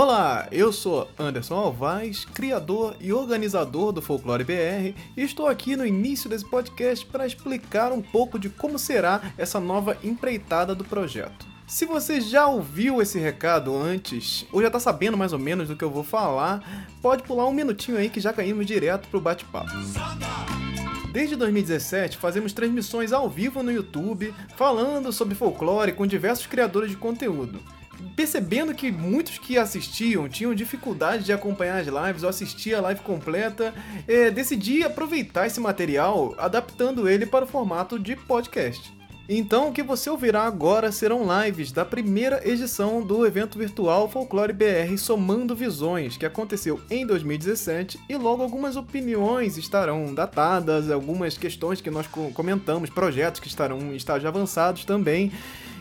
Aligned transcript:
Olá, 0.00 0.46
eu 0.52 0.72
sou 0.72 1.10
Anderson 1.18 1.56
Alvaz, 1.56 2.24
criador 2.24 2.94
e 3.00 3.12
organizador 3.12 3.90
do 3.90 4.00
Folclore 4.00 4.44
BR, 4.44 4.96
e 5.16 5.22
estou 5.24 5.48
aqui 5.48 5.74
no 5.74 5.84
início 5.84 6.30
desse 6.30 6.48
podcast 6.48 7.04
para 7.04 7.26
explicar 7.26 7.90
um 7.90 8.00
pouco 8.00 8.38
de 8.38 8.48
como 8.48 8.78
será 8.78 9.20
essa 9.36 9.58
nova 9.58 9.98
empreitada 10.04 10.72
do 10.72 10.84
projeto. 10.84 11.44
Se 11.66 11.84
você 11.84 12.20
já 12.20 12.46
ouviu 12.46 13.02
esse 13.02 13.18
recado 13.18 13.76
antes, 13.76 14.46
ou 14.52 14.60
já 14.60 14.68
está 14.68 14.78
sabendo 14.78 15.16
mais 15.16 15.32
ou 15.32 15.38
menos 15.40 15.66
do 15.66 15.74
que 15.74 15.82
eu 15.82 15.90
vou 15.90 16.04
falar, 16.04 16.86
pode 17.02 17.24
pular 17.24 17.48
um 17.48 17.52
minutinho 17.52 17.98
aí 17.98 18.08
que 18.08 18.20
já 18.20 18.32
caímos 18.32 18.66
direto 18.66 19.08
pro 19.08 19.20
bate-papo. 19.20 19.72
Desde 21.12 21.34
2017, 21.34 22.18
fazemos 22.18 22.52
transmissões 22.52 23.12
ao 23.12 23.28
vivo 23.28 23.64
no 23.64 23.72
YouTube, 23.72 24.32
falando 24.56 25.12
sobre 25.12 25.34
folclore 25.34 25.92
com 25.92 26.06
diversos 26.06 26.46
criadores 26.46 26.92
de 26.92 26.96
conteúdo 26.96 27.58
percebendo 28.14 28.74
que 28.74 28.90
muitos 28.90 29.38
que 29.38 29.58
assistiam 29.58 30.28
tinham 30.28 30.54
dificuldade 30.54 31.24
de 31.24 31.32
acompanhar 31.32 31.78
as 31.78 31.86
lives 31.86 32.22
ou 32.22 32.28
assistir 32.28 32.74
a 32.74 32.80
live 32.80 33.00
completa, 33.00 33.74
é, 34.06 34.30
decidi 34.30 34.82
aproveitar 34.82 35.46
esse 35.46 35.60
material 35.60 36.34
adaptando 36.38 37.08
ele 37.08 37.26
para 37.26 37.44
o 37.44 37.48
formato 37.48 37.98
de 37.98 38.16
podcast. 38.16 38.98
Então, 39.30 39.68
o 39.68 39.72
que 39.72 39.82
você 39.82 40.08
ouvirá 40.08 40.44
agora 40.44 40.90
serão 40.90 41.26
lives 41.44 41.70
da 41.70 41.84
primeira 41.84 42.40
edição 42.48 43.02
do 43.02 43.26
evento 43.26 43.58
virtual 43.58 44.08
Folclore 44.08 44.54
BR 44.54 44.96
Somando 44.96 45.54
Visões, 45.54 46.16
que 46.16 46.24
aconteceu 46.24 46.80
em 46.88 47.06
2017, 47.06 48.00
e 48.08 48.16
logo 48.16 48.42
algumas 48.42 48.74
opiniões 48.74 49.58
estarão 49.58 50.14
datadas, 50.14 50.90
algumas 50.90 51.36
questões 51.36 51.78
que 51.78 51.90
nós 51.90 52.06
comentamos, 52.32 52.88
projetos 52.88 53.38
que 53.38 53.48
estarão 53.48 53.78
em 53.92 53.96
estágios 53.96 54.24
avançados 54.24 54.86
também 54.86 55.30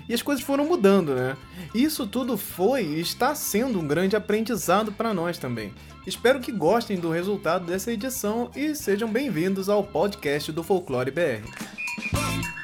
e 0.07 0.13
as 0.13 0.21
coisas 0.21 0.43
foram 0.43 0.65
mudando, 0.65 1.13
né? 1.13 1.35
Isso 1.73 2.07
tudo 2.07 2.37
foi 2.37 2.83
e 2.83 2.99
está 2.99 3.35
sendo 3.35 3.79
um 3.79 3.87
grande 3.87 4.15
aprendizado 4.15 4.91
para 4.91 5.13
nós 5.13 5.37
também. 5.37 5.73
Espero 6.05 6.39
que 6.39 6.51
gostem 6.51 6.97
do 6.97 7.11
resultado 7.11 7.65
dessa 7.65 7.91
edição 7.91 8.49
e 8.55 8.73
sejam 8.73 9.09
bem-vindos 9.11 9.67
ao 9.67 9.83
podcast 9.83 10.51
do 10.51 10.63
Folclore 10.63 11.11
BR. 11.11 12.56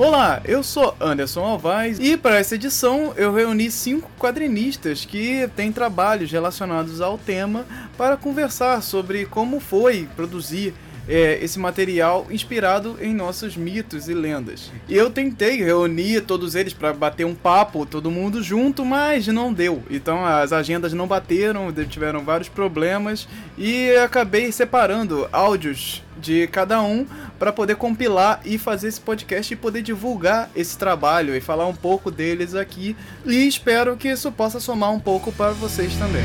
Olá, 0.00 0.40
eu 0.46 0.62
sou 0.62 0.96
Anderson 0.98 1.44
Alvaz 1.44 1.98
e 2.00 2.16
para 2.16 2.38
essa 2.38 2.54
edição 2.54 3.12
eu 3.18 3.34
reuni 3.34 3.70
cinco 3.70 4.10
quadrinistas 4.18 5.04
que 5.04 5.46
têm 5.54 5.70
trabalhos 5.70 6.32
relacionados 6.32 7.02
ao 7.02 7.18
tema 7.18 7.66
para 7.98 8.16
conversar 8.16 8.82
sobre 8.82 9.26
como 9.26 9.60
foi 9.60 10.08
produzir 10.16 10.72
é, 11.06 11.38
esse 11.44 11.58
material 11.58 12.26
inspirado 12.30 12.96
em 12.98 13.12
nossos 13.12 13.58
mitos 13.58 14.08
e 14.08 14.14
lendas. 14.14 14.72
E 14.88 14.96
eu 14.96 15.10
tentei 15.10 15.62
reunir 15.62 16.22
todos 16.22 16.54
eles 16.54 16.72
para 16.72 16.94
bater 16.94 17.26
um 17.26 17.34
papo, 17.34 17.84
todo 17.84 18.10
mundo 18.10 18.42
junto, 18.42 18.86
mas 18.86 19.26
não 19.26 19.52
deu. 19.52 19.82
Então 19.90 20.24
as 20.24 20.50
agendas 20.50 20.94
não 20.94 21.06
bateram, 21.06 21.70
tiveram 21.90 22.24
vários 22.24 22.48
problemas 22.48 23.28
e 23.58 23.90
acabei 23.96 24.50
separando 24.50 25.28
áudios 25.30 26.02
de 26.20 26.46
cada 26.48 26.80
um 26.82 27.06
para 27.38 27.52
poder 27.52 27.76
compilar 27.76 28.40
e 28.44 28.58
fazer 28.58 28.88
esse 28.88 29.00
podcast 29.00 29.52
e 29.52 29.56
poder 29.56 29.82
divulgar 29.82 30.50
esse 30.54 30.76
trabalho 30.76 31.34
e 31.34 31.40
falar 31.40 31.66
um 31.66 31.74
pouco 31.74 32.10
deles 32.10 32.54
aqui. 32.54 32.96
E 33.24 33.48
espero 33.48 33.96
que 33.96 34.08
isso 34.08 34.30
possa 34.30 34.60
somar 34.60 34.92
um 34.92 35.00
pouco 35.00 35.32
para 35.32 35.52
vocês 35.52 35.96
também. 35.96 36.24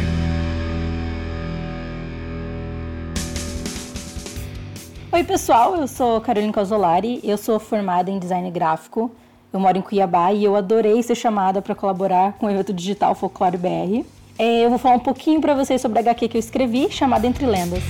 Oi, 5.11 5.23
pessoal, 5.23 5.77
eu 5.77 5.87
sou 5.87 6.19
Carolina 6.19 6.51
Casolari, 6.51 7.21
eu 7.23 7.37
sou 7.37 7.57
formada 7.57 8.11
em 8.11 8.19
design 8.19 8.51
gráfico. 8.51 9.09
Eu 9.53 9.61
moro 9.61 9.77
em 9.77 9.81
Cuiabá 9.81 10.33
e 10.33 10.43
eu 10.43 10.57
adorei 10.57 11.01
ser 11.01 11.15
chamada 11.15 11.61
para 11.61 11.73
colaborar 11.73 12.33
com 12.33 12.47
o 12.47 12.49
evento 12.49 12.73
digital 12.73 13.15
Folclore 13.15 13.55
BR. 13.55 14.05
É, 14.37 14.65
eu 14.65 14.69
vou 14.69 14.77
falar 14.77 14.95
um 14.95 14.99
pouquinho 14.99 15.39
para 15.39 15.53
vocês 15.53 15.81
sobre 15.81 15.99
a 15.99 16.01
HQ 16.01 16.27
que 16.27 16.35
eu 16.35 16.39
escrevi, 16.39 16.91
chamada 16.91 17.25
Entre 17.25 17.45
Lendas. 17.45 17.81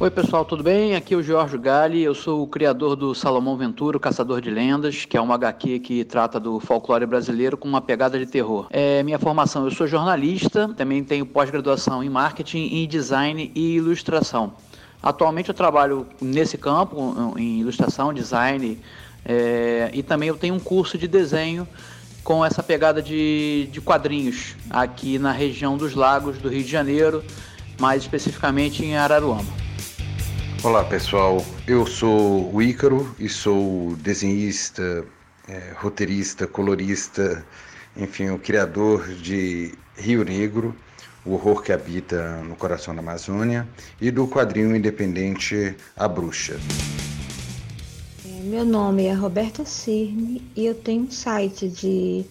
Oi 0.00 0.12
pessoal, 0.12 0.44
tudo 0.44 0.62
bem? 0.62 0.94
Aqui 0.94 1.12
é 1.12 1.16
o 1.16 1.22
Jorge 1.24 1.58
Gali, 1.58 2.00
eu 2.00 2.14
sou 2.14 2.44
o 2.44 2.46
criador 2.46 2.94
do 2.94 3.16
Salomão 3.16 3.56
Ventura, 3.56 3.96
o 3.96 4.00
Caçador 4.00 4.40
de 4.40 4.48
Lendas, 4.48 5.04
que 5.04 5.16
é 5.16 5.20
uma 5.20 5.34
HQ 5.34 5.80
que 5.80 6.04
trata 6.04 6.38
do 6.38 6.60
folclore 6.60 7.04
brasileiro 7.04 7.56
com 7.56 7.66
uma 7.66 7.80
pegada 7.80 8.16
de 8.16 8.24
terror. 8.24 8.68
É 8.70 9.02
minha 9.02 9.18
formação, 9.18 9.64
eu 9.64 9.72
sou 9.72 9.88
jornalista, 9.88 10.72
também 10.76 11.02
tenho 11.02 11.26
pós-graduação 11.26 12.00
em 12.04 12.08
marketing, 12.08 12.68
em 12.74 12.86
design 12.86 13.50
e 13.52 13.74
ilustração. 13.74 14.52
Atualmente 15.02 15.48
eu 15.48 15.54
trabalho 15.54 16.06
nesse 16.20 16.56
campo, 16.56 17.34
em 17.36 17.58
ilustração, 17.58 18.14
design, 18.14 18.78
é, 19.24 19.90
e 19.92 20.00
também 20.04 20.28
eu 20.28 20.36
tenho 20.36 20.54
um 20.54 20.60
curso 20.60 20.96
de 20.96 21.08
desenho 21.08 21.66
com 22.22 22.44
essa 22.44 22.62
pegada 22.62 23.02
de, 23.02 23.68
de 23.72 23.80
quadrinhos 23.80 24.54
aqui 24.70 25.18
na 25.18 25.32
região 25.32 25.76
dos 25.76 25.96
lagos 25.96 26.38
do 26.38 26.48
Rio 26.48 26.62
de 26.62 26.70
Janeiro, 26.70 27.20
mais 27.80 28.02
especificamente 28.02 28.84
em 28.84 28.96
Araruama. 28.96 29.67
Olá 30.68 30.84
pessoal, 30.84 31.42
eu 31.66 31.86
sou 31.86 32.54
o 32.54 32.60
Ícaro 32.60 33.10
e 33.18 33.26
sou 33.26 33.96
desenhista, 33.96 35.02
é, 35.48 35.72
roteirista, 35.74 36.46
colorista, 36.46 37.42
enfim, 37.96 38.28
o 38.28 38.38
criador 38.38 39.08
de 39.08 39.72
Rio 39.96 40.22
Negro 40.26 40.76
o 41.24 41.32
horror 41.32 41.62
que 41.62 41.72
habita 41.72 42.42
no 42.42 42.54
coração 42.54 42.94
da 42.94 43.00
Amazônia, 43.00 43.66
e 43.98 44.10
do 44.10 44.28
quadrinho 44.28 44.76
independente 44.76 45.74
A 45.96 46.06
Bruxa. 46.06 46.60
É, 48.26 48.42
meu 48.42 48.66
nome 48.66 49.06
é 49.06 49.14
Roberta 49.14 49.64
Cirne 49.64 50.46
e 50.54 50.66
eu 50.66 50.74
tenho 50.74 51.04
um 51.04 51.10
site 51.10 51.66
de 51.66 52.26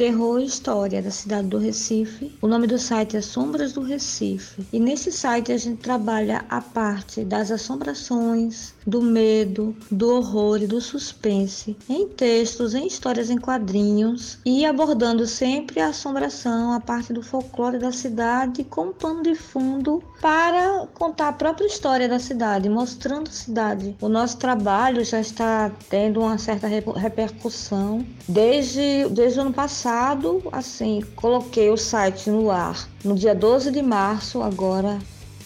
Terror 0.00 0.40
e 0.40 0.46
História 0.46 1.02
da 1.02 1.10
cidade 1.10 1.48
do 1.48 1.58
Recife. 1.58 2.34
O 2.40 2.48
nome 2.48 2.66
do 2.66 2.78
site 2.78 3.18
é 3.18 3.20
Sombras 3.20 3.74
do 3.74 3.82
Recife. 3.82 4.66
E 4.72 4.80
nesse 4.80 5.12
site 5.12 5.52
a 5.52 5.58
gente 5.58 5.82
trabalha 5.82 6.42
a 6.48 6.62
parte 6.62 7.22
das 7.22 7.50
assombrações, 7.50 8.72
do 8.86 9.02
medo, 9.02 9.76
do 9.90 10.16
horror 10.16 10.62
e 10.62 10.66
do 10.66 10.80
suspense 10.80 11.76
em 11.86 12.08
textos, 12.08 12.74
em 12.74 12.86
histórias 12.86 13.28
em 13.28 13.36
quadrinhos 13.36 14.38
e 14.42 14.64
abordando 14.64 15.26
sempre 15.26 15.80
a 15.80 15.88
assombração, 15.88 16.72
a 16.72 16.80
parte 16.80 17.12
do 17.12 17.22
folclore 17.22 17.78
da 17.78 17.92
cidade 17.92 18.64
com 18.64 18.94
pano 18.94 19.22
de 19.22 19.34
fundo 19.34 20.02
para 20.18 20.88
contar 20.94 21.28
a 21.28 21.32
própria 21.34 21.66
história 21.66 22.08
da 22.08 22.18
cidade, 22.18 22.70
mostrando 22.70 23.28
a 23.28 23.32
cidade. 23.32 23.94
O 24.00 24.08
nosso 24.08 24.38
trabalho 24.38 25.04
já 25.04 25.20
está 25.20 25.70
tendo 25.90 26.20
uma 26.20 26.38
certa 26.38 26.66
repercussão 26.66 28.02
desde, 28.26 29.06
desde 29.10 29.38
o 29.38 29.42
ano 29.42 29.52
passado 29.52 29.89
passado, 29.90 30.40
assim, 30.52 31.02
coloquei 31.16 31.68
o 31.68 31.76
site 31.76 32.30
no 32.30 32.48
ar 32.48 32.88
no 33.04 33.16
dia 33.16 33.34
12 33.34 33.72
de 33.72 33.82
março, 33.82 34.40
agora 34.40 35.00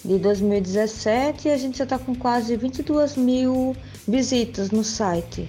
de 0.04 0.18
2017, 0.18 1.48
e 1.48 1.50
a 1.50 1.56
gente 1.56 1.78
já 1.78 1.84
está 1.84 1.98
com 1.98 2.14
quase 2.14 2.54
22 2.54 3.16
mil 3.16 3.74
visitas 4.06 4.70
no 4.70 4.84
site. 4.84 5.48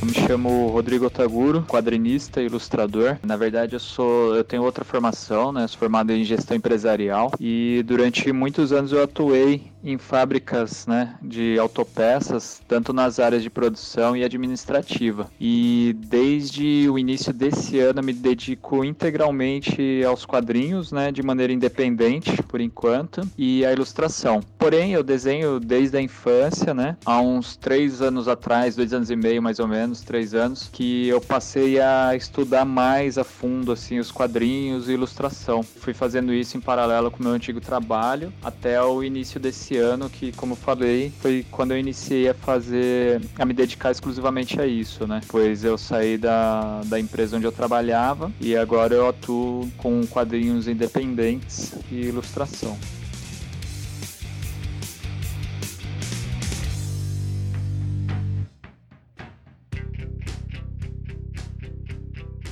Eu 0.00 0.06
me 0.06 0.14
chamo 0.14 0.66
Rodrigo 0.66 1.06
Otaguro, 1.06 1.64
quadrinista 1.68 2.42
e 2.42 2.46
ilustrador. 2.46 3.18
Na 3.24 3.36
verdade, 3.36 3.74
eu 3.74 3.80
sou, 3.80 4.34
eu 4.34 4.42
tenho 4.42 4.64
outra 4.64 4.84
formação, 4.84 5.52
né? 5.52 5.66
Sou 5.68 5.78
formado 5.78 6.10
em 6.10 6.24
gestão 6.24 6.56
empresarial 6.56 7.30
e 7.38 7.84
durante 7.86 8.32
muitos 8.32 8.72
anos 8.72 8.90
eu 8.90 9.02
atuei 9.02 9.70
em 9.82 9.98
fábricas 9.98 10.86
né, 10.86 11.14
de 11.22 11.58
autopeças, 11.58 12.60
tanto 12.66 12.92
nas 12.92 13.18
áreas 13.18 13.42
de 13.42 13.50
produção 13.50 14.16
e 14.16 14.24
administrativa. 14.24 15.30
E 15.40 15.94
desde 16.06 16.88
o 16.88 16.98
início 16.98 17.32
desse 17.32 17.78
ano 17.78 18.02
me 18.02 18.12
dedico 18.12 18.84
integralmente 18.84 20.02
aos 20.04 20.24
quadrinhos, 20.24 20.92
né, 20.92 21.12
de 21.12 21.22
maneira 21.22 21.52
independente, 21.52 22.42
por 22.44 22.60
enquanto, 22.60 23.22
e 23.36 23.64
à 23.64 23.72
ilustração. 23.72 24.40
Porém, 24.58 24.92
eu 24.92 25.02
desenho 25.02 25.60
desde 25.60 25.96
a 25.96 26.00
infância, 26.00 26.74
né, 26.74 26.96
há 27.04 27.20
uns 27.20 27.56
três 27.56 28.02
anos 28.02 28.28
atrás, 28.28 28.76
dois 28.76 28.92
anos 28.92 29.10
e 29.10 29.16
meio 29.16 29.42
mais 29.42 29.58
ou 29.58 29.68
menos, 29.68 30.00
três 30.00 30.34
anos, 30.34 30.68
que 30.72 31.08
eu 31.08 31.20
passei 31.20 31.80
a 31.80 32.14
estudar 32.16 32.64
mais 32.64 33.18
a 33.18 33.24
fundo 33.24 33.72
assim 33.72 33.98
os 33.98 34.10
quadrinhos 34.10 34.88
e 34.88 34.92
ilustração. 34.92 35.62
Fui 35.62 35.94
fazendo 35.94 36.32
isso 36.32 36.56
em 36.56 36.60
paralelo 36.60 37.10
com 37.10 37.20
o 37.20 37.22
meu 37.22 37.32
antigo 37.32 37.60
trabalho 37.60 38.32
até 38.42 38.82
o 38.82 39.02
início 39.02 39.38
desse 39.38 39.67
esse 39.68 39.76
ano 39.76 40.08
que, 40.08 40.32
como 40.32 40.56
falei, 40.56 41.12
foi 41.20 41.44
quando 41.50 41.72
eu 41.72 41.78
iniciei 41.78 42.28
a 42.28 42.34
fazer, 42.34 43.20
a 43.38 43.44
me 43.44 43.52
dedicar 43.52 43.90
exclusivamente 43.90 44.58
a 44.58 44.66
isso, 44.66 45.06
né? 45.06 45.20
Pois 45.28 45.62
eu 45.62 45.76
saí 45.76 46.16
da, 46.16 46.80
da 46.86 46.98
empresa 46.98 47.36
onde 47.36 47.46
eu 47.46 47.52
trabalhava 47.52 48.32
e 48.40 48.56
agora 48.56 48.94
eu 48.94 49.06
atuo 49.06 49.70
com 49.76 50.06
quadrinhos 50.06 50.66
independentes 50.66 51.74
e 51.92 52.06
ilustração. 52.06 52.78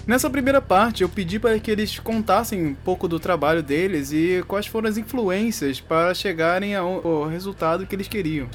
Nessa 0.07 0.31
primeira 0.31 0.63
parte, 0.63 1.03
eu 1.03 1.09
pedi 1.09 1.37
para 1.37 1.59
que 1.59 1.69
eles 1.69 1.99
contassem 1.99 2.65
um 2.65 2.75
pouco 2.75 3.09
do 3.09 3.19
trabalho 3.19 3.61
deles 3.61 4.13
e 4.13 4.45
quais 4.47 4.65
foram 4.65 4.89
as 4.89 4.97
influências 4.97 5.81
para 5.81 6.15
chegarem 6.15 6.77
ao, 6.77 7.25
resultado 7.25 7.85
que 7.85 7.97
eles 7.97 8.07
queriam. 8.07 8.49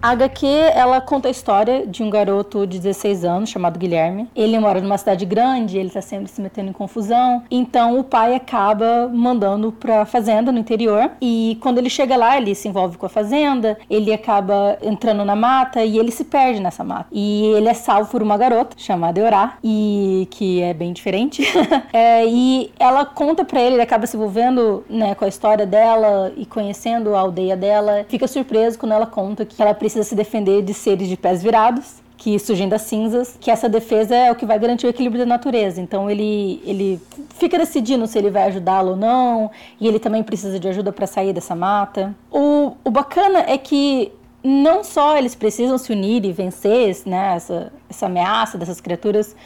A 0.00 0.10
HQ, 0.10 0.46
ela 0.46 1.00
conta 1.00 1.26
a 1.26 1.30
história 1.30 1.84
de 1.84 2.04
um 2.04 2.10
garoto 2.10 2.64
de 2.64 2.78
16 2.78 3.24
anos 3.24 3.50
chamado 3.50 3.80
Guilherme. 3.80 4.28
Ele 4.34 4.56
mora 4.56 4.80
numa 4.80 4.96
cidade 4.96 5.26
grande, 5.26 5.76
ele 5.76 5.90
tá 5.90 6.00
sempre 6.00 6.28
se 6.28 6.40
metendo 6.40 6.70
em 6.70 6.72
confusão. 6.72 7.42
Então 7.50 7.98
o 7.98 8.04
pai 8.04 8.36
acaba 8.36 9.10
mandando 9.12 9.72
pra 9.72 10.06
fazenda 10.06 10.52
no 10.52 10.58
interior. 10.58 11.10
E 11.20 11.58
quando 11.60 11.78
ele 11.78 11.90
chega 11.90 12.16
lá, 12.16 12.36
ele 12.36 12.54
se 12.54 12.68
envolve 12.68 12.96
com 12.96 13.06
a 13.06 13.08
fazenda, 13.08 13.76
ele 13.90 14.12
acaba 14.12 14.78
entrando 14.82 15.24
na 15.24 15.34
mata 15.34 15.84
e 15.84 15.98
ele 15.98 16.12
se 16.12 16.24
perde 16.24 16.60
nessa 16.60 16.84
mata. 16.84 17.08
E 17.10 17.46
ele 17.56 17.68
é 17.68 17.74
salvo 17.74 18.08
por 18.08 18.22
uma 18.22 18.38
garota 18.38 18.76
chamada 18.78 19.18
Eurá, 19.18 19.58
e 19.64 20.28
que 20.30 20.62
é 20.62 20.72
bem 20.72 20.92
diferente. 20.92 21.42
é, 21.92 22.24
e 22.24 22.70
ela 22.78 23.04
conta 23.04 23.44
pra 23.44 23.60
ele, 23.60 23.74
ele 23.74 23.82
acaba 23.82 24.06
se 24.06 24.16
envolvendo 24.16 24.84
né, 24.88 25.16
com 25.16 25.24
a 25.24 25.28
história 25.28 25.66
dela 25.66 26.32
e 26.36 26.46
conhecendo 26.46 27.16
a 27.16 27.18
aldeia 27.18 27.56
dela. 27.56 28.06
Fica 28.08 28.28
surpreso 28.28 28.78
quando 28.78 28.92
ela 28.92 29.06
conta 29.06 29.44
que 29.44 29.60
ela 29.60 29.74
precisa 29.74 29.87
se 29.88 30.14
defender 30.14 30.62
de 30.62 30.74
seres 30.74 31.08
de 31.08 31.16
pés 31.16 31.42
virados 31.42 32.02
que 32.18 32.36
surgem 32.38 32.68
das 32.68 32.82
cinzas, 32.82 33.38
que 33.40 33.48
essa 33.48 33.68
defesa 33.68 34.14
é 34.14 34.30
o 34.30 34.34
que 34.34 34.44
vai 34.44 34.58
garantir 34.58 34.86
o 34.86 34.90
equilíbrio 34.90 35.20
da 35.20 35.26
natureza. 35.26 35.80
Então 35.80 36.10
ele, 36.10 36.60
ele 36.64 37.00
fica 37.38 37.56
decidindo 37.56 38.06
se 38.08 38.18
ele 38.18 38.28
vai 38.28 38.42
ajudá-lo 38.48 38.90
ou 38.90 38.96
não, 38.96 39.50
e 39.80 39.86
ele 39.86 40.00
também 40.00 40.24
precisa 40.24 40.58
de 40.58 40.68
ajuda 40.68 40.92
para 40.92 41.06
sair 41.06 41.32
dessa 41.32 41.54
mata. 41.54 42.14
O, 42.30 42.72
o 42.84 42.90
bacana 42.90 43.44
é 43.46 43.56
que 43.56 44.12
não 44.42 44.82
só 44.82 45.16
eles 45.16 45.36
precisam 45.36 45.78
se 45.78 45.92
unir 45.92 46.24
e 46.24 46.32
vencer 46.32 46.96
né, 47.06 47.34
essa, 47.36 47.72
essa 47.88 48.06
ameaça 48.06 48.58
dessas 48.58 48.80
criaturas, 48.80 49.36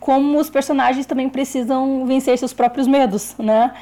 como 0.00 0.38
os 0.38 0.48
personagens 0.48 1.04
também 1.06 1.28
precisam 1.28 2.06
vencer 2.06 2.38
seus 2.38 2.52
próprios 2.52 2.86
medos, 2.86 3.34
né? 3.38 3.72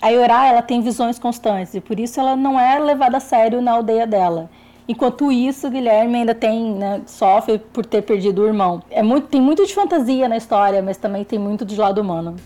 A 0.00 0.08
Yorá, 0.08 0.46
ela 0.46 0.62
tem 0.62 0.82
visões 0.82 1.18
constantes 1.18 1.74
e 1.74 1.80
por 1.80 1.98
isso 1.98 2.20
ela 2.20 2.36
não 2.36 2.60
é 2.60 2.78
levada 2.78 3.16
a 3.16 3.20
sério 3.20 3.62
na 3.62 3.72
aldeia 3.72 4.06
dela. 4.06 4.50
Enquanto 4.88 5.32
isso, 5.32 5.68
Guilherme 5.68 6.16
ainda 6.16 6.34
tem, 6.34 6.72
né, 6.74 7.02
sofre 7.06 7.58
por 7.58 7.84
ter 7.84 8.02
perdido 8.02 8.42
o 8.42 8.46
irmão. 8.46 8.82
É 8.90 9.02
muito, 9.02 9.26
tem 9.26 9.40
muito 9.40 9.66
de 9.66 9.74
fantasia 9.74 10.28
na 10.28 10.36
história, 10.36 10.80
mas 10.80 10.96
também 10.96 11.24
tem 11.24 11.38
muito 11.38 11.64
de 11.64 11.76
lado 11.76 12.00
humano. 12.00 12.36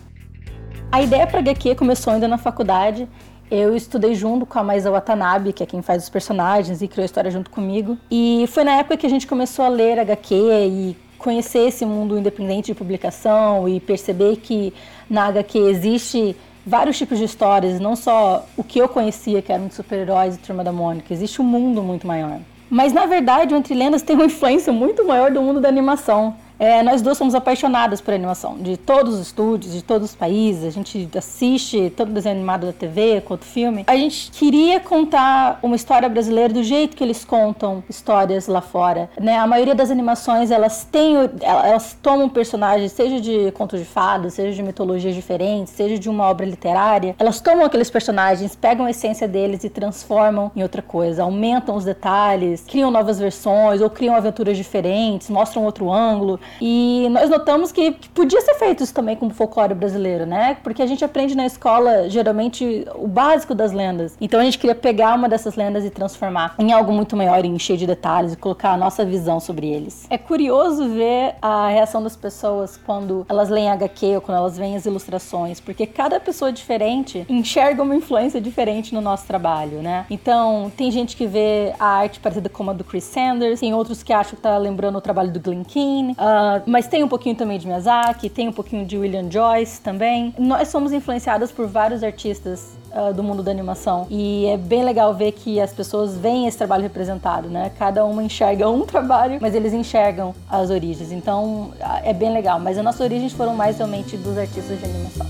A 0.91 1.03
ideia 1.03 1.27
para 1.27 1.39
HQ 1.39 1.75
começou 1.75 2.13
ainda 2.13 2.27
na 2.27 2.39
faculdade. 2.39 3.09
Eu 3.51 3.77
estudei 3.77 4.15
junto 4.15 4.47
com 4.47 4.59
a 4.59 4.63
Maisa 4.63 4.91
Watanabe, 4.91 5.53
que 5.53 5.63
é 5.63 5.67
quem 5.67 5.83
faz 5.83 6.05
os 6.05 6.09
personagens 6.09 6.81
e 6.83 6.89
criou 6.89 7.03
a 7.03 7.07
história 7.07 7.31
junto 7.31 7.51
comigo. 7.51 7.99
E 8.11 8.47
foi 8.49 8.65
na 8.65 8.73
época 8.73 8.97
que 8.97 9.07
a 9.07 9.11
gente 9.11 9.27
começou 9.27 9.65
a 9.65 9.69
ler 9.69 9.99
HQ 9.99 10.35
e 10.35 10.97
conhecer 11.19 11.69
esse 11.69 11.85
mundo 11.85 12.19
independente 12.19 12.67
de 12.67 12.75
publicação 12.75 13.69
e 13.69 13.79
perceber 13.79 14.37
que 14.37 14.73
na 15.09 15.27
HQ 15.27 15.59
existe 15.59 16.37
vários 16.67 16.97
tipos 16.99 17.19
de 17.19 17.25
histórias, 17.25 17.81
não 17.81 17.97
só 17.97 18.47
o 18.57 18.63
que 18.63 18.79
eu 18.79 18.89
conhecia, 18.89 19.43
que 19.43 19.53
eram 19.53 19.69
de 19.69 19.75
super-heróis 19.75 20.37
e 20.37 20.39
Turma 20.39 20.63
da 20.63 20.73
Mônica. 20.73 21.13
Existe 21.13 21.41
um 21.41 21.45
mundo 21.45 21.83
muito 21.83 22.07
maior. 22.07 22.39
Mas 22.69 22.93
na 22.93 23.07
verdade, 23.07 23.53
o 23.53 23.57
Entre 23.57 23.75
Lendas 23.75 24.03
tem 24.03 24.15
uma 24.15 24.27
influência 24.27 24.73
muito 24.73 25.05
maior 25.05 25.31
do 25.31 25.43
mundo 25.43 25.61
da 25.61 25.69
animação. 25.69 26.37
É, 26.61 26.83
nós 26.83 27.01
duas 27.01 27.17
somos 27.17 27.35
apaixonadas 27.35 28.03
por 28.03 28.13
animação, 28.13 28.59
de 28.59 28.77
todos 28.77 29.15
os 29.15 29.21
estúdios, 29.21 29.73
de 29.73 29.83
todos 29.83 30.11
os 30.11 30.15
países. 30.15 30.67
A 30.67 30.71
gente 30.71 31.09
assiste 31.17 31.91
tanto 31.97 32.13
desenho 32.13 32.37
animado 32.37 32.67
da 32.67 32.73
TV 32.75 33.23
quanto 33.23 33.47
filme. 33.47 33.85
A 33.87 33.97
gente 33.97 34.31
queria 34.31 34.79
contar 34.79 35.59
uma 35.63 35.75
história 35.75 36.07
brasileira 36.07 36.53
do 36.53 36.63
jeito 36.63 36.95
que 36.95 37.03
eles 37.03 37.25
contam 37.25 37.83
histórias 37.89 38.47
lá 38.47 38.61
fora. 38.61 39.09
Né? 39.19 39.39
A 39.39 39.47
maioria 39.47 39.75
das 39.75 39.91
animações 39.91 40.51
elas 40.51 40.85
têm, 40.85 41.15
elas 41.41 41.97
tomam 42.03 42.29
personagens, 42.29 42.93
seja 42.93 43.19
de 43.23 43.51
contos 43.53 43.79
de 43.79 43.87
fadas, 43.87 44.35
seja 44.35 44.55
de 44.55 44.63
mitologias 44.63 45.15
diferentes, 45.15 45.73
seja 45.73 45.99
de 45.99 46.11
uma 46.11 46.29
obra 46.29 46.45
literária. 46.45 47.17
Elas 47.19 47.41
tomam 47.41 47.65
aqueles 47.65 47.89
personagens, 47.89 48.55
pegam 48.55 48.85
a 48.85 48.91
essência 48.91 49.27
deles 49.27 49.65
e 49.65 49.71
transformam 49.71 50.53
em 50.55 50.63
outra 50.63 50.83
coisa, 50.83 51.23
aumentam 51.23 51.75
os 51.75 51.87
detalhes, 51.87 52.65
criam 52.69 52.91
novas 52.91 53.19
versões 53.19 53.81
ou 53.81 53.89
criam 53.89 54.15
aventuras 54.15 54.59
diferentes, 54.59 55.31
mostram 55.31 55.65
outro 55.65 55.91
ângulo. 55.91 56.39
E 56.61 57.09
nós 57.11 57.29
notamos 57.29 57.73
que, 57.73 57.93
que, 57.93 58.09
podia 58.09 58.41
ser 58.41 58.55
feito 58.55 58.83
isso 58.83 58.95
também 58.95 59.17
com 59.17 59.27
o 59.27 59.31
folclore 59.31 59.75
brasileiro, 59.75 60.27
né? 60.27 60.57
Porque 60.63 60.83
a 60.83 60.87
gente 60.87 61.05
aprende 61.05 61.35
na 61.35 61.47
escola, 61.47 62.09
geralmente, 62.09 62.87
o 62.95 63.07
básico 63.07 63.55
das 63.55 63.73
lendas. 63.73 64.17
Então 64.21 64.41
a 64.41 64.45
gente 64.45 64.59
queria 64.59 64.75
pegar 64.75 65.15
uma 65.15 65.29
dessas 65.29 65.57
lendas 65.57 65.85
e 65.85 65.91
transformar 65.91 66.55
em 66.59 66.73
algo 66.73 66.93
muito 66.93 67.17
maior, 67.17 67.45
em 67.45 67.59
cheio 67.59 67.79
de 67.79 67.87
detalhes, 67.87 68.33
e 68.33 68.37
colocar 68.37 68.73
a 68.73 68.77
nossa 68.77 69.05
visão 69.05 69.41
sobre 69.41 69.69
eles. 69.69 70.07
É 70.11 70.19
curioso 70.19 70.89
ver 70.89 71.35
a 71.41 71.69
reação 71.69 72.03
das 72.03 72.17
pessoas 72.17 72.79
quando 72.85 73.27
elas 73.29 73.49
leem 73.49 73.71
HQ 73.71 74.17
ou 74.17 74.21
quando 74.21 74.39
elas 74.39 74.57
veem 74.57 74.77
as 74.77 74.87
ilustrações, 74.87 75.61
porque 75.61 75.87
cada 75.87 76.21
pessoa 76.21 76.53
diferente 76.53 77.25
enxerga 77.29 77.83
uma 77.83 77.95
influência 77.95 78.41
diferente 78.41 78.95
no 78.95 79.01
nosso 79.01 79.27
trabalho, 79.27 79.83
né? 79.83 80.07
Então, 80.11 80.71
tem 80.77 80.91
gente 80.91 81.17
que 81.17 81.27
vê 81.27 81.73
a 81.79 81.87
arte 81.87 82.21
parecida 82.21 82.49
com 82.49 82.69
a 82.69 82.73
do 82.73 82.85
Chris 82.85 83.05
Sanders, 83.05 83.61
tem 83.61 83.75
outros 83.75 84.03
que 84.03 84.13
acham 84.13 84.37
que 84.37 84.43
tá 84.43 84.57
lembrando 84.57 84.97
o 84.97 85.01
trabalho 85.01 85.31
do 85.31 85.41
Glenn 85.41 85.65
Keane. 85.65 86.13
Uh, 86.13 86.40
ah, 86.43 86.63
mas 86.65 86.87
tem 86.87 87.05
um 87.05 87.09
pouquinho 87.09 87.35
também 87.35 87.59
de 87.59 87.67
Miyazaki, 87.67 88.31
tem 88.31 88.49
um 88.49 88.53
pouquinho 88.53 88.87
de 88.87 88.97
William 88.97 89.31
Joyce 89.31 89.79
também. 89.79 90.35
Nós 90.39 90.69
somos 90.69 90.91
influenciadas 90.91 91.53
por 91.53 91.67
vários 91.67 92.03
artistas 92.03 92.79
uh, 92.93 93.13
do 93.13 93.23
mundo 93.23 93.43
da 93.43 93.51
animação 93.51 94.07
e 94.09 94.47
é 94.47 94.57
bem 94.57 94.83
legal 94.83 95.13
ver 95.13 95.33
que 95.33 95.61
as 95.61 95.71
pessoas 95.71 96.17
veem 96.17 96.47
esse 96.47 96.57
trabalho 96.57 96.83
representado, 96.83 97.51
né? 97.51 97.71
Cada 97.79 98.07
uma 98.07 98.23
enxerga 98.23 98.71
um 98.71 98.87
trabalho, 98.89 99.37
mas 99.39 99.55
eles 99.55 99.75
enxergam 99.75 100.35
as 100.49 100.71
origens. 100.71 101.13
Então 101.13 101.73
uh, 101.79 102.01
é 102.03 102.15
bem 102.15 102.33
legal. 102.33 102.59
Mas 102.59 102.79
as 102.79 102.85
nossas 102.85 103.03
origens 103.03 103.35
foram 103.35 103.55
mais 103.55 103.77
realmente 103.77 104.17
dos 104.17 104.39
artistas 104.39 104.79
de 104.79 104.85
animação. 104.87 105.27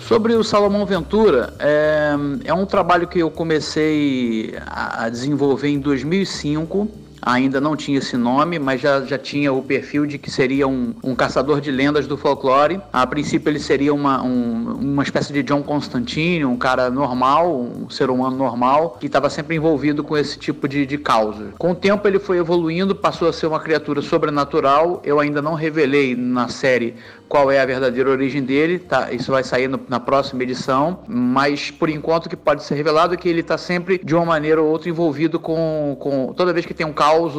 Sobre 0.00 0.34
o 0.34 0.42
Salomão 0.42 0.84
Ventura, 0.84 1.54
é, 1.60 2.16
é 2.46 2.52
um 2.52 2.66
trabalho 2.66 3.06
que 3.06 3.20
eu 3.20 3.30
comecei 3.30 4.56
a 4.66 5.08
desenvolver 5.08 5.68
em 5.68 5.78
2005 5.78 6.88
ainda 7.22 7.60
não 7.60 7.76
tinha 7.76 7.98
esse 7.98 8.16
nome, 8.16 8.58
mas 8.58 8.80
já, 8.80 9.02
já 9.02 9.18
tinha 9.18 9.52
o 9.52 9.62
perfil 9.62 10.06
de 10.06 10.18
que 10.18 10.30
seria 10.30 10.66
um, 10.66 10.94
um 11.02 11.14
caçador 11.14 11.60
de 11.60 11.70
lendas 11.70 12.06
do 12.06 12.16
folclore. 12.16 12.80
A 12.92 13.06
princípio 13.06 13.50
ele 13.50 13.58
seria 13.58 13.92
uma, 13.92 14.22
um, 14.22 14.76
uma 14.80 15.02
espécie 15.02 15.32
de 15.32 15.42
John 15.42 15.62
Constantine, 15.62 16.44
um 16.44 16.56
cara 16.56 16.90
normal, 16.90 17.60
um 17.60 17.88
ser 17.90 18.10
humano 18.10 18.36
normal, 18.36 18.96
que 19.00 19.06
estava 19.06 19.28
sempre 19.30 19.56
envolvido 19.56 20.02
com 20.02 20.16
esse 20.16 20.38
tipo 20.38 20.68
de, 20.68 20.86
de 20.86 20.98
causa. 20.98 21.48
Com 21.58 21.72
o 21.72 21.74
tempo 21.74 22.06
ele 22.06 22.18
foi 22.18 22.38
evoluindo, 22.38 22.94
passou 22.94 23.28
a 23.28 23.32
ser 23.32 23.46
uma 23.46 23.60
criatura 23.60 24.02
sobrenatural. 24.02 25.00
Eu 25.04 25.20
ainda 25.20 25.42
não 25.42 25.54
revelei 25.54 26.14
na 26.16 26.48
série 26.48 26.94
qual 27.30 27.48
é 27.48 27.60
a 27.60 27.64
verdadeira 27.64 28.10
origem 28.10 28.42
dele, 28.42 28.80
tá? 28.80 29.12
Isso 29.12 29.30
vai 29.30 29.44
sair 29.44 29.68
no, 29.68 29.80
na 29.88 30.00
próxima 30.00 30.42
edição, 30.42 31.04
mas 31.06 31.70
por 31.70 31.88
enquanto 31.88 32.26
o 32.26 32.28
que 32.28 32.34
pode 32.34 32.64
ser 32.64 32.74
revelado 32.74 33.14
é 33.14 33.16
que 33.16 33.28
ele 33.28 33.38
está 33.38 33.56
sempre 33.56 34.00
de 34.02 34.16
uma 34.16 34.26
maneira 34.26 34.60
ou 34.60 34.68
outra 34.68 34.90
envolvido 34.90 35.38
com, 35.38 35.96
com 36.00 36.32
toda 36.32 36.52
vez 36.52 36.66
que 36.66 36.74
tem 36.74 36.84
um 36.84 36.92
caos 36.92 37.36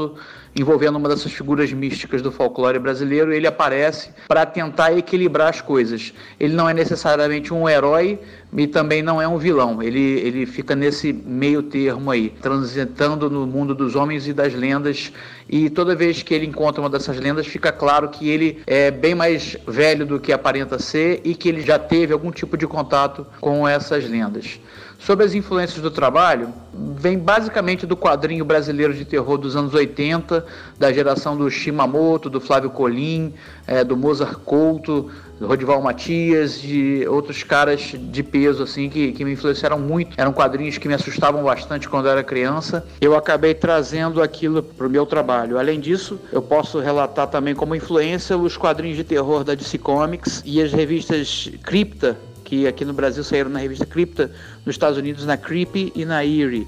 envolvendo 0.55 0.97
uma 0.97 1.07
dessas 1.07 1.31
figuras 1.31 1.71
místicas 1.71 2.21
do 2.21 2.31
folclore 2.31 2.77
brasileiro, 2.77 3.33
ele 3.33 3.47
aparece 3.47 4.09
para 4.27 4.45
tentar 4.45 4.97
equilibrar 4.97 5.49
as 5.49 5.61
coisas. 5.61 6.13
Ele 6.39 6.53
não 6.53 6.67
é 6.67 6.73
necessariamente 6.73 7.53
um 7.53 7.67
herói 7.67 8.19
e 8.55 8.67
também 8.67 9.01
não 9.01 9.21
é 9.21 9.27
um 9.27 9.37
vilão. 9.37 9.81
Ele, 9.81 10.19
ele 10.19 10.45
fica 10.45 10.75
nesse 10.75 11.13
meio 11.13 11.63
termo 11.63 12.11
aí, 12.11 12.29
transitando 12.41 13.29
no 13.29 13.47
mundo 13.47 13.73
dos 13.73 13.95
homens 13.95 14.27
e 14.27 14.33
das 14.33 14.53
lendas. 14.53 15.13
E 15.51 15.69
toda 15.69 15.93
vez 15.93 16.23
que 16.23 16.33
ele 16.33 16.45
encontra 16.45 16.81
uma 16.81 16.89
dessas 16.89 17.19
lendas, 17.19 17.45
fica 17.45 17.73
claro 17.73 18.07
que 18.07 18.29
ele 18.29 18.63
é 18.65 18.89
bem 18.89 19.13
mais 19.13 19.57
velho 19.67 20.05
do 20.05 20.17
que 20.17 20.31
aparenta 20.31 20.79
ser 20.79 21.19
e 21.25 21.35
que 21.35 21.49
ele 21.49 21.61
já 21.61 21.77
teve 21.77 22.13
algum 22.13 22.31
tipo 22.31 22.55
de 22.55 22.65
contato 22.65 23.27
com 23.41 23.67
essas 23.67 24.09
lendas. 24.09 24.61
Sobre 24.97 25.25
as 25.25 25.33
influências 25.33 25.81
do 25.81 25.91
trabalho, 25.91 26.53
vem 26.95 27.19
basicamente 27.19 27.85
do 27.85 27.97
quadrinho 27.97 28.45
brasileiro 28.45 28.93
de 28.93 29.03
terror 29.03 29.37
dos 29.37 29.57
anos 29.57 29.73
80, 29.73 30.45
da 30.79 30.93
geração 30.93 31.35
do 31.35 31.49
Shimamoto, 31.49 32.29
do 32.29 32.39
Flávio 32.39 32.69
Colim, 32.69 33.33
é, 33.67 33.83
do 33.83 33.97
Mozart 33.97 34.35
Couto, 34.45 35.11
Rodival 35.45 35.81
Matias, 35.81 36.61
de 36.61 37.05
outros 37.07 37.43
caras 37.43 37.93
de 37.97 38.23
peso 38.23 38.63
assim 38.63 38.89
que, 38.89 39.11
que 39.11 39.25
me 39.25 39.33
influenciaram 39.33 39.79
muito. 39.79 40.13
Eram 40.17 40.31
quadrinhos 40.31 40.77
que 40.77 40.87
me 40.87 40.93
assustavam 40.93 41.43
bastante 41.43 41.89
quando 41.89 42.05
eu 42.05 42.11
era 42.11 42.23
criança. 42.23 42.85
Eu 42.99 43.15
acabei 43.15 43.53
trazendo 43.53 44.21
aquilo 44.21 44.61
para 44.61 44.85
o 44.85 44.89
meu 44.89 45.05
trabalho. 45.05 45.57
Além 45.57 45.79
disso, 45.79 46.19
eu 46.31 46.41
posso 46.41 46.79
relatar 46.79 47.27
também 47.27 47.55
como 47.55 47.75
influência 47.75 48.37
os 48.37 48.55
quadrinhos 48.55 48.97
de 48.97 49.03
terror 49.03 49.43
da 49.43 49.55
DC 49.55 49.77
Comics 49.77 50.41
e 50.45 50.61
as 50.61 50.71
revistas 50.71 51.49
Cripta, 51.63 52.17
que 52.43 52.67
aqui 52.67 52.85
no 52.85 52.93
Brasil 52.93 53.23
saíram 53.23 53.49
na 53.49 53.59
revista 53.59 53.85
Cripta, 53.85 54.31
nos 54.65 54.75
Estados 54.75 54.97
Unidos 54.97 55.25
na 55.25 55.37
Creepy 55.37 55.91
e 55.95 56.05
na 56.05 56.23
Eerie. 56.23 56.67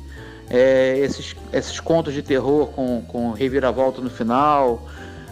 É, 0.49 0.99
esses, 0.99 1.35
esses 1.51 1.79
contos 1.79 2.13
de 2.13 2.21
terror 2.21 2.67
com, 2.67 3.01
com 3.07 3.31
reviravolta 3.31 4.01
no 4.01 4.09
final, 4.09 4.87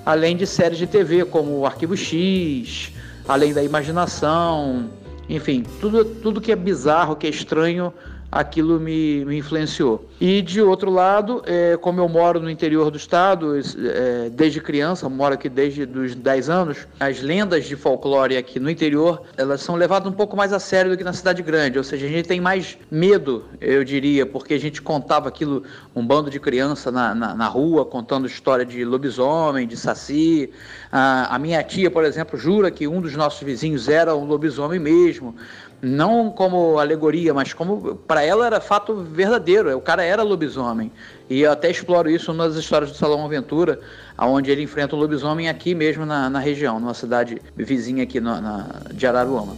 além 0.05 0.35
de 0.35 0.47
séries 0.47 0.77
de 0.77 0.87
TV 0.87 1.25
como 1.25 1.65
Arquivo 1.65 1.95
X, 1.95 2.91
além 3.31 3.53
da 3.53 3.63
imaginação, 3.63 4.89
enfim, 5.29 5.63
tudo, 5.79 6.03
tudo 6.03 6.41
que 6.41 6.51
é 6.51 6.55
bizarro, 6.55 7.15
que 7.15 7.25
é 7.25 7.29
estranho, 7.29 7.93
aquilo 8.31 8.79
me, 8.79 9.25
me 9.25 9.37
influenciou. 9.37 10.07
E 10.19 10.41
de 10.41 10.61
outro 10.61 10.89
lado, 10.89 11.43
é, 11.45 11.75
como 11.77 11.99
eu 11.99 12.07
moro 12.07 12.39
no 12.39 12.49
interior 12.49 12.89
do 12.89 12.97
estado, 12.97 13.57
é, 13.57 14.29
desde 14.29 14.61
criança, 14.61 15.09
moro 15.09 15.33
aqui 15.33 15.49
desde 15.49 15.83
os 15.83 16.15
10 16.15 16.49
anos, 16.49 16.87
as 16.99 17.21
lendas 17.21 17.65
de 17.65 17.75
folclore 17.75 18.37
aqui 18.37 18.59
no 18.59 18.69
interior, 18.69 19.23
elas 19.35 19.61
são 19.61 19.75
levadas 19.75 20.11
um 20.11 20.15
pouco 20.15 20.37
mais 20.37 20.53
a 20.53 20.59
sério 20.59 20.91
do 20.91 20.97
que 20.97 21.03
na 21.03 21.11
cidade 21.11 21.41
grande, 21.41 21.77
ou 21.77 21.83
seja, 21.83 22.05
a 22.05 22.09
gente 22.09 22.27
tem 22.27 22.39
mais 22.39 22.77
medo, 22.89 23.45
eu 23.59 23.83
diria, 23.83 24.25
porque 24.25 24.53
a 24.53 24.59
gente 24.59 24.81
contava 24.81 25.27
aquilo, 25.27 25.63
um 25.93 26.05
bando 26.05 26.29
de 26.29 26.39
criança 26.39 26.89
na, 26.91 27.13
na, 27.13 27.35
na 27.35 27.47
rua, 27.47 27.83
contando 27.83 28.27
história 28.27 28.65
de 28.65 28.85
lobisomem, 28.85 29.67
de 29.67 29.75
saci. 29.75 30.49
A, 30.91 31.35
a 31.35 31.39
minha 31.39 31.61
tia, 31.63 31.91
por 31.91 32.05
exemplo, 32.05 32.37
jura 32.37 32.71
que 32.71 32.87
um 32.87 33.01
dos 33.01 33.15
nossos 33.15 33.41
vizinhos 33.41 33.89
era 33.89 34.15
um 34.15 34.25
lobisomem 34.25 34.79
mesmo 34.79 35.35
não 35.81 36.29
como 36.29 36.77
alegoria, 36.77 37.33
mas 37.33 37.53
como 37.53 37.95
para 37.95 38.23
ela 38.23 38.45
era 38.45 38.61
fato 38.61 38.95
verdadeiro. 38.95 39.75
O 39.75 39.81
cara 39.81 40.03
era 40.03 40.21
lobisomem. 40.21 40.91
E 41.29 41.41
eu 41.41 41.51
até 41.51 41.71
exploro 41.71 42.09
isso 42.09 42.33
nas 42.33 42.55
histórias 42.55 42.91
do 42.91 42.97
Salão 42.97 43.25
Aventura, 43.25 43.79
onde 44.17 44.51
ele 44.51 44.61
enfrenta 44.61 44.95
o 44.95 44.99
lobisomem 44.99 45.49
aqui 45.49 45.73
mesmo 45.73 46.05
na, 46.05 46.29
na 46.29 46.39
região, 46.39 46.79
numa 46.79 46.93
cidade 46.93 47.41
vizinha 47.55 48.03
aqui 48.03 48.19
na, 48.19 48.39
na 48.39 48.67
de 48.93 49.07
Araruama. 49.07 49.55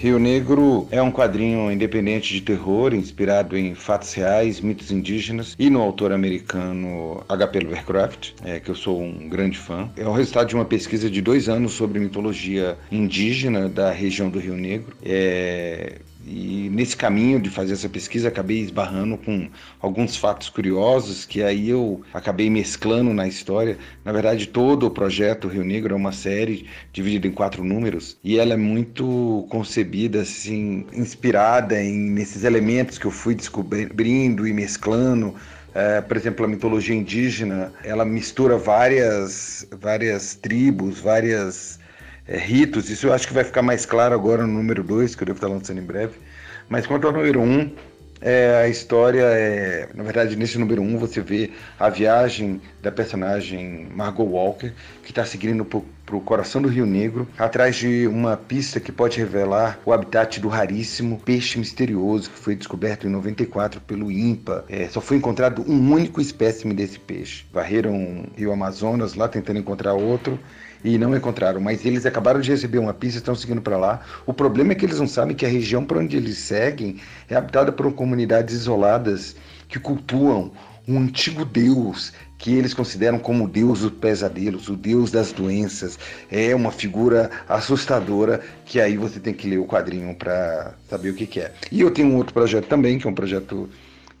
Rio 0.00 0.18
Negro 0.18 0.88
é 0.90 1.02
um 1.02 1.12
quadrinho 1.12 1.70
independente 1.70 2.32
de 2.32 2.40
terror, 2.40 2.94
inspirado 2.94 3.54
em 3.54 3.74
fatos 3.74 4.14
reais, 4.14 4.58
mitos 4.58 4.90
indígenas 4.90 5.54
e 5.58 5.68
no 5.68 5.82
autor 5.82 6.10
americano 6.10 7.22
H.P. 7.28 7.60
Lovecraft, 7.60 8.30
é, 8.42 8.58
que 8.58 8.70
eu 8.70 8.74
sou 8.74 8.98
um 8.98 9.28
grande 9.28 9.58
fã. 9.58 9.90
É 9.98 10.08
o 10.08 10.12
resultado 10.12 10.48
de 10.48 10.54
uma 10.54 10.64
pesquisa 10.64 11.10
de 11.10 11.20
dois 11.20 11.50
anos 11.50 11.72
sobre 11.72 12.00
mitologia 12.00 12.78
indígena 12.90 13.68
da 13.68 13.90
região 13.90 14.30
do 14.30 14.38
Rio 14.38 14.56
Negro. 14.56 14.96
É, 15.04 15.98
e 16.26 16.68
nesse 16.70 16.96
caminho 16.96 17.40
de 17.40 17.50
fazer 17.50 17.72
essa 17.72 17.88
pesquisa, 17.88 18.28
acabei 18.28 18.60
esbarrando 18.60 19.16
com 19.16 19.48
alguns 19.80 20.16
fatos 20.16 20.48
curiosos 20.48 21.24
que 21.24 21.42
aí 21.42 21.70
eu 21.70 22.02
acabei 22.12 22.50
mesclando 22.50 23.12
na 23.12 23.26
história. 23.26 23.78
Na 24.04 24.12
verdade, 24.12 24.46
todo 24.46 24.86
o 24.86 24.90
projeto 24.90 25.48
Rio 25.48 25.64
Negro 25.64 25.94
é 25.94 25.96
uma 25.96 26.12
série 26.12 26.66
dividida 26.92 27.26
em 27.26 27.32
quatro 27.32 27.64
números 27.64 28.18
e 28.22 28.38
ela 28.38 28.54
é 28.54 28.56
muito 28.56 29.46
concebida, 29.50 30.20
assim, 30.20 30.86
inspirada 30.92 31.82
em, 31.82 32.10
nesses 32.10 32.44
elementos 32.44 32.98
que 32.98 33.06
eu 33.06 33.10
fui 33.10 33.34
descobrindo 33.34 34.46
e 34.46 34.52
mesclando. 34.52 35.34
É, 35.74 36.00
por 36.00 36.16
exemplo, 36.16 36.44
a 36.44 36.48
mitologia 36.48 36.94
indígena, 36.94 37.72
ela 37.82 38.04
mistura 38.04 38.58
várias, 38.58 39.66
várias 39.80 40.34
tribos, 40.34 41.00
várias 41.00 41.79
é, 42.30 42.38
ritos. 42.38 42.88
Isso 42.88 43.08
eu 43.08 43.12
acho 43.12 43.26
que 43.26 43.34
vai 43.34 43.42
ficar 43.42 43.60
mais 43.60 43.84
claro 43.84 44.14
agora 44.14 44.46
no 44.46 44.52
número 44.52 44.84
2, 44.84 45.16
que 45.16 45.22
eu 45.22 45.26
devo 45.26 45.38
estar 45.38 45.48
lançando 45.48 45.78
em 45.78 45.84
breve. 45.84 46.14
Mas 46.68 46.86
quanto 46.86 47.08
ao 47.08 47.12
número 47.12 47.40
1, 47.40 47.44
um, 47.44 47.70
é, 48.20 48.62
a 48.64 48.68
história 48.68 49.22
é. 49.22 49.88
Na 49.94 50.04
verdade, 50.04 50.36
nesse 50.36 50.58
número 50.58 50.80
1 50.80 50.84
um, 50.84 50.98
você 50.98 51.20
vê 51.20 51.50
a 51.78 51.88
viagem 51.88 52.60
da 52.80 52.92
personagem 52.92 53.88
Margot 53.92 54.24
Walker, 54.24 54.72
que 55.02 55.10
está 55.10 55.24
seguindo 55.24 55.64
para 55.64 56.16
o 56.16 56.20
coração 56.20 56.62
do 56.62 56.68
Rio 56.68 56.86
Negro, 56.86 57.26
atrás 57.36 57.76
de 57.76 58.06
uma 58.06 58.36
pista 58.36 58.78
que 58.78 58.92
pode 58.92 59.18
revelar 59.18 59.80
o 59.84 59.92
habitat 59.92 60.38
do 60.38 60.48
raríssimo 60.48 61.18
peixe 61.18 61.58
misterioso 61.58 62.30
que 62.30 62.38
foi 62.38 62.54
descoberto 62.54 63.06
em 63.06 63.10
94 63.10 63.80
pelo 63.80 64.10
INPA. 64.10 64.64
É, 64.68 64.86
só 64.88 65.00
foi 65.00 65.16
encontrado 65.16 65.64
um 65.66 65.92
único 65.92 66.20
espécime 66.20 66.74
desse 66.74 66.98
peixe. 67.00 67.44
Varreram 67.52 67.94
o 67.94 68.38
Rio 68.38 68.52
Amazonas 68.52 69.14
lá 69.14 69.26
tentando 69.26 69.58
encontrar 69.58 69.94
outro 69.94 70.38
e 70.84 70.98
não 70.98 71.14
encontraram, 71.14 71.60
mas 71.60 71.84
eles 71.84 72.06
acabaram 72.06 72.40
de 72.40 72.50
receber 72.50 72.78
uma 72.78 72.94
pista 72.94 73.18
e 73.18 73.20
estão 73.20 73.34
seguindo 73.34 73.60
para 73.60 73.76
lá. 73.76 74.00
O 74.26 74.32
problema 74.32 74.72
é 74.72 74.74
que 74.74 74.84
eles 74.84 74.98
não 74.98 75.08
sabem 75.08 75.36
que 75.36 75.44
a 75.44 75.48
região 75.48 75.84
por 75.84 75.98
onde 75.98 76.16
eles 76.16 76.38
seguem 76.38 77.00
é 77.28 77.36
habitada 77.36 77.70
por 77.70 77.92
comunidades 77.92 78.54
isoladas 78.54 79.36
que 79.68 79.78
cultuam 79.78 80.50
um 80.88 80.98
antigo 80.98 81.44
deus 81.44 82.12
que 82.40 82.54
eles 82.54 82.72
consideram 82.72 83.18
como 83.18 83.44
o 83.44 83.48
deus 83.48 83.80
dos 83.80 83.92
pesadelos, 83.92 84.68
o 84.68 84.76
deus 84.76 85.10
das 85.10 85.30
doenças. 85.30 85.98
É 86.30 86.54
uma 86.54 86.72
figura 86.72 87.30
assustadora 87.46 88.40
que 88.64 88.80
aí 88.80 88.96
você 88.96 89.20
tem 89.20 89.34
que 89.34 89.48
ler 89.48 89.58
o 89.58 89.66
quadrinho 89.66 90.14
para 90.14 90.74
saber 90.88 91.10
o 91.10 91.14
que, 91.14 91.26
que 91.26 91.40
é. 91.40 91.52
E 91.70 91.82
eu 91.82 91.90
tenho 91.90 92.08
um 92.08 92.16
outro 92.16 92.32
projeto 92.32 92.66
também, 92.66 92.98
que 92.98 93.06
é 93.06 93.10
um 93.10 93.14
projeto 93.14 93.68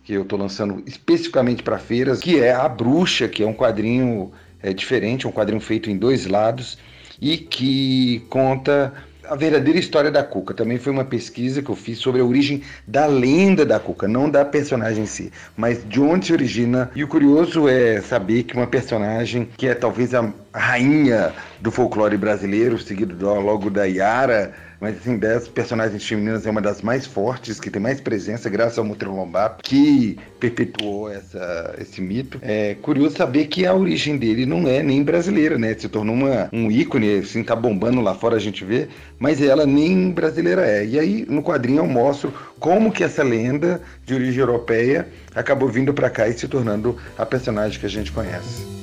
que 0.04 0.12
eu 0.12 0.22
estou 0.22 0.38
lançando 0.38 0.82
especificamente 0.86 1.62
para 1.62 1.78
feiras, 1.78 2.20
que 2.20 2.38
é 2.38 2.52
A 2.52 2.68
Bruxa, 2.68 3.26
que 3.26 3.42
é 3.42 3.46
um 3.46 3.54
quadrinho 3.54 4.30
é 4.62 4.72
diferente, 4.72 5.26
um 5.26 5.32
quadrinho 5.32 5.60
feito 5.60 5.90
em 5.90 5.96
dois 5.96 6.26
lados 6.26 6.78
e 7.20 7.36
que 7.36 8.24
conta 8.28 8.92
a 9.30 9.36
verdadeira 9.36 9.78
história 9.78 10.10
da 10.10 10.24
Cuca. 10.24 10.52
Também 10.52 10.76
foi 10.76 10.92
uma 10.92 11.04
pesquisa 11.04 11.62
que 11.62 11.70
eu 11.70 11.76
fiz 11.76 11.98
sobre 11.98 12.20
a 12.20 12.24
origem 12.24 12.62
da 12.84 13.06
lenda 13.06 13.64
da 13.64 13.78
Cuca, 13.78 14.08
não 14.08 14.28
da 14.28 14.44
personagem 14.44 15.04
em 15.04 15.06
si, 15.06 15.32
mas 15.56 15.88
de 15.88 16.00
onde 16.00 16.26
se 16.26 16.32
origina. 16.32 16.90
E 16.96 17.04
o 17.04 17.08
curioso 17.08 17.68
é 17.68 18.00
saber 18.00 18.42
que 18.42 18.56
uma 18.56 18.66
personagem 18.66 19.48
que 19.56 19.68
é 19.68 19.74
talvez 19.74 20.14
a 20.14 20.32
rainha 20.52 21.32
do 21.60 21.70
folclore 21.70 22.16
brasileiro, 22.16 22.76
seguido 22.78 23.14
logo 23.24 23.70
da 23.70 23.84
Yara, 23.84 24.52
mas 24.80 24.96
assim, 24.96 25.18
das 25.18 25.46
personagens 25.46 26.04
femininas 26.04 26.46
é 26.46 26.50
uma 26.50 26.60
das 26.60 26.80
mais 26.80 27.06
fortes, 27.06 27.60
que 27.60 27.70
tem 27.70 27.80
mais 27.80 28.00
presença, 28.00 28.48
graças 28.48 28.78
ao 28.78 28.84
Monteiro 28.84 29.14
Lobato, 29.14 29.62
que 29.62 30.18
perpetuou 30.38 31.10
essa, 31.10 31.74
esse 31.78 32.00
mito. 32.00 32.38
É 32.42 32.74
curioso 32.80 33.16
saber 33.16 33.46
que 33.46 33.66
a 33.66 33.74
origem 33.74 34.16
dele 34.16 34.46
não 34.46 34.66
é 34.66 34.82
nem 34.82 35.02
brasileira, 35.02 35.58
né? 35.58 35.74
Se 35.78 35.88
tornou 35.88 36.14
uma, 36.14 36.48
um 36.52 36.70
ícone, 36.70 37.18
assim, 37.18 37.44
tá 37.44 37.54
bombando 37.54 38.00
lá 38.00 38.14
fora, 38.14 38.36
a 38.36 38.40
gente 38.40 38.64
vê, 38.64 38.88
mas 39.18 39.42
ela 39.42 39.66
nem 39.66 40.10
brasileira 40.10 40.66
é. 40.66 40.86
E 40.86 40.98
aí, 40.98 41.26
no 41.28 41.42
quadrinho, 41.42 41.78
eu 41.78 41.86
mostro 41.86 42.32
como 42.58 42.90
que 42.90 43.04
essa 43.04 43.22
lenda 43.22 43.82
de 44.06 44.14
origem 44.14 44.40
europeia 44.40 45.06
acabou 45.34 45.68
vindo 45.68 45.92
para 45.92 46.08
cá 46.08 46.28
e 46.28 46.32
se 46.32 46.48
tornando 46.48 46.96
a 47.18 47.26
personagem 47.26 47.78
que 47.78 47.86
a 47.86 47.90
gente 47.90 48.10
conhece. 48.10 48.79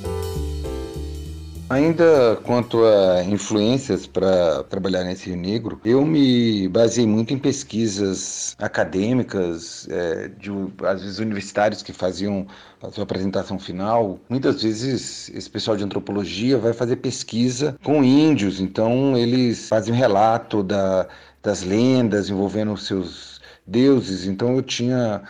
Ainda 1.70 2.36
quanto 2.44 2.82
a 2.82 3.22
influências 3.24 4.06
para 4.06 4.64
trabalhar 4.64 5.04
nesse 5.04 5.28
Rio 5.28 5.36
Negro, 5.36 5.78
eu 5.84 6.02
me 6.02 6.66
baseei 6.68 7.06
muito 7.06 7.34
em 7.34 7.38
pesquisas 7.38 8.56
acadêmicas, 8.58 9.86
é, 9.90 10.28
de, 10.28 10.50
às 10.82 11.02
vezes 11.02 11.18
universitários 11.18 11.82
que 11.82 11.92
faziam 11.92 12.46
a 12.82 12.90
sua 12.90 13.04
apresentação 13.04 13.58
final. 13.58 14.18
Muitas 14.30 14.62
vezes 14.62 15.28
esse 15.28 15.50
pessoal 15.50 15.76
de 15.76 15.84
antropologia 15.84 16.56
vai 16.56 16.72
fazer 16.72 16.96
pesquisa 16.96 17.76
com 17.84 18.02
índios, 18.02 18.60
então 18.60 19.14
eles 19.14 19.68
fazem 19.68 19.92
um 19.92 19.96
relato 19.96 20.62
da, 20.62 21.06
das 21.42 21.62
lendas 21.62 22.30
envolvendo 22.30 22.72
os 22.72 22.86
seus 22.86 23.42
deuses. 23.66 24.26
Então 24.26 24.56
eu 24.56 24.62
tinha 24.62 25.22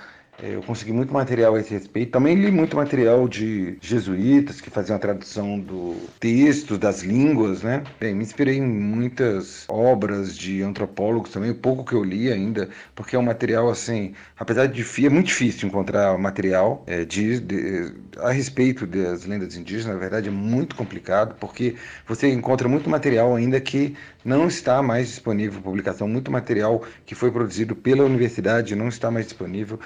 eu 0.43 0.63
consegui 0.63 0.93
muito 0.93 1.13
material 1.13 1.55
a 1.55 1.61
esse 1.61 1.73
respeito. 1.75 2.13
Também 2.13 2.35
li 2.35 2.51
muito 2.51 2.77
material 2.77 3.29
de 3.29 3.77
jesuítas 3.81 4.61
que 4.61 4.71
faziam 4.71 4.97
a 4.97 4.99
tradução 4.99 5.59
do 5.59 5.97
texto, 6.21 6.79
das 6.79 7.03
línguas, 7.03 7.63
né? 7.63 7.83
Bem, 7.99 8.15
me 8.15 8.23
inspirei 8.23 8.59
em 8.59 8.67
muitas 8.67 9.65
obras 9.69 10.37
de 10.37 10.63
antropólogos 10.63 11.31
também, 11.31 11.51
o 11.51 11.55
pouco 11.55 11.85
que 11.85 11.95
eu 11.95 12.05
li 12.05 12.31
ainda, 12.33 12.69
porque 12.95 13.17
é 13.17 13.19
um 13.19 13.23
material 13.23 13.69
assim, 13.69 14.15
apesar 14.39 14.67
de 14.67 14.89
é 15.07 15.09
muito 15.09 15.27
difícil 15.27 15.69
encontrar 15.69 16.17
material 16.19 16.83
é, 16.87 17.05
de, 17.05 17.41
de, 17.41 17.93
a 18.19 18.31
respeito 18.31 18.87
das 18.87 19.25
lendas 19.25 19.57
indígenas, 19.57 19.95
na 19.95 20.01
verdade 20.01 20.29
é 20.29 20.31
muito 20.31 20.75
complicado, 20.75 21.37
porque 21.39 21.77
você 22.07 22.33
encontra 22.33 22.69
muito 22.69 22.91
material 22.91 23.35
ainda 23.35 23.61
que 23.61 23.95
não 24.25 24.47
está 24.47 24.83
mais 24.83 25.09
disponível 25.09 25.61
publicação, 25.63 26.09
muito 26.09 26.31
material 26.31 26.83
que 27.07 27.15
foi 27.15 27.31
produzido 27.31 27.75
pela 27.75 28.05
universidade 28.05 28.75
não 28.75 28.89
está 28.89 29.11
mais 29.11 29.27
disponível. 29.27 29.79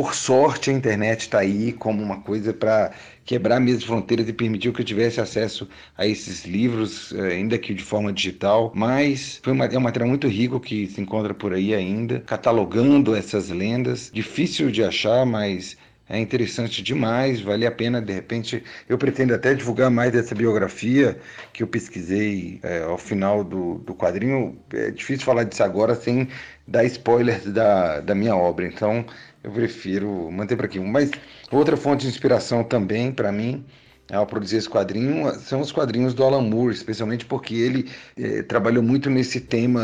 Por 0.00 0.14
sorte, 0.14 0.70
a 0.70 0.72
internet 0.72 1.20
está 1.20 1.40
aí 1.40 1.74
como 1.74 2.02
uma 2.02 2.22
coisa 2.22 2.54
para 2.54 2.90
quebrar 3.22 3.60
mesmo 3.60 3.82
fronteiras 3.86 4.26
e 4.26 4.32
permitir 4.32 4.72
que 4.72 4.80
eu 4.80 4.84
tivesse 4.84 5.20
acesso 5.20 5.68
a 5.94 6.06
esses 6.06 6.46
livros, 6.46 7.12
eh, 7.12 7.34
ainda 7.34 7.58
que 7.58 7.74
de 7.74 7.82
forma 7.82 8.10
digital. 8.10 8.72
Mas 8.74 9.38
foi 9.42 9.52
uma, 9.52 9.66
é 9.66 9.76
um 9.76 9.82
material 9.82 10.08
muito 10.08 10.26
rico 10.26 10.58
que 10.58 10.86
se 10.86 11.02
encontra 11.02 11.34
por 11.34 11.52
aí 11.52 11.74
ainda, 11.74 12.20
catalogando 12.20 13.14
essas 13.14 13.50
lendas. 13.50 14.10
Difícil 14.10 14.70
de 14.70 14.82
achar, 14.82 15.26
mas 15.26 15.76
é 16.10 16.18
interessante 16.18 16.82
demais, 16.82 17.40
vale 17.40 17.64
a 17.64 17.70
pena, 17.70 18.02
de 18.02 18.12
repente, 18.12 18.64
eu 18.88 18.98
pretendo 18.98 19.32
até 19.32 19.54
divulgar 19.54 19.90
mais 19.90 20.10
dessa 20.10 20.34
biografia 20.34 21.16
que 21.52 21.62
eu 21.62 21.68
pesquisei 21.68 22.58
é, 22.64 22.82
ao 22.82 22.98
final 22.98 23.44
do, 23.44 23.78
do 23.78 23.94
quadrinho. 23.94 24.58
É 24.74 24.90
difícil 24.90 25.24
falar 25.24 25.44
disso 25.44 25.62
agora 25.62 25.94
sem 25.94 26.28
dar 26.66 26.84
spoilers 26.84 27.44
da, 27.44 28.00
da 28.00 28.12
minha 28.12 28.34
obra, 28.34 28.66
então 28.66 29.04
eu 29.44 29.52
prefiro 29.52 30.28
manter 30.32 30.56
para 30.56 30.66
aqui. 30.66 30.80
Mas 30.80 31.12
outra 31.48 31.76
fonte 31.76 32.02
de 32.02 32.08
inspiração 32.08 32.64
também 32.64 33.12
para 33.12 33.30
mim 33.30 33.64
ao 34.12 34.26
produzir 34.26 34.56
esse 34.56 34.68
quadrinho 34.68 35.32
são 35.40 35.60
os 35.60 35.72
quadrinhos 35.72 36.14
do 36.14 36.24
Alan 36.24 36.42
Moore, 36.42 36.74
especialmente 36.74 37.24
porque 37.24 37.54
ele 37.54 37.88
eh, 38.16 38.42
trabalhou 38.42 38.82
muito 38.82 39.08
nesse 39.08 39.40
tema 39.40 39.80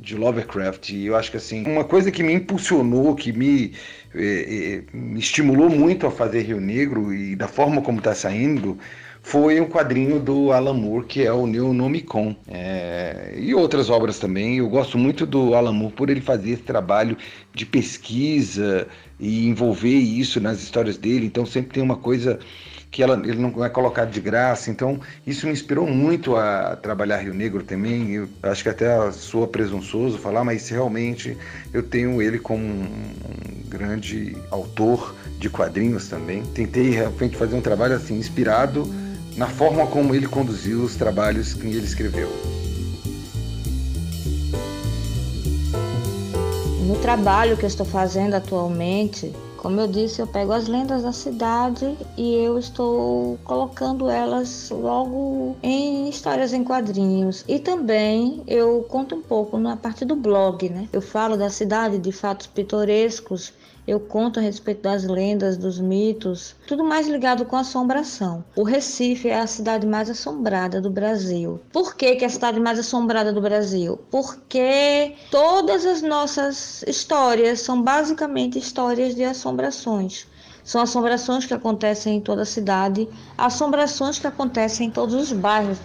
de 0.00 0.14
Lovecraft. 0.14 0.90
E 0.90 1.06
eu 1.06 1.16
acho 1.16 1.30
que 1.30 1.36
assim, 1.36 1.64
uma 1.66 1.84
coisa 1.84 2.10
que 2.10 2.22
me 2.22 2.32
impulsionou, 2.32 3.14
que 3.14 3.32
me, 3.32 3.72
eh, 4.14 4.82
me 4.92 5.18
estimulou 5.18 5.70
muito 5.70 6.06
a 6.06 6.10
fazer 6.10 6.42
Rio 6.42 6.60
Negro 6.60 7.12
e 7.14 7.34
da 7.36 7.48
forma 7.48 7.80
como 7.82 7.98
está 7.98 8.14
saindo 8.14 8.78
foi 9.26 9.60
um 9.60 9.66
quadrinho 9.66 10.20
do 10.20 10.52
Alan 10.52 10.74
Moore, 10.74 11.04
que 11.04 11.24
é 11.24 11.32
o 11.32 11.48
Neonomicon. 11.48 12.36
É, 12.46 13.34
e 13.36 13.52
outras 13.56 13.90
obras 13.90 14.20
também. 14.20 14.58
Eu 14.58 14.68
gosto 14.68 14.96
muito 14.96 15.26
do 15.26 15.52
Alan 15.52 15.72
Moore 15.72 15.94
por 15.94 16.08
ele 16.08 16.20
fazer 16.20 16.52
esse 16.52 16.62
trabalho 16.62 17.16
de 17.52 17.66
pesquisa 17.66 18.86
e 19.18 19.48
envolver 19.48 19.88
isso 19.88 20.40
nas 20.40 20.62
histórias 20.62 20.96
dele. 20.96 21.26
Então 21.26 21.44
sempre 21.44 21.72
tem 21.72 21.82
uma 21.82 21.96
coisa 21.96 22.38
que 22.90 23.02
ela, 23.02 23.20
ele 23.24 23.38
não 23.38 23.64
é 23.64 23.68
colocado 23.68 24.10
de 24.10 24.20
graça. 24.20 24.70
Então, 24.70 24.98
isso 25.26 25.46
me 25.46 25.52
inspirou 25.52 25.86
muito 25.86 26.36
a 26.36 26.76
trabalhar 26.76 27.18
Rio 27.18 27.34
Negro 27.34 27.62
também. 27.62 28.12
Eu 28.12 28.28
acho 28.42 28.62
que 28.62 28.68
até 28.68 29.10
sou 29.12 29.46
presunçoso 29.46 30.18
falar, 30.18 30.44
mas 30.44 30.68
realmente 30.68 31.36
eu 31.72 31.82
tenho 31.82 32.22
ele 32.22 32.38
como 32.38 32.64
um 32.64 33.68
grande 33.68 34.36
autor 34.50 35.14
de 35.38 35.50
quadrinhos 35.50 36.08
também. 36.08 36.42
Tentei 36.54 36.90
realmente 36.90 37.36
fazer 37.36 37.54
um 37.54 37.60
trabalho 37.60 37.94
assim 37.94 38.18
inspirado 38.18 38.86
na 39.36 39.46
forma 39.46 39.86
como 39.86 40.14
ele 40.14 40.26
conduziu 40.26 40.82
os 40.82 40.96
trabalhos 40.96 41.52
que 41.52 41.66
ele 41.66 41.84
escreveu. 41.84 42.30
No 46.86 46.96
trabalho 46.96 47.56
que 47.56 47.64
eu 47.64 47.68
estou 47.68 47.84
fazendo 47.84 48.34
atualmente, 48.34 49.32
como 49.66 49.80
eu 49.80 49.88
disse, 49.88 50.22
eu 50.22 50.28
pego 50.28 50.52
as 50.52 50.68
lendas 50.68 51.02
da 51.02 51.10
cidade 51.10 51.98
e 52.16 52.36
eu 52.36 52.56
estou 52.56 53.36
colocando 53.42 54.08
elas 54.08 54.70
logo 54.70 55.56
em 55.60 56.08
histórias 56.08 56.52
em 56.52 56.62
quadrinhos. 56.62 57.44
E 57.48 57.58
também 57.58 58.44
eu 58.46 58.86
conto 58.88 59.16
um 59.16 59.22
pouco 59.22 59.58
na 59.58 59.76
parte 59.76 60.04
do 60.04 60.14
blog, 60.14 60.68
né? 60.68 60.88
Eu 60.92 61.02
falo 61.02 61.36
da 61.36 61.50
cidade, 61.50 61.98
de 61.98 62.12
fatos 62.12 62.46
pitorescos 62.46 63.52
eu 63.86 64.00
conto 64.00 64.40
a 64.40 64.42
respeito 64.42 64.82
das 64.82 65.04
lendas, 65.04 65.56
dos 65.56 65.78
mitos, 65.78 66.56
tudo 66.66 66.82
mais 66.82 67.06
ligado 67.06 67.44
com 67.44 67.56
assombração. 67.56 68.44
O 68.56 68.64
Recife 68.64 69.28
é 69.28 69.38
a 69.38 69.46
cidade 69.46 69.86
mais 69.86 70.10
assombrada 70.10 70.80
do 70.80 70.90
Brasil. 70.90 71.60
Por 71.72 71.94
que, 71.94 72.16
que 72.16 72.24
é 72.24 72.26
a 72.26 72.30
cidade 72.30 72.58
mais 72.58 72.78
assombrada 72.78 73.32
do 73.32 73.40
Brasil? 73.40 73.98
Porque 74.10 75.14
todas 75.30 75.86
as 75.86 76.02
nossas 76.02 76.82
histórias 76.86 77.60
são 77.60 77.80
basicamente 77.80 78.58
histórias 78.58 79.14
de 79.14 79.22
assombrações. 79.22 80.26
São 80.64 80.82
assombrações 80.82 81.46
que 81.46 81.54
acontecem 81.54 82.16
em 82.16 82.20
toda 82.20 82.42
a 82.42 82.46
cidade, 82.46 83.08
assombrações 83.38 84.18
que 84.18 84.26
acontecem 84.26 84.88
em 84.88 84.90
todos 84.90 85.14
os 85.14 85.32
bairros. 85.32 85.78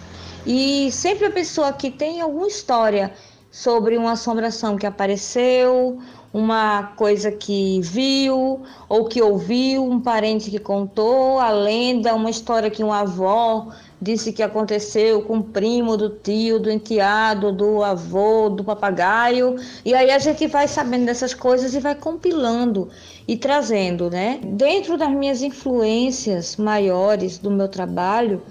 E 0.44 0.90
sempre 0.90 1.26
a 1.26 1.30
pessoa 1.30 1.72
que 1.72 1.88
tem 1.88 2.20
alguma 2.20 2.48
história 2.48 3.12
sobre 3.52 3.98
uma 3.98 4.12
assombração 4.12 4.78
que 4.78 4.86
apareceu, 4.86 5.98
uma 6.32 6.84
coisa 6.96 7.30
que 7.30 7.78
viu 7.82 8.62
ou 8.88 9.04
que 9.04 9.20
ouviu, 9.20 9.84
um 9.84 10.00
parente 10.00 10.50
que 10.50 10.58
contou, 10.58 11.38
a 11.38 11.50
lenda, 11.50 12.14
uma 12.14 12.30
história 12.30 12.70
que 12.70 12.82
uma 12.82 13.00
avó 13.00 13.68
disse 14.00 14.32
que 14.32 14.42
aconteceu 14.42 15.20
com 15.22 15.38
o 15.38 15.44
primo 15.44 15.98
do 15.98 16.08
tio, 16.08 16.58
do 16.58 16.70
enteado, 16.70 17.52
do 17.52 17.84
avô, 17.84 18.48
do 18.48 18.64
papagaio. 18.64 19.56
E 19.84 19.94
aí 19.94 20.10
a 20.10 20.18
gente 20.18 20.46
vai 20.46 20.66
sabendo 20.66 21.04
dessas 21.04 21.34
coisas 21.34 21.74
e 21.74 21.78
vai 21.78 21.94
compilando 21.94 22.88
e 23.28 23.36
trazendo, 23.36 24.10
né? 24.10 24.40
Dentro 24.42 24.96
das 24.96 25.10
minhas 25.10 25.42
influências 25.42 26.56
maiores 26.56 27.36
do 27.36 27.50
meu 27.50 27.68
trabalho, 27.68 28.42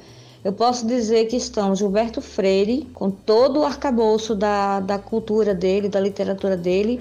eu 0.44 0.52
posso 0.52 0.88
dizer 0.88 1.26
que 1.28 1.36
estão 1.36 1.76
Gilberto 1.76 2.22
Freire, 2.22 2.86
com 2.94 3.12
todo 3.12 3.60
o 3.60 3.64
arcabouço 3.64 4.36
da, 4.36 4.80
da 4.80 4.98
cultura 4.98 5.54
dele, 5.54 5.88
da 5.88 6.00
literatura 6.00 6.58
dele, 6.58 7.00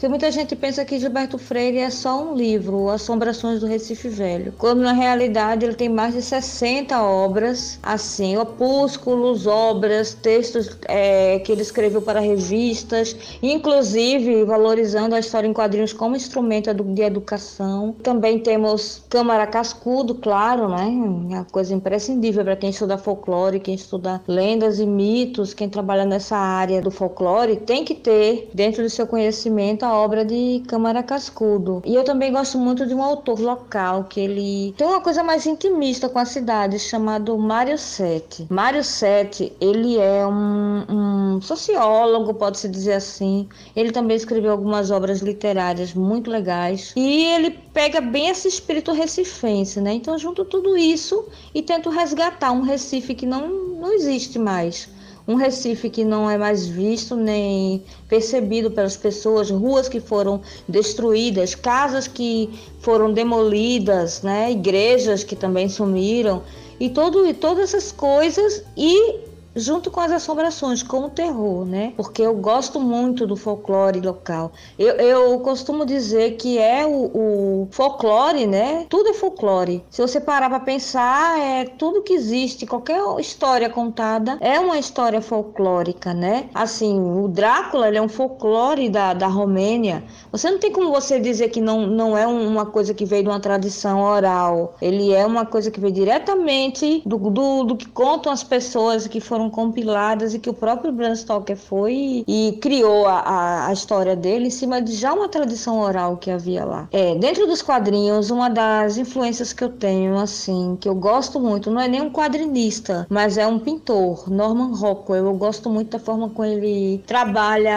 porque 0.00 0.08
muita 0.08 0.32
gente 0.32 0.56
pensa 0.56 0.82
que 0.82 0.98
Gilberto 0.98 1.36
Freire 1.36 1.76
é 1.76 1.90
só 1.90 2.24
um 2.24 2.34
livro, 2.34 2.88
Assombrações 2.88 3.60
do 3.60 3.66
Recife 3.66 4.08
Velho, 4.08 4.54
quando 4.56 4.80
na 4.80 4.94
realidade 4.94 5.66
ele 5.66 5.74
tem 5.74 5.90
mais 5.90 6.14
de 6.14 6.22
60 6.22 7.02
obras, 7.02 7.78
assim, 7.82 8.34
opúsculos, 8.38 9.46
obras, 9.46 10.14
textos 10.14 10.70
é, 10.88 11.38
que 11.40 11.52
ele 11.52 11.60
escreveu 11.60 12.00
para 12.00 12.18
revistas, 12.18 13.14
inclusive 13.42 14.42
valorizando 14.44 15.14
a 15.14 15.18
história 15.18 15.46
em 15.46 15.52
quadrinhos 15.52 15.92
como 15.92 16.16
instrumento 16.16 16.72
de 16.72 17.02
educação. 17.02 17.94
Também 18.02 18.38
temos 18.38 19.02
Câmara 19.10 19.46
Cascudo, 19.46 20.14
claro, 20.14 20.66
né? 20.70 20.84
É 21.30 21.34
uma 21.40 21.44
coisa 21.44 21.74
imprescindível 21.74 22.42
para 22.42 22.56
quem 22.56 22.70
estuda 22.70 22.96
folclore, 22.96 23.60
quem 23.60 23.74
estuda 23.74 24.22
lendas 24.26 24.78
e 24.78 24.86
mitos, 24.86 25.52
quem 25.52 25.68
trabalha 25.68 26.06
nessa 26.06 26.38
área 26.38 26.80
do 26.80 26.90
folclore, 26.90 27.56
tem 27.56 27.84
que 27.84 27.94
ter 27.94 28.48
dentro 28.54 28.82
do 28.82 28.88
seu 28.88 29.06
conhecimento 29.06 29.89
obra 29.94 30.24
de 30.24 30.62
Câmara 30.66 31.02
Cascudo. 31.02 31.82
E 31.84 31.94
eu 31.94 32.04
também 32.04 32.32
gosto 32.32 32.58
muito 32.58 32.86
de 32.86 32.94
um 32.94 33.02
autor 33.02 33.40
local 33.40 34.04
que 34.04 34.20
ele 34.20 34.74
tem 34.76 34.86
uma 34.86 35.00
coisa 35.00 35.22
mais 35.22 35.46
intimista 35.46 36.08
com 36.08 36.18
a 36.18 36.24
cidade, 36.24 36.78
chamado 36.78 37.36
Mário 37.38 37.78
Sete. 37.78 38.46
Mário 38.50 38.82
Sete, 38.84 39.52
ele 39.60 39.98
é 39.98 40.26
um, 40.26 40.84
um 40.88 41.40
sociólogo, 41.40 42.34
pode-se 42.34 42.68
dizer 42.68 42.94
assim. 42.94 43.48
Ele 43.74 43.92
também 43.92 44.16
escreveu 44.16 44.52
algumas 44.52 44.90
obras 44.90 45.20
literárias 45.20 45.94
muito 45.94 46.30
legais. 46.30 46.92
E 46.96 47.24
ele 47.26 47.50
pega 47.50 48.00
bem 48.00 48.28
esse 48.28 48.48
espírito 48.48 48.92
recifense, 48.92 49.80
né? 49.80 49.92
Então, 49.92 50.18
junto 50.18 50.44
tudo 50.44 50.76
isso 50.76 51.24
e 51.54 51.62
tento 51.62 51.90
resgatar 51.90 52.52
um 52.52 52.62
Recife 52.62 53.14
que 53.14 53.26
não, 53.26 53.48
não 53.48 53.92
existe 53.92 54.38
mais 54.38 54.88
um 55.26 55.34
Recife 55.34 55.90
que 55.90 56.04
não 56.04 56.28
é 56.28 56.36
mais 56.36 56.66
visto 56.66 57.16
nem 57.16 57.82
percebido 58.08 58.70
pelas 58.70 58.96
pessoas, 58.96 59.50
ruas 59.50 59.88
que 59.88 60.00
foram 60.00 60.40
destruídas, 60.68 61.54
casas 61.54 62.08
que 62.08 62.50
foram 62.80 63.12
demolidas, 63.12 64.22
né, 64.22 64.50
igrejas 64.50 65.22
que 65.22 65.36
também 65.36 65.68
sumiram 65.68 66.42
e 66.78 66.88
todo 66.88 67.26
e 67.26 67.34
todas 67.34 67.74
essas 67.74 67.92
coisas 67.92 68.64
e 68.76 69.29
junto 69.60 69.90
com 69.90 70.00
as 70.00 70.10
assombrações, 70.10 70.82
com 70.82 71.04
o 71.04 71.10
terror, 71.10 71.64
né? 71.64 71.92
Porque 71.96 72.22
eu 72.22 72.34
gosto 72.34 72.80
muito 72.80 73.26
do 73.26 73.36
folclore 73.36 74.00
local. 74.00 74.52
Eu, 74.78 74.94
eu 74.94 75.40
costumo 75.40 75.84
dizer 75.84 76.36
que 76.36 76.58
é 76.58 76.86
o, 76.86 77.10
o, 77.14 77.68
folclore, 77.70 78.46
né? 78.46 78.86
Tudo 78.88 79.10
é 79.10 79.14
folclore. 79.14 79.84
Se 79.90 80.00
você 80.00 80.20
parar 80.20 80.48
para 80.48 80.60
pensar, 80.60 81.38
é 81.38 81.64
tudo 81.64 82.02
que 82.02 82.14
existe, 82.14 82.66
qualquer 82.66 83.00
história 83.18 83.68
contada 83.68 84.38
é 84.40 84.58
uma 84.58 84.78
história 84.78 85.20
folclórica, 85.20 86.14
né? 86.14 86.48
Assim, 86.54 86.98
o 87.00 87.28
Drácula 87.28 87.88
ele 87.88 87.98
é 87.98 88.02
um 88.02 88.08
folclore 88.08 88.88
da, 88.88 89.12
da 89.12 89.26
Romênia. 89.26 90.02
Você 90.32 90.50
não 90.50 90.58
tem 90.58 90.72
como 90.72 90.90
você 90.90 91.20
dizer 91.20 91.50
que 91.50 91.60
não, 91.60 91.86
não 91.86 92.16
é 92.16 92.26
uma 92.26 92.64
coisa 92.64 92.94
que 92.94 93.04
veio 93.04 93.24
de 93.24 93.28
uma 93.28 93.40
tradição 93.40 94.00
oral. 94.00 94.74
Ele 94.80 95.12
é 95.12 95.26
uma 95.26 95.44
coisa 95.44 95.70
que 95.70 95.80
veio 95.80 95.92
diretamente 95.92 97.02
do, 97.04 97.18
do, 97.18 97.64
do 97.64 97.76
que 97.76 97.86
contam 97.86 98.32
as 98.32 98.42
pessoas 98.42 99.06
que 99.06 99.20
foram 99.20 99.49
compiladas 99.50 100.34
e 100.34 100.38
que 100.38 100.48
o 100.48 100.54
próprio 100.54 100.92
Bram 100.92 101.14
Stoker 101.14 101.56
foi 101.56 102.24
e 102.26 102.58
criou 102.60 103.06
a, 103.06 103.20
a, 103.20 103.66
a, 103.66 103.72
história 103.72 104.16
dele 104.16 104.46
em 104.46 104.50
cima 104.50 104.80
de 104.80 104.94
já 104.94 105.12
uma 105.12 105.28
tradição 105.28 105.80
oral 105.80 106.16
que 106.16 106.30
havia 106.30 106.64
lá. 106.64 106.88
É, 106.92 107.14
dentro 107.16 107.46
dos 107.46 107.62
quadrinhos, 107.62 108.30
uma 108.30 108.48
das 108.48 108.96
influências 108.96 109.52
que 109.52 109.64
eu 109.64 109.68
tenho, 109.68 110.18
assim, 110.18 110.76
que 110.80 110.88
eu 110.88 110.94
gosto 110.94 111.40
muito, 111.40 111.70
não 111.70 111.80
é 111.80 111.88
nem 111.88 112.00
um 112.00 112.10
quadrinista, 112.10 113.06
mas 113.10 113.36
é 113.36 113.46
um 113.46 113.58
pintor, 113.58 114.30
Norman 114.30 114.74
Rockwell. 114.74 115.26
Eu 115.26 115.34
gosto 115.34 115.68
muito 115.68 115.90
da 115.90 115.98
forma 115.98 116.28
como 116.28 116.46
ele 116.46 117.02
trabalha 117.06 117.76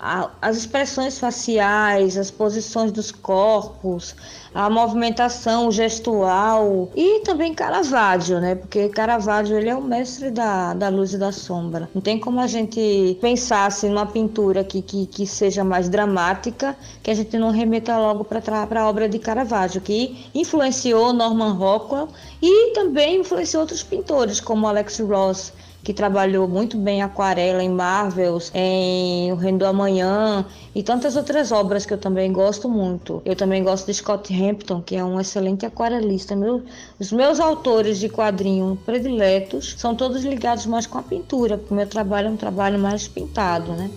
a, 0.00 0.30
as 0.42 0.56
expressões 0.56 1.18
faciais, 1.18 2.16
as 2.16 2.30
posições 2.30 2.92
dos 2.92 3.10
corpos, 3.10 4.14
a 4.56 4.70
movimentação 4.70 5.70
gestual 5.70 6.90
e 6.96 7.20
também 7.20 7.52
Caravaggio, 7.52 8.40
né? 8.40 8.54
Porque 8.54 8.88
Caravaggio 8.88 9.54
ele 9.54 9.68
é 9.68 9.76
o 9.76 9.82
mestre 9.82 10.30
da, 10.30 10.72
da 10.72 10.88
luz 10.88 11.12
e 11.12 11.18
da 11.18 11.30
sombra. 11.30 11.90
Não 11.94 12.00
tem 12.00 12.18
como 12.18 12.40
a 12.40 12.46
gente 12.46 13.18
pensar 13.20 13.66
assim, 13.66 13.90
numa 13.90 14.06
pintura 14.06 14.64
que, 14.64 14.80
que, 14.80 15.04
que 15.04 15.26
seja 15.26 15.62
mais 15.62 15.90
dramática 15.90 16.74
que 17.02 17.10
a 17.10 17.14
gente 17.14 17.36
não 17.36 17.50
remeta 17.50 17.98
logo 17.98 18.24
para 18.24 18.40
a 18.80 18.88
obra 18.88 19.06
de 19.06 19.18
Caravaggio, 19.18 19.82
que 19.82 20.26
influenciou 20.34 21.12
Norman 21.12 21.52
Rockwell 21.52 22.08
e 22.40 22.72
também 22.72 23.20
influenciou 23.20 23.60
outros 23.60 23.82
pintores 23.82 24.40
como 24.40 24.66
Alex 24.66 25.00
Ross 25.00 25.52
que 25.86 25.94
trabalhou 25.94 26.48
muito 26.48 26.76
bem 26.76 27.00
aquarela 27.00 27.62
em 27.62 27.68
Marvels, 27.68 28.50
em 28.52 29.30
O 29.30 29.36
Reino 29.36 29.58
do 29.58 29.66
Amanhã 29.66 30.44
e 30.74 30.82
tantas 30.82 31.14
outras 31.14 31.52
obras 31.52 31.86
que 31.86 31.94
eu 31.94 31.98
também 31.98 32.32
gosto 32.32 32.68
muito. 32.68 33.22
Eu 33.24 33.36
também 33.36 33.62
gosto 33.62 33.86
de 33.86 33.94
Scott 33.94 34.34
Hampton, 34.34 34.82
que 34.82 34.96
é 34.96 35.04
um 35.04 35.20
excelente 35.20 35.64
aquarelista. 35.64 36.34
Meu, 36.34 36.64
os 36.98 37.12
meus 37.12 37.38
autores 37.38 38.00
de 38.00 38.08
quadrinho 38.08 38.76
prediletos 38.84 39.76
são 39.78 39.94
todos 39.94 40.24
ligados 40.24 40.66
mais 40.66 40.88
com 40.88 40.98
a 40.98 41.02
pintura, 41.04 41.56
porque 41.56 41.72
o 41.72 41.76
meu 41.76 41.86
trabalho 41.86 42.26
é 42.26 42.30
um 42.32 42.36
trabalho 42.36 42.80
mais 42.80 43.06
pintado, 43.06 43.70
né? 43.70 43.88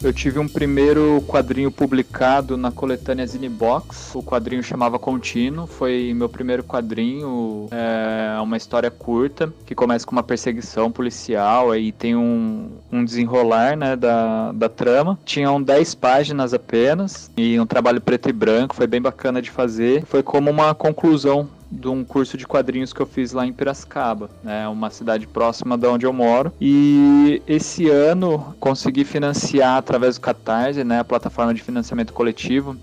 Eu 0.00 0.12
tive 0.12 0.38
um 0.38 0.46
primeiro 0.46 1.22
quadrinho 1.26 1.72
publicado 1.72 2.56
na 2.56 2.70
coletânea 2.70 3.26
Zinebox. 3.26 4.14
O 4.14 4.22
quadrinho 4.22 4.62
chamava 4.62 4.96
Contínuo. 4.96 5.66
Foi 5.66 6.12
meu 6.14 6.28
primeiro 6.28 6.62
quadrinho. 6.62 7.68
É 7.72 8.40
uma 8.40 8.56
história 8.56 8.90
curta 8.92 9.52
que 9.66 9.74
começa 9.74 10.06
com 10.06 10.12
uma 10.12 10.22
perseguição 10.22 10.90
policial. 10.90 11.72
Aí 11.72 11.90
tem 11.90 12.14
um, 12.14 12.70
um 12.92 13.04
desenrolar 13.04 13.76
né, 13.76 13.96
da, 13.96 14.52
da 14.52 14.68
trama. 14.68 15.18
Tinham 15.24 15.60
10 15.60 15.96
páginas 15.96 16.54
apenas 16.54 17.28
e 17.36 17.58
um 17.58 17.66
trabalho 17.66 18.00
preto 18.00 18.28
e 18.28 18.32
branco. 18.32 18.76
Foi 18.76 18.86
bem 18.86 19.02
bacana 19.02 19.42
de 19.42 19.50
fazer. 19.50 20.04
Foi 20.06 20.22
como 20.22 20.48
uma 20.48 20.74
conclusão 20.76 21.48
de 21.70 21.88
um 21.88 22.04
curso 22.04 22.36
de 22.36 22.46
quadrinhos 22.46 22.92
que 22.92 23.00
eu 23.00 23.06
fiz 23.06 23.32
lá 23.32 23.46
em 23.46 23.52
Piracicaba, 23.52 24.30
né, 24.42 24.66
uma 24.68 24.90
cidade 24.90 25.26
próxima 25.26 25.76
de 25.76 25.86
onde 25.86 26.06
eu 26.06 26.12
moro. 26.12 26.52
E 26.60 27.42
esse 27.46 27.88
ano 27.88 28.54
consegui 28.58 29.04
financiar 29.04 29.76
através 29.76 30.16
do 30.16 30.20
Catarse, 30.20 30.82
né, 30.84 31.00
a 31.00 31.04
plataforma 31.04 31.52
de 31.52 31.62
financiamento 31.62 32.12
coletivo, 32.12 32.76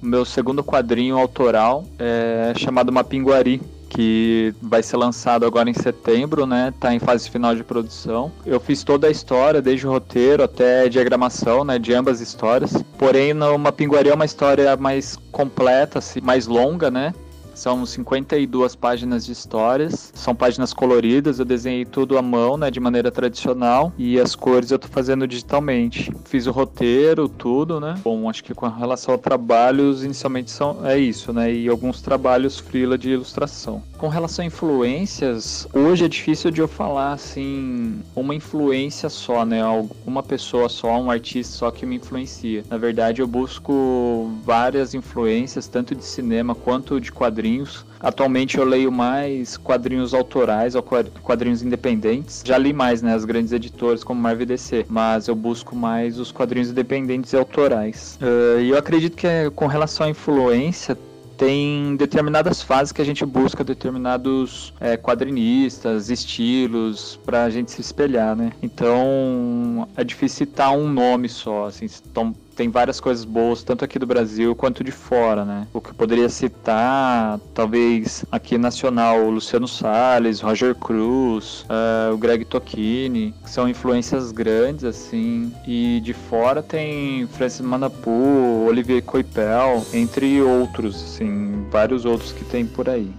meu 0.00 0.24
segundo 0.24 0.64
quadrinho 0.64 1.16
autoral, 1.16 1.84
é, 1.98 2.52
chamado 2.56 2.90
Mapinguari, 2.90 3.62
que 3.88 4.54
vai 4.60 4.82
ser 4.82 4.96
lançado 4.96 5.44
agora 5.44 5.68
em 5.68 5.74
setembro, 5.74 6.46
né? 6.46 6.72
Tá 6.80 6.94
em 6.94 6.98
fase 6.98 7.28
final 7.28 7.54
de 7.54 7.62
produção. 7.62 8.32
Eu 8.46 8.58
fiz 8.58 8.82
toda 8.82 9.06
a 9.06 9.10
história, 9.10 9.60
desde 9.60 9.86
o 9.86 9.90
roteiro 9.90 10.42
até 10.42 10.84
a 10.84 10.88
diagramação, 10.88 11.62
né? 11.62 11.78
De 11.78 11.92
ambas 11.92 12.18
histórias. 12.18 12.82
Porém, 12.96 13.34
no 13.34 13.58
Mapinguari 13.58 14.08
é 14.08 14.14
uma 14.14 14.24
história 14.24 14.74
mais 14.78 15.18
completa, 15.30 15.98
assim, 15.98 16.22
mais 16.22 16.46
longa, 16.46 16.90
né? 16.90 17.12
São 17.54 17.84
52 17.84 18.74
páginas 18.74 19.26
de 19.26 19.32
histórias, 19.32 20.10
são 20.14 20.34
páginas 20.34 20.72
coloridas, 20.72 21.38
eu 21.38 21.44
desenhei 21.44 21.84
tudo 21.84 22.16
à 22.16 22.22
mão, 22.22 22.56
né, 22.56 22.70
de 22.70 22.80
maneira 22.80 23.10
tradicional, 23.10 23.92
e 23.98 24.18
as 24.18 24.34
cores 24.34 24.70
eu 24.70 24.78
tô 24.78 24.88
fazendo 24.88 25.26
digitalmente. 25.26 26.12
Fiz 26.24 26.46
o 26.46 26.50
roteiro, 26.50 27.28
tudo, 27.28 27.78
né? 27.78 27.94
Bom, 28.02 28.28
acho 28.28 28.42
que 28.42 28.54
com 28.54 28.68
relação 28.68 29.14
a 29.14 29.18
trabalhos, 29.18 30.02
inicialmente 30.02 30.50
são 30.50 30.86
é 30.86 30.98
isso, 30.98 31.32
né? 31.32 31.52
E 31.52 31.68
alguns 31.68 32.00
trabalhos 32.00 32.58
freela 32.58 32.96
de 32.96 33.10
ilustração. 33.10 33.82
Com 34.02 34.08
relação 34.08 34.42
a 34.42 34.46
influências, 34.46 35.68
hoje 35.72 36.04
é 36.04 36.08
difícil 36.08 36.50
de 36.50 36.60
eu 36.60 36.66
falar 36.66 37.12
assim, 37.12 38.00
uma 38.16 38.34
influência 38.34 39.08
só, 39.08 39.44
né? 39.44 39.60
Uma 40.04 40.24
pessoa 40.24 40.68
só, 40.68 41.00
um 41.00 41.08
artista 41.08 41.54
só 41.54 41.70
que 41.70 41.86
me 41.86 41.94
influencia. 41.94 42.64
Na 42.68 42.76
verdade, 42.76 43.22
eu 43.22 43.28
busco 43.28 44.32
várias 44.44 44.92
influências, 44.92 45.68
tanto 45.68 45.94
de 45.94 46.04
cinema 46.04 46.52
quanto 46.52 47.00
de 47.00 47.12
quadrinhos. 47.12 47.86
Atualmente 48.00 48.58
eu 48.58 48.64
leio 48.64 48.90
mais 48.90 49.56
quadrinhos 49.56 50.12
autorais 50.12 50.74
ou 50.74 50.82
quadrinhos 50.82 51.62
independentes. 51.62 52.42
Já 52.44 52.58
li 52.58 52.72
mais, 52.72 53.02
né, 53.02 53.14
as 53.14 53.24
grandes 53.24 53.52
editoras 53.52 54.02
como 54.02 54.20
Marvel 54.20 54.46
DC, 54.46 54.84
mas 54.88 55.28
eu 55.28 55.36
busco 55.36 55.76
mais 55.76 56.18
os 56.18 56.32
quadrinhos 56.32 56.70
independentes 56.70 57.32
e 57.32 57.36
autorais. 57.36 58.18
Uh, 58.20 58.60
e 58.62 58.70
eu 58.70 58.76
acredito 58.76 59.16
que 59.16 59.28
com 59.54 59.68
relação 59.68 60.06
à 60.06 60.10
influência, 60.10 60.98
tem 61.42 61.96
determinadas 61.96 62.62
fases 62.62 62.92
que 62.92 63.02
a 63.02 63.04
gente 63.04 63.26
busca 63.26 63.64
determinados 63.64 64.72
é, 64.80 64.96
quadrinistas, 64.96 66.08
estilos, 66.08 67.18
para 67.26 67.42
a 67.42 67.50
gente 67.50 67.72
se 67.72 67.80
espelhar, 67.80 68.36
né? 68.36 68.52
Então 68.62 69.88
é 69.96 70.04
difícil 70.04 70.46
citar 70.46 70.72
um 70.72 70.88
nome 70.88 71.28
só, 71.28 71.66
assim, 71.66 71.86
então, 72.08 72.32
tem 72.54 72.68
várias 72.68 73.00
coisas 73.00 73.24
boas, 73.24 73.62
tanto 73.62 73.84
aqui 73.84 73.98
do 73.98 74.06
Brasil 74.06 74.54
quanto 74.54 74.84
de 74.84 74.92
fora, 74.92 75.44
né? 75.44 75.66
O 75.72 75.80
que 75.80 75.90
eu 75.90 75.94
poderia 75.94 76.28
citar, 76.28 77.40
talvez 77.54 78.24
aqui 78.30 78.58
nacional, 78.58 79.20
o 79.24 79.30
Luciano 79.30 79.66
Salles, 79.68 80.40
Roger 80.40 80.74
Cruz, 80.74 81.64
uh, 81.68 82.14
o 82.14 82.18
Greg 82.18 82.44
Tocchini, 82.44 83.34
que 83.42 83.50
são 83.50 83.68
influências 83.68 84.32
grandes, 84.32 84.84
assim. 84.84 85.52
E 85.66 86.00
de 86.00 86.12
fora 86.12 86.62
tem 86.62 87.26
Francis 87.28 87.60
Manapu, 87.60 88.66
Olivier 88.68 89.02
Coipel, 89.02 89.84
entre 89.92 90.40
outros, 90.42 90.96
assim, 90.96 91.66
vários 91.70 92.04
outros 92.04 92.32
que 92.32 92.44
tem 92.44 92.66
por 92.66 92.88
aí. 92.88 93.10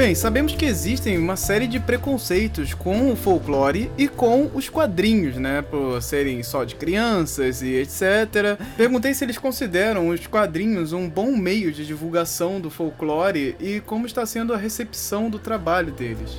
Bem, 0.00 0.14
sabemos 0.14 0.54
que 0.54 0.64
existem 0.64 1.18
uma 1.18 1.36
série 1.36 1.66
de 1.66 1.78
preconceitos 1.78 2.72
com 2.72 3.12
o 3.12 3.16
folclore 3.16 3.90
e 3.98 4.08
com 4.08 4.50
os 4.54 4.66
quadrinhos, 4.66 5.36
né? 5.36 5.60
Por 5.60 6.00
serem 6.00 6.42
só 6.42 6.64
de 6.64 6.74
crianças 6.74 7.60
e 7.60 7.74
etc. 7.74 8.58
Perguntei 8.78 9.12
se 9.12 9.26
eles 9.26 9.36
consideram 9.36 10.08
os 10.08 10.26
quadrinhos 10.26 10.94
um 10.94 11.06
bom 11.06 11.36
meio 11.36 11.70
de 11.70 11.84
divulgação 11.86 12.58
do 12.58 12.70
folclore 12.70 13.54
e 13.60 13.80
como 13.80 14.06
está 14.06 14.24
sendo 14.24 14.54
a 14.54 14.56
recepção 14.56 15.28
do 15.28 15.38
trabalho 15.38 15.92
deles. 15.92 16.30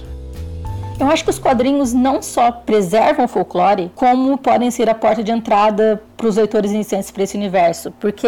Eu 1.00 1.08
acho 1.08 1.24
que 1.24 1.30
os 1.30 1.38
quadrinhos 1.40 1.94
não 1.94 2.22
só 2.22 2.52
preservam 2.52 3.26
o 3.26 3.28
folclore, 3.28 3.92
como 3.96 4.38
podem 4.40 4.72
ser 4.72 4.90
a 4.90 4.96
porta 4.96 5.24
de 5.24 5.32
entrada 5.32 6.02
para 6.18 6.28
os 6.28 6.36
leitores 6.36 6.72
iniciantes 6.72 7.10
para 7.10 7.24
esse 7.24 7.38
universo, 7.38 7.92
porque 8.00 8.28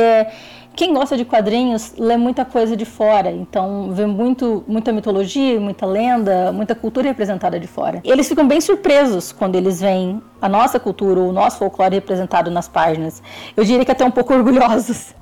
quem 0.75 0.93
gosta 0.93 1.15
de 1.15 1.23
quadrinhos 1.23 1.93
lê 1.97 2.17
muita 2.17 2.43
coisa 2.43 2.75
de 2.75 2.85
fora, 2.85 3.31
então 3.31 3.91
vê 3.91 4.05
muito, 4.05 4.63
muita 4.67 4.91
mitologia, 4.91 5.59
muita 5.59 5.85
lenda, 5.85 6.51
muita 6.51 6.73
cultura 6.73 7.07
representada 7.07 7.59
de 7.59 7.67
fora. 7.67 8.01
Eles 8.03 8.27
ficam 8.27 8.47
bem 8.47 8.59
surpresos 8.59 9.31
quando 9.31 9.55
eles 9.55 9.81
veem 9.81 10.21
a 10.41 10.49
nossa 10.49 10.79
cultura, 10.79 11.19
o 11.19 11.31
nosso 11.31 11.59
folclore 11.59 11.95
representado 11.95 12.49
nas 12.49 12.67
páginas. 12.67 13.21
Eu 13.55 13.63
diria 13.63 13.85
que 13.85 13.91
até 13.91 14.03
um 14.03 14.11
pouco 14.11 14.33
orgulhosos. 14.33 15.13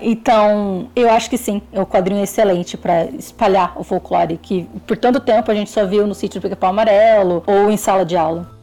Então, 0.00 0.88
eu 0.96 1.10
acho 1.10 1.28
que 1.28 1.36
sim, 1.36 1.60
o 1.72 1.84
quadrinho 1.84 2.20
é 2.20 2.24
excelente 2.24 2.76
para 2.76 3.04
espalhar 3.06 3.78
o 3.78 3.84
folclore 3.84 4.38
que 4.38 4.68
por 4.86 4.96
tanto 4.96 5.20
tempo 5.20 5.50
a 5.50 5.54
gente 5.54 5.70
só 5.70 5.84
viu 5.84 6.06
no 6.06 6.14
sítio 6.14 6.40
do 6.40 6.42
Pica-Pau 6.42 6.70
Amarelo 6.70 7.42
ou 7.46 7.70
em 7.70 7.76
sala 7.76 8.04
de 8.04 8.16
aula. 8.16 8.59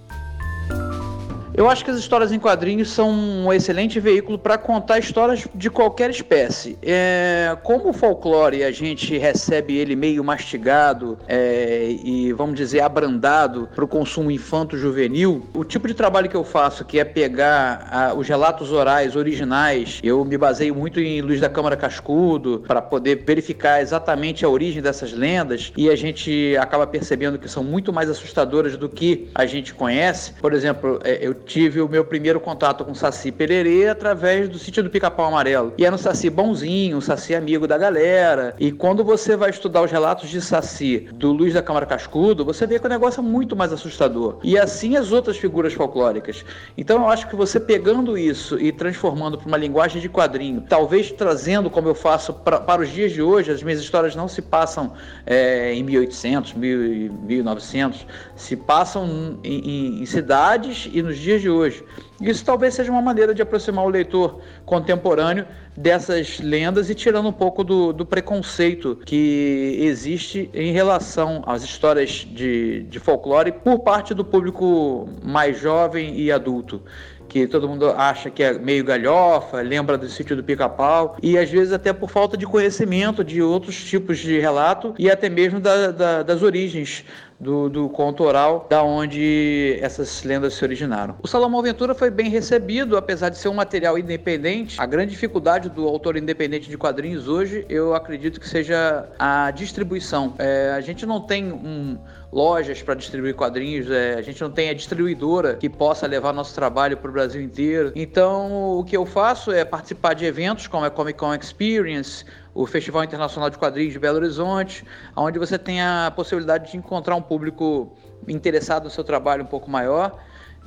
Eu 1.57 1.67
acho 1.67 1.83
que 1.83 1.89
as 1.89 1.97
histórias 1.97 2.31
em 2.31 2.37
quadrinhos 2.37 2.91
são 2.91 3.09
um 3.09 3.51
excelente 3.51 3.99
veículo 3.99 4.37
para 4.37 4.59
contar 4.59 4.99
histórias 4.99 5.47
de 5.55 5.71
qualquer 5.71 6.11
espécie. 6.11 6.77
É, 6.83 7.57
como 7.63 7.89
o 7.89 7.93
folclore 7.93 8.63
a 8.63 8.69
gente 8.69 9.17
recebe 9.17 9.75
ele 9.75 9.95
meio 9.95 10.23
mastigado 10.23 11.17
é, 11.27 11.97
e, 12.03 12.31
vamos 12.31 12.55
dizer, 12.55 12.81
abrandado 12.81 13.67
para 13.73 13.83
o 13.83 13.87
consumo 13.87 14.29
infanto-juvenil, 14.29 15.47
o 15.51 15.63
tipo 15.63 15.87
de 15.87 15.95
trabalho 15.95 16.29
que 16.29 16.37
eu 16.37 16.43
faço, 16.43 16.85
que 16.85 16.99
é 16.99 17.03
pegar 17.03 17.87
a, 17.91 18.13
os 18.13 18.27
relatos 18.27 18.71
orais 18.71 19.15
originais, 19.15 19.99
eu 20.03 20.23
me 20.23 20.37
baseio 20.37 20.75
muito 20.75 20.99
em 20.99 21.21
Luiz 21.21 21.41
da 21.41 21.49
Câmara 21.49 21.75
Cascudo 21.75 22.65
para 22.67 22.83
poder 22.83 23.23
verificar 23.25 23.81
exatamente 23.81 24.45
a 24.45 24.49
origem 24.49 24.79
dessas 24.79 25.11
lendas 25.11 25.73
e 25.75 25.89
a 25.89 25.95
gente 25.95 26.55
acaba 26.57 26.85
percebendo 26.85 27.39
que 27.39 27.49
são 27.49 27.63
muito 27.63 27.91
mais 27.91 28.11
assustadoras 28.11 28.77
do 28.77 28.87
que 28.87 29.27
a 29.33 29.47
gente 29.47 29.73
conhece. 29.73 30.33
Por 30.33 30.53
exemplo, 30.53 30.99
é, 31.03 31.17
eu 31.19 31.46
tive 31.47 31.81
o 31.81 31.87
meu 31.87 32.03
primeiro 32.03 32.39
contato 32.39 32.83
com 32.83 32.91
o 32.91 32.95
Saci 32.95 33.31
Pererê 33.31 33.87
através 33.87 34.49
do 34.49 34.59
sítio 34.59 34.83
do 34.83 34.89
Pica-Pau 34.89 35.25
Amarelo. 35.25 35.73
E 35.77 35.85
era 35.85 35.95
um 35.95 35.97
Saci 35.97 36.29
bonzinho, 36.29 36.97
um 36.97 37.01
Saci 37.01 37.33
amigo 37.33 37.65
da 37.65 37.77
galera. 37.77 38.53
E 38.59 38.71
quando 38.71 39.03
você 39.03 39.35
vai 39.35 39.49
estudar 39.49 39.81
os 39.81 39.91
relatos 39.91 40.29
de 40.29 40.41
Saci 40.41 41.07
do 41.13 41.31
Luiz 41.31 41.53
da 41.53 41.61
Câmara 41.61 41.85
Cascudo, 41.85 42.43
você 42.43 42.67
vê 42.67 42.77
que 42.77 42.85
o 42.85 42.89
negócio 42.89 43.21
é 43.21 43.23
muito 43.23 43.55
mais 43.55 43.71
assustador. 43.71 44.39
E 44.43 44.57
assim 44.57 44.97
as 44.97 45.11
outras 45.11 45.37
figuras 45.37 45.73
folclóricas. 45.73 46.43
Então 46.77 46.97
eu 47.03 47.09
acho 47.09 47.27
que 47.27 47.35
você 47.35 47.59
pegando 47.59 48.17
isso 48.17 48.59
e 48.59 48.71
transformando 48.71 49.37
para 49.37 49.47
uma 49.47 49.57
linguagem 49.57 50.01
de 50.01 50.09
quadrinho, 50.09 50.63
talvez 50.67 51.11
trazendo, 51.11 51.69
como 51.69 51.87
eu 51.87 51.95
faço 51.95 52.33
pra, 52.33 52.59
para 52.59 52.81
os 52.81 52.89
dias 52.89 53.13
de 53.13 53.21
hoje, 53.21 53.51
as 53.51 53.63
minhas 53.63 53.79
histórias 53.79 54.15
não 54.15 54.27
se 54.27 54.41
passam 54.41 54.93
é, 55.25 55.73
em 55.73 55.83
1800, 55.83 56.53
1900, 56.53 58.05
se 58.35 58.55
passam 58.55 59.39
em, 59.43 59.59
em, 59.59 60.01
em 60.01 60.05
cidades 60.05 60.89
e 60.91 61.01
nos 61.01 61.17
dias 61.17 61.36
dias 61.37 61.41
de 61.41 61.49
hoje. 61.49 61.83
Isso 62.21 62.43
talvez 62.43 62.73
seja 62.73 62.91
uma 62.91 63.01
maneira 63.01 63.33
de 63.33 63.41
aproximar 63.41 63.85
o 63.85 63.89
leitor 63.89 64.39
contemporâneo 64.65 65.45
dessas 65.75 66.39
lendas 66.39 66.89
e 66.89 66.95
tirando 66.95 67.29
um 67.29 67.33
pouco 67.33 67.63
do, 67.63 67.93
do 67.93 68.05
preconceito 68.05 68.99
que 69.05 69.77
existe 69.79 70.49
em 70.53 70.71
relação 70.71 71.43
às 71.45 71.63
histórias 71.63 72.09
de, 72.09 72.83
de 72.83 72.99
folclore 72.99 73.51
por 73.51 73.79
parte 73.79 74.13
do 74.13 74.25
público 74.25 75.07
mais 75.23 75.59
jovem 75.59 76.19
e 76.19 76.31
adulto 76.31 76.81
que 77.27 77.45
todo 77.45 77.67
mundo 77.67 77.89
acha 77.89 78.29
que 78.29 78.41
é 78.41 78.53
meio 78.53 78.83
galhofa, 78.83 79.61
lembra 79.61 79.97
do 79.97 80.07
sítio 80.07 80.35
do 80.35 80.43
pica-pau, 80.43 81.17
e 81.21 81.37
às 81.37 81.49
vezes 81.49 81.73
até 81.73 81.91
por 81.91 82.09
falta 82.09 82.37
de 82.37 82.45
conhecimento 82.45 83.23
de 83.23 83.41
outros 83.41 83.83
tipos 83.83 84.17
de 84.17 84.39
relato 84.39 84.95
e 84.97 85.11
até 85.11 85.29
mesmo 85.29 85.59
da, 85.59 85.91
da, 85.91 86.23
das 86.23 86.41
origens 86.41 87.03
do, 87.39 87.69
do 87.69 87.89
conto 87.89 88.23
oral, 88.23 88.65
da 88.69 88.83
onde 88.83 89.77
essas 89.81 90.23
lendas 90.23 90.55
se 90.55 90.63
originaram. 90.63 91.15
O 91.21 91.27
Salomão 91.27 91.61
Ventura 91.61 91.93
foi 91.93 92.09
bem 92.09 92.29
recebido, 92.29 92.97
apesar 92.97 93.29
de 93.29 93.37
ser 93.37 93.49
um 93.49 93.53
material 93.53 93.97
independente. 93.97 94.79
A 94.79 94.85
grande 94.85 95.11
dificuldade 95.11 95.69
do 95.69 95.87
autor 95.87 96.17
independente 96.17 96.69
de 96.69 96.77
quadrinhos 96.77 97.27
hoje, 97.27 97.65
eu 97.69 97.93
acredito 97.93 98.39
que 98.39 98.47
seja 98.47 99.07
a 99.19 99.51
distribuição. 99.51 100.33
É, 100.39 100.73
a 100.75 100.81
gente 100.81 101.05
não 101.05 101.21
tem 101.21 101.51
um, 101.51 101.97
lojas 102.31 102.81
para 102.81 102.95
distribuir 102.95 103.35
quadrinhos, 103.35 103.89
é, 103.89 104.15
a 104.15 104.21
gente 104.21 104.41
não 104.41 104.51
tem 104.51 104.69
a 104.69 104.73
distribuidora 104.73 105.55
que 105.55 105.69
possa 105.69 106.05
levar 106.07 106.33
nosso 106.33 106.53
trabalho 106.53 106.97
para 106.97 107.09
o 107.09 107.13
Brasil 107.13 107.41
inteiro. 107.41 107.91
Então, 107.95 108.77
o 108.77 108.83
que 108.83 108.97
eu 108.97 109.05
faço 109.05 109.51
é 109.51 109.63
participar 109.63 110.13
de 110.13 110.25
eventos 110.25 110.67
como 110.67 110.85
a 110.85 110.89
Comic 110.89 111.17
Con 111.17 111.33
Experience, 111.33 112.25
o 112.57 112.65
Festival 112.65 113.03
Internacional 113.03 113.51
de 113.51 113.57
Quadrinhos 113.57 113.93
de 113.93 113.99
Belo 113.99 114.17
Horizonte, 114.17 114.83
onde 115.15 115.37
você 115.37 115.59
tem 115.59 115.79
a 115.79 116.11
possibilidade 116.15 116.71
de 116.71 116.77
encontrar 116.77 117.15
um 117.15 117.21
público 117.21 117.95
interessado 118.27 118.85
no 118.85 118.89
seu 118.89 119.03
trabalho 119.03 119.43
um 119.43 119.47
pouco 119.47 119.69
maior 119.69 120.17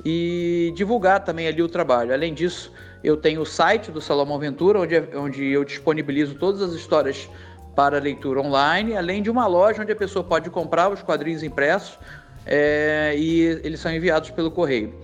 e 0.05 0.71
divulgar 0.73 1.21
também 1.21 1.49
ali 1.49 1.61
o 1.61 1.67
trabalho. 1.67 2.13
Além 2.13 2.33
disso, 2.33 2.71
eu 3.03 3.17
tenho 3.17 3.41
o 3.41 3.45
site 3.45 3.91
do 3.91 3.99
Salomão 3.99 4.39
Ventura, 4.39 4.79
onde, 4.79 4.95
onde 5.17 5.45
eu 5.45 5.65
disponibilizo 5.65 6.35
todas 6.35 6.61
as 6.61 6.71
histórias 6.71 7.29
para 7.75 7.99
leitura 7.99 8.39
online, 8.39 8.95
além 8.95 9.21
de 9.21 9.29
uma 9.29 9.45
loja 9.45 9.81
onde 9.81 9.91
a 9.91 9.95
pessoa 9.95 10.23
pode 10.23 10.49
comprar 10.49 10.89
os 10.89 11.03
quadrinhos 11.03 11.43
impressos 11.43 11.99
é, 12.45 13.13
e 13.17 13.41
eles 13.63 13.81
são 13.81 13.93
enviados 13.93 14.29
pelo 14.29 14.49
correio. 14.49 14.95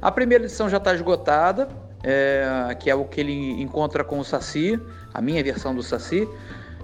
A 0.00 0.12
primeira 0.12 0.44
edição 0.44 0.68
já 0.68 0.76
está 0.76 0.94
esgotada, 0.94 1.70
é, 2.02 2.76
que 2.78 2.90
é 2.90 2.94
o 2.94 3.06
que 3.06 3.22
ele 3.22 3.62
encontra 3.62 4.04
com 4.04 4.18
o 4.18 4.24
Saci, 4.24 4.78
a 5.14 5.22
minha 5.22 5.42
versão 5.42 5.74
do 5.74 5.82
Saci. 5.82 6.28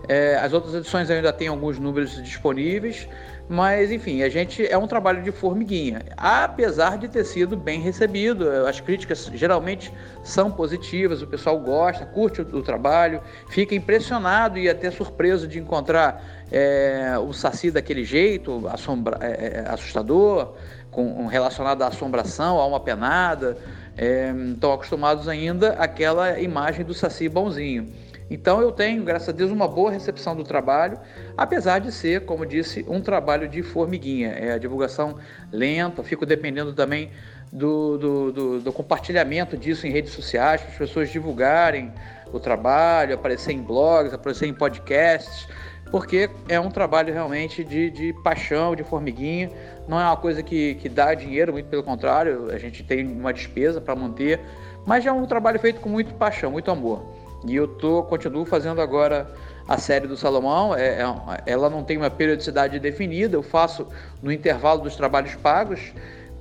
É, 0.09 0.37
as 0.37 0.53
outras 0.53 0.75
edições 0.75 1.11
ainda 1.11 1.33
têm 1.33 1.49
alguns 1.49 1.79
números 1.79 2.23
disponíveis. 2.23 3.07
Mas, 3.53 3.91
enfim, 3.91 4.23
a 4.23 4.29
gente 4.29 4.65
é 4.65 4.79
um 4.79 4.87
trabalho 4.87 5.25
de 5.25 5.33
formiguinha, 5.33 6.03
apesar 6.17 6.97
de 6.97 7.09
ter 7.09 7.25
sido 7.25 7.57
bem 7.57 7.81
recebido. 7.81 8.49
As 8.65 8.79
críticas 8.79 9.29
geralmente 9.35 9.93
são 10.23 10.53
positivas, 10.53 11.21
o 11.21 11.27
pessoal 11.27 11.59
gosta, 11.59 12.07
curte 12.07 12.43
o, 12.43 12.59
o 12.59 12.63
trabalho, 12.63 13.21
fica 13.49 13.75
impressionado 13.75 14.57
e 14.57 14.69
até 14.69 14.89
surpreso 14.93 15.49
de 15.49 15.59
encontrar 15.59 16.23
é, 16.49 17.17
o 17.19 17.33
Saci 17.33 17.73
daquele 17.73 18.05
jeito, 18.05 18.69
assombra, 18.69 19.19
é, 19.21 19.65
é 19.65 19.69
assustador, 19.69 20.55
com, 20.93 21.27
relacionado 21.27 21.83
à 21.83 21.89
assombração, 21.89 22.61
a 22.61 22.65
uma 22.65 22.79
penada. 22.79 23.59
É, 23.99 24.33
estão 24.55 24.73
acostumados 24.73 25.27
ainda 25.27 25.71
àquela 25.73 26.39
imagem 26.39 26.85
do 26.85 26.95
Saci 26.95 27.29
bonzinho. 27.29 27.89
Então 28.31 28.63
eu 28.63 28.71
tenho, 28.71 29.03
graças 29.03 29.29
a 29.29 29.33
Deus, 29.33 29.51
uma 29.51 29.67
boa 29.67 29.91
recepção 29.91 30.37
do 30.37 30.45
trabalho, 30.45 30.97
apesar 31.37 31.81
de 31.81 31.91
ser, 31.91 32.25
como 32.25 32.47
disse, 32.47 32.87
um 32.89 33.01
trabalho 33.01 33.49
de 33.49 33.61
formiguinha. 33.61 34.29
É 34.29 34.53
a 34.53 34.59
divulgação 34.59 35.17
lenta, 35.51 36.05
fico 36.05 36.25
dependendo 36.25 36.73
também 36.73 37.11
do, 37.53 37.99
do, 37.99 38.33
do, 38.33 38.61
do 38.61 38.73
compartilhamento 38.73 39.57
disso 39.57 39.85
em 39.85 39.91
redes 39.91 40.13
sociais, 40.13 40.61
para 40.61 40.71
as 40.71 40.79
pessoas 40.79 41.11
divulgarem 41.11 41.93
o 42.33 42.39
trabalho, 42.39 43.17
aparecer 43.17 43.53
em 43.53 43.61
blogs, 43.61 44.15
aparecer 44.15 44.47
em 44.47 44.55
podcasts, 44.55 45.49
porque 45.91 46.31
é 46.49 46.61
um 46.61 46.71
trabalho 46.71 47.13
realmente 47.13 47.65
de, 47.65 47.91
de 47.91 48.13
paixão, 48.23 48.77
de 48.77 48.85
formiguinha. 48.85 49.51
Não 49.89 49.99
é 49.99 50.05
uma 50.05 50.17
coisa 50.17 50.41
que, 50.41 50.77
que 50.77 50.89
dá 50.89 51.13
dinheiro, 51.15 51.53
muito 51.53 51.67
pelo 51.69 51.83
contrário, 51.83 52.49
a 52.53 52.59
gente 52.59 52.85
tem 52.85 53.05
uma 53.05 53.33
despesa 53.33 53.81
para 53.81 53.97
manter, 53.97 54.39
mas 54.87 55.05
é 55.05 55.11
um 55.11 55.27
trabalho 55.27 55.59
feito 55.59 55.81
com 55.81 55.89
muito 55.89 56.15
paixão, 56.15 56.53
muito 56.53 56.71
amor. 56.71 57.20
E 57.47 57.57
eu 57.57 57.67
tô, 57.67 58.03
continuo 58.03 58.45
fazendo 58.45 58.81
agora 58.81 59.31
a 59.67 59.79
série 59.79 60.07
do 60.07 60.17
Salomão. 60.17 60.75
É, 60.75 61.01
é, 61.01 61.05
ela 61.47 61.71
não 61.71 61.83
tem 61.83 61.97
uma 61.97 62.11
periodicidade 62.11 62.79
definida, 62.79 63.37
eu 63.37 63.43
faço 63.43 63.87
no 64.23 64.33
intervalo 64.33 64.83
dos 64.83 64.97
trabalhos 64.97 65.35
pagos, 65.37 65.93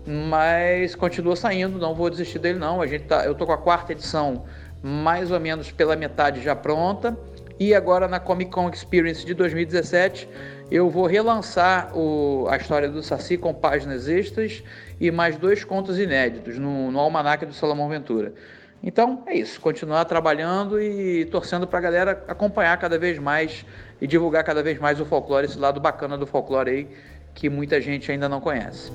mas 0.05 0.95
continua 0.95 1.35
saindo, 1.35 1.77
não 1.77 1.93
vou 1.93 2.09
desistir 2.09 2.39
dele 2.39 2.59
não. 2.59 2.81
A 2.81 2.88
gente 2.88 3.05
tá, 3.05 3.25
eu 3.25 3.35
tô 3.35 3.45
com 3.45 3.53
a 3.53 3.57
quarta 3.57 3.91
edição 3.91 4.45
mais 4.81 5.31
ou 5.31 5.39
menos 5.39 5.71
pela 5.71 5.95
metade 5.95 6.41
já 6.41 6.55
pronta. 6.55 7.17
E 7.59 7.75
agora 7.75 8.07
na 8.07 8.19
Comic 8.19 8.51
Con 8.51 8.69
Experience 8.69 9.25
de 9.25 9.33
2017 9.33 10.29
eu 10.71 10.89
vou 10.89 11.05
relançar 11.05 11.95
o, 11.97 12.47
a 12.49 12.55
história 12.55 12.88
do 12.88 13.03
Saci 13.03 13.38
com 13.38 13.53
páginas 13.53 14.07
extras 14.07 14.63
e 14.99 15.12
mais 15.12 15.38
dois 15.38 15.63
contos 15.63 15.99
inéditos 15.99 16.57
no, 16.57 16.91
no 16.91 16.99
Almanac 16.99 17.45
do 17.45 17.53
Salomão 17.53 17.89
Ventura. 17.89 18.33
Então 18.82 19.24
é 19.26 19.36
isso, 19.36 19.60
continuar 19.60 20.06
trabalhando 20.06 20.82
e 20.82 21.26
torcendo 21.26 21.68
para 21.68 21.80
a 21.80 21.82
galera 21.82 22.24
acompanhar 22.28 22.78
cada 22.78 22.98
vez 22.98 23.20
mais 23.20 23.65
e 24.02 24.08
divulgar 24.08 24.44
cada 24.44 24.63
vez 24.63 24.80
mais 24.80 25.00
o 25.02 25.06
folclore, 25.06 25.46
esse 25.46 25.60
lado 25.60 25.80
bacana 25.80 26.18
do 26.18 26.26
folclore 26.26 26.70
aí 26.70 26.88
que 27.36 27.50
muita 27.50 27.80
gente 27.82 28.12
ainda 28.12 28.28
não 28.28 28.39
conhece. 28.42 28.92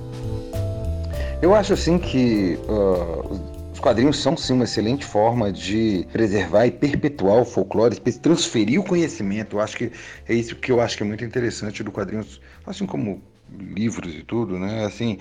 Eu 1.41 1.53
acho 1.53 1.73
assim 1.73 1.97
que 1.97 2.57
uh, 2.67 3.71
os 3.73 3.79
quadrinhos 3.79 4.17
são 4.17 4.37
sim 4.37 4.53
uma 4.53 4.63
excelente 4.63 5.05
forma 5.05 5.51
de 5.51 6.07
preservar 6.11 6.65
e 6.65 6.71
perpetuar 6.71 7.41
o 7.41 7.45
folclore, 7.45 7.99
transferir 7.99 8.79
o 8.79 8.83
conhecimento. 8.83 9.57
Eu 9.57 9.61
acho 9.61 9.77
que 9.77 9.91
é 10.27 10.33
isso 10.33 10.55
que 10.55 10.71
eu 10.71 10.79
acho 10.79 10.97
que 10.97 11.03
é 11.03 11.05
muito 11.05 11.23
interessante 11.23 11.83
do 11.83 11.91
quadrinho, 11.91 12.25
assim 12.65 12.85
como 12.85 13.21
livros 13.51 14.13
e 14.13 14.23
tudo, 14.23 14.57
né? 14.57 14.85
Assim, 14.85 15.17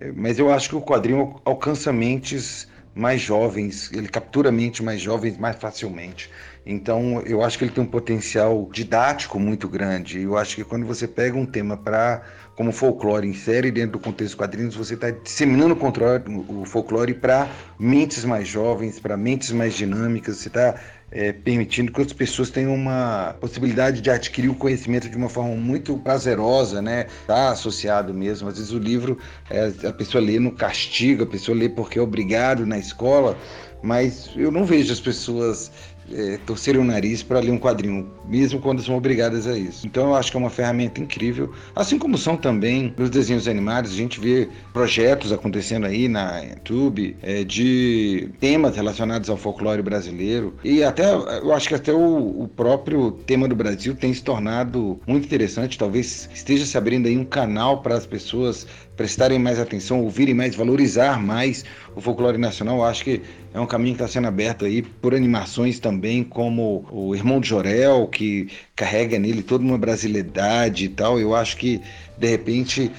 é, 0.00 0.10
mas 0.12 0.38
eu 0.38 0.50
acho 0.52 0.70
que 0.70 0.76
o 0.76 0.80
quadrinho 0.80 1.40
alcança 1.44 1.92
mentes 1.92 2.66
mais 2.94 3.20
jovens, 3.20 3.90
ele 3.92 4.08
captura 4.08 4.50
mentes 4.50 4.80
mais 4.80 5.00
jovens 5.00 5.38
mais 5.38 5.56
facilmente. 5.56 6.30
Então, 6.66 7.22
eu 7.24 7.42
acho 7.42 7.56
que 7.58 7.64
ele 7.64 7.72
tem 7.72 7.82
um 7.82 7.86
potencial 7.86 8.68
didático 8.72 9.38
muito 9.38 9.68
grande. 9.68 10.20
Eu 10.20 10.36
acho 10.36 10.56
que 10.56 10.64
quando 10.64 10.86
você 10.86 11.06
pega 11.08 11.36
um 11.36 11.46
tema 11.46 11.76
para 11.76 12.22
como 12.54 12.72
folclore, 12.72 13.26
insere 13.26 13.70
dentro 13.70 13.92
do 13.92 13.98
contexto 13.98 14.36
quadrinhos, 14.36 14.74
você 14.74 14.92
está 14.92 15.10
disseminando 15.10 15.74
o 15.74 16.64
folclore 16.66 17.14
para 17.14 17.48
mentes 17.78 18.22
mais 18.22 18.46
jovens, 18.46 19.00
para 19.00 19.16
mentes 19.16 19.50
mais 19.50 19.72
dinâmicas, 19.72 20.36
você 20.36 20.48
está 20.48 20.78
é, 21.10 21.32
permitindo 21.32 21.92
que 21.92 21.98
outras 21.98 22.16
pessoas 22.16 22.50
tenham 22.50 22.74
uma 22.74 23.34
possibilidade 23.40 24.00
de 24.00 24.10
adquirir 24.10 24.48
o 24.48 24.54
conhecimento 24.54 25.08
de 25.08 25.16
uma 25.16 25.28
forma 25.28 25.54
muito 25.56 25.96
prazerosa, 25.98 26.80
né? 26.80 27.06
Tá 27.26 27.50
associado 27.50 28.14
mesmo. 28.14 28.48
Às 28.48 28.58
vezes 28.58 28.72
o 28.72 28.78
livro 28.78 29.18
é, 29.50 29.72
a 29.88 29.92
pessoa 29.92 30.22
lê 30.22 30.38
no 30.38 30.52
castigo, 30.52 31.24
a 31.24 31.26
pessoa 31.26 31.56
lê 31.56 31.68
porque 31.68 31.98
é 31.98 32.02
obrigado 32.02 32.64
na 32.64 32.78
escola, 32.78 33.36
mas 33.82 34.30
eu 34.36 34.50
não 34.50 34.64
vejo 34.64 34.92
as 34.92 35.00
pessoas 35.00 35.70
é, 36.12 36.38
torcerem 36.46 36.80
o 36.80 36.84
nariz 36.84 37.22
para 37.22 37.40
ler 37.40 37.50
um 37.50 37.58
quadrinho, 37.58 38.10
mesmo 38.26 38.60
quando 38.60 38.82
são 38.82 38.96
obrigadas 38.96 39.46
a 39.46 39.56
isso. 39.58 39.86
Então 39.86 40.08
eu 40.08 40.14
acho 40.14 40.30
que 40.30 40.36
é 40.36 40.40
uma 40.40 40.50
ferramenta 40.50 41.00
incrível, 41.00 41.52
assim 41.74 41.98
como 41.98 42.16
são 42.18 42.36
também 42.36 42.94
nos 42.96 43.10
desenhos 43.10 43.48
animados, 43.48 43.92
a 43.92 43.96
gente 43.96 44.20
vê 44.20 44.48
projetos 44.72 45.32
acontecendo 45.32 45.86
aí 45.86 46.08
na 46.08 46.40
YouTube 46.40 47.16
é, 47.22 47.44
de 47.44 48.28
temas 48.40 48.76
relacionados 48.76 49.28
ao 49.30 49.36
folclore 49.36 49.82
brasileiro. 49.82 50.54
E 50.64 50.82
até 50.82 51.12
eu 51.12 51.52
acho 51.52 51.68
que 51.68 51.74
até 51.74 51.92
o, 51.92 52.42
o 52.42 52.48
próprio 52.48 53.12
tema 53.12 53.48
do 53.48 53.54
Brasil 53.54 53.94
tem 53.94 54.12
se 54.12 54.22
tornado 54.22 55.00
muito 55.06 55.24
interessante, 55.24 55.78
talvez 55.78 56.28
esteja 56.34 56.64
se 56.66 56.76
abrindo 56.76 57.06
aí 57.06 57.16
um 57.16 57.24
canal 57.24 57.82
para 57.82 57.94
as 57.94 58.06
pessoas 58.06 58.66
prestarem 59.00 59.38
mais 59.38 59.58
atenção, 59.58 60.02
ouvirem 60.02 60.34
mais, 60.34 60.54
valorizar 60.54 61.18
mais 61.18 61.64
o 61.96 62.02
folclore 62.02 62.36
nacional. 62.36 62.84
Acho 62.84 63.02
que 63.04 63.22
é 63.54 63.58
um 63.58 63.64
caminho 63.64 63.96
que 63.96 64.02
está 64.02 64.12
sendo 64.12 64.28
aberto 64.28 64.66
aí 64.66 64.82
por 64.82 65.14
animações 65.14 65.78
também, 65.78 66.22
como 66.22 66.84
o 66.92 67.14
Irmão 67.14 67.40
de 67.40 67.48
Jorel, 67.48 68.06
que 68.08 68.48
carrega 68.76 69.18
nele 69.18 69.42
toda 69.42 69.64
uma 69.64 69.78
brasilidade 69.78 70.84
e 70.84 70.88
tal. 70.90 71.18
Eu 71.18 71.34
acho 71.34 71.56
que, 71.56 71.80
de 72.18 72.26
repente, 72.26 72.92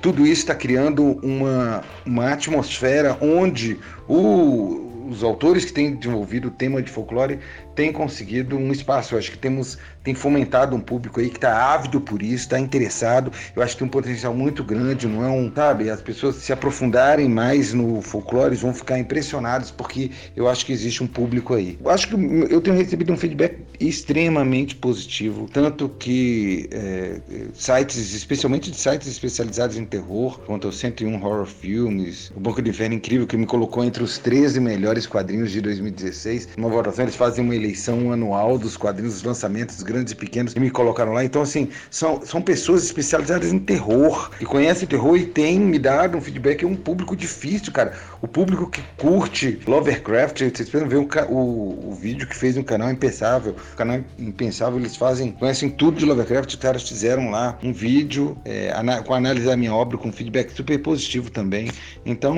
tudo 0.00 0.24
isso 0.24 0.42
está 0.42 0.54
criando 0.54 1.18
uma, 1.20 1.82
uma 2.06 2.32
atmosfera 2.32 3.18
onde 3.20 3.76
o, 4.06 5.08
os 5.10 5.24
autores 5.24 5.64
que 5.64 5.72
têm 5.72 5.96
desenvolvido 5.96 6.46
o 6.46 6.52
tema 6.52 6.80
de 6.80 6.92
folclore 6.92 7.40
têm 7.80 7.90
conseguido 7.90 8.58
um 8.58 8.70
espaço. 8.72 9.14
Eu 9.14 9.18
acho 9.18 9.30
que 9.30 9.38
temos 9.38 9.78
tem 10.02 10.14
fomentado 10.14 10.74
um 10.74 10.80
público 10.80 11.20
aí 11.20 11.28
que 11.28 11.36
está 11.36 11.72
ávido 11.74 12.00
por 12.00 12.22
isso, 12.22 12.44
está 12.44 12.58
interessado. 12.58 13.30
Eu 13.54 13.62
acho 13.62 13.74
que 13.74 13.80
tem 13.80 13.86
um 13.86 13.90
potencial 13.90 14.34
muito 14.34 14.64
grande, 14.64 15.06
não 15.06 15.24
é 15.24 15.28
um, 15.28 15.52
sabe? 15.54 15.90
As 15.90 16.00
pessoas 16.00 16.36
se 16.36 16.52
aprofundarem 16.52 17.28
mais 17.28 17.74
no 17.74 18.00
folclore 18.00 18.56
vão 18.56 18.72
ficar 18.72 18.98
impressionados 18.98 19.70
porque 19.70 20.10
eu 20.34 20.48
acho 20.48 20.64
que 20.64 20.72
existe 20.72 21.02
um 21.02 21.06
público 21.06 21.54
aí. 21.54 21.78
Eu 21.82 21.90
acho 21.90 22.08
que 22.08 22.14
eu 22.14 22.60
tenho 22.60 22.76
recebido 22.76 23.12
um 23.12 23.16
feedback 23.16 23.58
extremamente 23.78 24.74
positivo, 24.74 25.48
tanto 25.52 25.88
que 25.88 26.68
é, 26.70 27.20
sites, 27.54 28.14
especialmente 28.14 28.70
de 28.70 28.76
sites 28.76 29.08
especializados 29.08 29.76
em 29.76 29.84
terror, 29.84 30.38
quanto 30.40 30.68
o 30.68 30.72
101 30.72 31.14
Horror 31.14 31.46
Filmes, 31.46 32.30
o 32.34 32.40
Banco 32.40 32.62
de 32.62 32.70
Inferno 32.70 32.94
Incrível, 32.94 33.26
que 33.26 33.36
me 33.36 33.46
colocou 33.46 33.84
entre 33.84 34.02
os 34.02 34.18
13 34.18 34.60
melhores 34.60 35.06
quadrinhos 35.06 35.50
de 35.50 35.60
2016. 35.60 36.50
Uma 36.56 36.68
votação, 36.68 37.04
eles 37.04 37.16
fazem 37.16 37.44
uma 37.44 37.54
eleição 37.54 37.69
anual 38.12 38.58
dos 38.58 38.76
quadrinhos, 38.76 39.14
dos 39.14 39.22
lançamentos 39.22 39.82
grandes 39.82 40.12
e 40.12 40.16
pequenos, 40.16 40.54
e 40.54 40.60
me 40.60 40.70
colocaram 40.70 41.12
lá. 41.12 41.24
Então, 41.24 41.42
assim, 41.42 41.68
são, 41.90 42.20
são 42.24 42.40
pessoas 42.40 42.84
especializadas 42.84 43.52
em 43.52 43.58
terror, 43.58 44.30
que 44.38 44.44
conhecem 44.44 44.88
terror 44.88 45.16
e 45.16 45.26
têm 45.26 45.60
me 45.60 45.78
dado 45.78 46.16
um 46.16 46.20
feedback. 46.20 46.64
É 46.64 46.66
um 46.66 46.76
público 46.76 47.16
difícil, 47.16 47.72
cara. 47.72 47.92
O 48.22 48.28
público 48.28 48.68
que 48.68 48.82
curte 48.96 49.60
Lovecraft, 49.66 50.38
vocês 50.38 50.68
precisam 50.68 50.88
ver 50.88 50.96
o, 50.96 51.90
o 51.90 51.94
vídeo 51.94 52.26
que 52.26 52.36
fez 52.36 52.56
um 52.56 52.62
canal 52.62 52.90
Impensável. 52.90 53.54
O 53.72 53.76
canal 53.76 54.00
Impensável, 54.18 54.78
eles 54.78 54.96
fazem, 54.96 55.32
conhecem 55.32 55.70
tudo 55.70 55.98
de 55.98 56.04
Lovecraft. 56.04 56.50
Os 56.50 56.56
caras 56.56 56.88
fizeram 56.88 57.30
lá 57.30 57.58
um 57.62 57.72
vídeo 57.72 58.36
é, 58.44 58.72
com 59.04 59.14
análise 59.14 59.46
da 59.46 59.56
minha 59.56 59.74
obra, 59.74 59.98
com 59.98 60.12
feedback 60.12 60.52
super 60.52 60.78
positivo 60.82 61.30
também. 61.30 61.70
Então, 62.04 62.36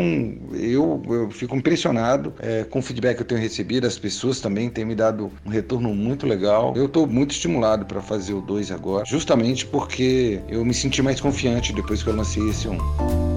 eu, 0.53 1.03
eu 1.09 1.31
fico 1.31 1.57
impressionado 1.57 2.33
é, 2.40 2.64
com 2.64 2.79
o 2.79 2.83
feedback 2.83 3.16
que 3.16 3.23
eu 3.23 3.27
tenho 3.27 3.40
recebido. 3.40 3.87
As 3.87 3.99
pessoas 3.99 4.40
também 4.40 4.71
têm 4.71 4.85
me 4.85 4.95
dado 4.95 5.22
um 5.45 5.51
retorno 5.51 5.95
muito 5.95 6.27
legal. 6.27 6.73
Eu 6.77 6.87
estou 6.87 7.07
muito 7.07 7.33
estimulado 7.33 7.85
para 7.85 8.01
fazer 8.01 8.35
o 8.35 8.41
2 8.41 8.71
agora, 8.71 9.05
justamente 9.05 9.67
porque 9.67 10.41
eu 10.49 10.65
me 10.65 10.75
senti 10.75 11.03
mais 11.03 11.21
confiante 11.21 11.73
depois 11.73 12.03
que 12.03 12.09
eu 12.09 12.17
lancei 12.17 12.49
esse 12.49 12.69
1. 12.69 12.73
Um. 12.73 13.33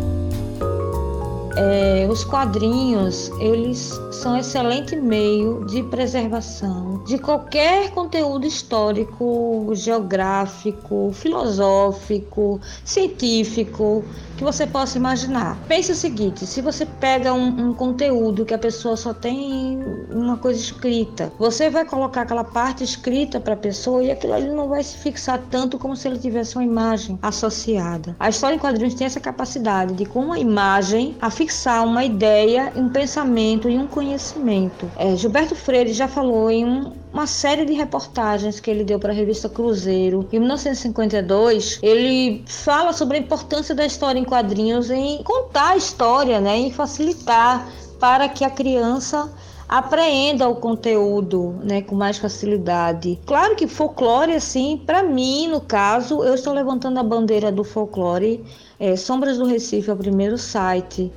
é, 1.57 2.07
os 2.09 2.23
quadrinhos 2.23 3.29
eles 3.39 3.99
são 4.11 4.37
excelente 4.37 4.95
meio 4.95 5.65
de 5.65 5.83
preservação 5.83 6.94
de 7.05 7.19
qualquer 7.19 7.91
conteúdo 7.91 8.47
histórico, 8.47 9.69
geográfico, 9.73 11.11
filosófico, 11.13 12.59
científico 12.83 14.03
que 14.37 14.43
você 14.43 14.67
possa 14.67 14.97
imaginar. 14.97 15.57
Pense 15.67 15.91
o 15.91 15.95
seguinte: 15.95 16.45
se 16.45 16.61
você 16.61 16.85
pega 16.85 17.33
um, 17.33 17.69
um 17.69 17.73
conteúdo 17.73 18.45
que 18.45 18.53
a 18.53 18.57
pessoa 18.57 18.97
só 18.97 19.13
tem 19.13 19.79
uma 20.09 20.37
coisa 20.37 20.59
escrita, 20.59 21.31
você 21.37 21.69
vai 21.69 21.85
colocar 21.85 22.21
aquela 22.21 22.43
parte 22.43 22.83
escrita 22.83 23.39
para 23.39 23.53
a 23.53 23.57
pessoa 23.57 24.03
e 24.03 24.11
aquilo 24.11 24.33
ali 24.33 24.49
não 24.49 24.67
vai 24.67 24.83
se 24.83 24.97
fixar 24.97 25.39
tanto 25.49 25.77
como 25.77 25.95
se 25.95 26.07
ele 26.07 26.19
tivesse 26.19 26.55
uma 26.55 26.63
imagem 26.63 27.17
associada. 27.21 28.15
A 28.19 28.29
história 28.29 28.55
em 28.55 28.59
quadrinhos 28.59 28.95
tem 28.95 29.05
essa 29.05 29.19
capacidade 29.19 29.93
de, 29.93 30.05
com 30.05 30.19
uma 30.19 30.39
imagem, 30.39 31.15
afixar 31.21 31.85
uma 31.85 32.03
ideia, 32.03 32.71
um 32.75 32.89
pensamento 32.89 33.69
e 33.69 33.77
um 33.77 33.87
conhecimento. 33.87 34.89
É, 34.97 35.15
Gilberto 35.15 35.55
Freire 35.55 35.93
já 35.93 36.07
falou 36.07 36.49
em 36.49 36.65
um, 36.65 36.91
uma 37.13 37.27
série 37.27 37.65
de 37.65 37.73
reportagens 37.73 38.59
que 38.59 38.69
ele 38.69 38.83
deu 38.83 38.99
para 38.99 39.11
a 39.11 39.15
revista 39.15 39.47
Cruzeiro. 39.47 40.27
Em 40.31 40.39
1952, 40.39 41.79
ele 41.81 42.43
fala 42.45 42.91
sobre 42.91 43.17
a 43.17 43.19
importância 43.21 43.73
da 43.73 43.85
história 43.85 44.19
em 44.19 44.25
quadrinhos 44.25 44.89
em 44.89 45.23
contar 45.23 45.69
a 45.69 45.77
história, 45.77 46.41
né, 46.41 46.57
em 46.57 46.71
facilitar 46.71 47.67
para 47.99 48.27
que 48.27 48.43
a 48.43 48.49
criança 48.49 49.31
apreenda 49.67 50.47
o 50.47 50.55
conteúdo, 50.55 51.55
né, 51.63 51.81
com 51.81 51.95
mais 51.95 52.17
facilidade. 52.17 53.19
Claro 53.25 53.55
que 53.55 53.67
folclore, 53.67 54.33
assim, 54.33 54.81
para 54.85 55.01
mim, 55.01 55.47
no 55.47 55.61
caso, 55.61 56.23
eu 56.23 56.35
estou 56.35 56.53
levantando 56.53 56.99
a 56.99 57.03
bandeira 57.03 57.51
do 57.51 57.63
folclore. 57.63 58.43
É, 58.79 58.95
Sombras 58.95 59.37
do 59.37 59.45
Recife 59.45 59.89
é 59.89 59.93
o 59.93 59.97
primeiro 59.97 60.37
site, 60.37 61.11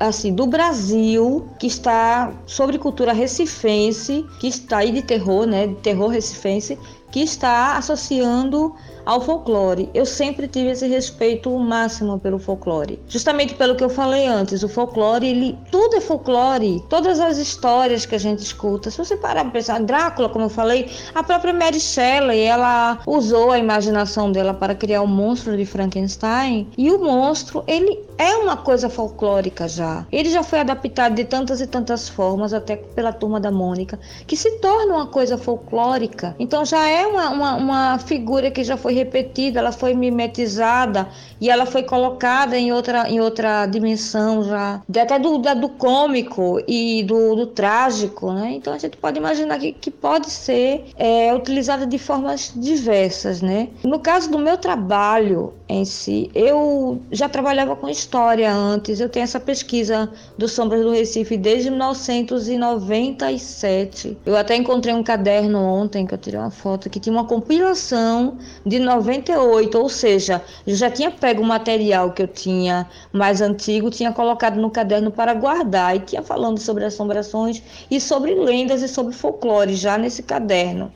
assim, 0.00 0.34
do 0.34 0.46
Brasil 0.46 1.46
que 1.58 1.66
está 1.66 2.32
sobre 2.46 2.78
cultura 2.78 3.12
recifense, 3.12 4.24
que 4.40 4.48
está 4.48 4.78
aí 4.78 4.92
de 4.92 5.02
terror, 5.02 5.46
né, 5.46 5.66
de 5.66 5.74
terror 5.76 6.08
recifense, 6.08 6.78
que 7.10 7.20
está 7.20 7.76
associando 7.76 8.74
ao 9.04 9.20
folclore. 9.20 9.90
Eu 9.92 10.06
sempre 10.06 10.46
tive 10.48 10.70
esse 10.70 10.86
respeito 10.86 11.50
máximo 11.58 12.18
pelo 12.18 12.38
folclore. 12.38 12.98
Justamente 13.08 13.54
pelo 13.54 13.74
que 13.74 13.84
eu 13.84 13.90
falei 13.90 14.26
antes, 14.26 14.62
o 14.62 14.68
folclore, 14.68 15.26
ele 15.26 15.58
tudo 15.70 15.96
é 15.96 16.00
folclore. 16.00 16.82
Todas 16.88 17.20
as 17.20 17.36
histórias 17.36 18.06
que 18.06 18.14
a 18.14 18.18
gente 18.18 18.38
escuta, 18.40 18.90
se 18.90 18.98
você 18.98 19.16
parar 19.16 19.42
para 19.42 19.52
pensar, 19.52 19.80
Drácula, 19.80 20.28
como 20.28 20.46
eu 20.46 20.48
falei, 20.48 20.90
a 21.14 21.22
própria 21.22 21.52
Mary 21.52 21.80
Shelley, 21.80 22.40
ela 22.40 22.98
usou 23.06 23.50
a 23.50 23.58
imaginação 23.58 24.30
dela 24.30 24.54
para 24.54 24.74
criar 24.74 25.02
o 25.02 25.06
monstro 25.06 25.56
de 25.56 25.66
Frankenstein, 25.66 26.68
e 26.78 26.90
o 26.90 27.01
monstro, 27.02 27.64
ele 27.66 28.04
é 28.22 28.36
uma 28.36 28.56
coisa 28.56 28.88
folclórica 28.88 29.66
já. 29.66 30.06
Ele 30.12 30.30
já 30.30 30.44
foi 30.44 30.60
adaptado 30.60 31.14
de 31.14 31.24
tantas 31.24 31.60
e 31.60 31.66
tantas 31.66 32.08
formas, 32.08 32.54
até 32.54 32.76
pela 32.76 33.12
turma 33.12 33.40
da 33.40 33.50
Mônica, 33.50 33.98
que 34.26 34.36
se 34.36 34.58
torna 34.58 34.94
uma 34.94 35.06
coisa 35.06 35.36
folclórica. 35.36 36.34
Então 36.38 36.64
já 36.64 36.88
é 36.88 37.04
uma, 37.06 37.30
uma, 37.30 37.56
uma 37.56 37.98
figura 37.98 38.50
que 38.50 38.62
já 38.62 38.76
foi 38.76 38.94
repetida, 38.94 39.58
ela 39.58 39.72
foi 39.72 39.92
mimetizada 39.94 41.08
e 41.40 41.50
ela 41.50 41.66
foi 41.66 41.82
colocada 41.82 42.56
em 42.56 42.72
outra, 42.72 43.10
em 43.10 43.20
outra 43.20 43.66
dimensão 43.66 44.44
já, 44.44 44.80
até 44.88 45.18
do, 45.18 45.38
do 45.38 45.68
cômico 45.70 46.62
e 46.68 47.02
do, 47.02 47.34
do 47.34 47.46
trágico, 47.46 48.32
né? 48.32 48.52
Então 48.52 48.72
a 48.72 48.78
gente 48.78 48.96
pode 48.96 49.18
imaginar 49.18 49.58
que, 49.58 49.72
que 49.72 49.90
pode 49.90 50.30
ser 50.30 50.84
é, 50.96 51.34
utilizada 51.34 51.84
de 51.84 51.98
formas 51.98 52.52
diversas, 52.54 53.42
né? 53.42 53.68
No 53.82 53.98
caso 53.98 54.30
do 54.30 54.38
meu 54.38 54.56
trabalho 54.56 55.52
em 55.68 55.84
si, 55.84 56.30
eu 56.34 57.00
já 57.10 57.28
trabalhava 57.28 57.74
com 57.74 57.88
história 57.88 58.11
antes, 58.18 59.00
eu 59.00 59.08
tenho 59.08 59.24
essa 59.24 59.40
pesquisa 59.40 60.08
do 60.36 60.46
Sombras 60.48 60.82
do 60.82 60.90
Recife 60.90 61.36
desde 61.36 61.70
1997. 61.70 64.18
Eu 64.26 64.36
até 64.36 64.56
encontrei 64.56 64.92
um 64.94 65.02
caderno 65.02 65.58
ontem 65.58 66.06
que 66.06 66.14
eu 66.14 66.18
tirei 66.18 66.38
uma 66.38 66.50
foto 66.50 66.90
que 66.90 67.00
tinha 67.00 67.12
uma 67.12 67.24
compilação 67.24 68.36
de 68.66 68.78
98, 68.78 69.78
ou 69.78 69.88
seja, 69.88 70.42
eu 70.66 70.74
já 70.74 70.90
tinha 70.90 71.10
pego 71.10 71.40
o 71.42 71.46
material 71.46 72.12
que 72.12 72.22
eu 72.22 72.28
tinha 72.28 72.86
mais 73.12 73.40
antigo, 73.40 73.90
tinha 73.90 74.12
colocado 74.12 74.60
no 74.60 74.70
caderno 74.70 75.10
para 75.10 75.32
guardar 75.34 75.96
e 75.96 76.00
tinha 76.00 76.22
falando 76.22 76.58
sobre 76.58 76.84
assombrações 76.84 77.62
e 77.90 78.00
sobre 78.00 78.34
lendas 78.34 78.82
e 78.82 78.88
sobre 78.88 79.14
folclore 79.14 79.74
já 79.74 79.96
nesse 79.96 80.22
caderno 80.22 80.92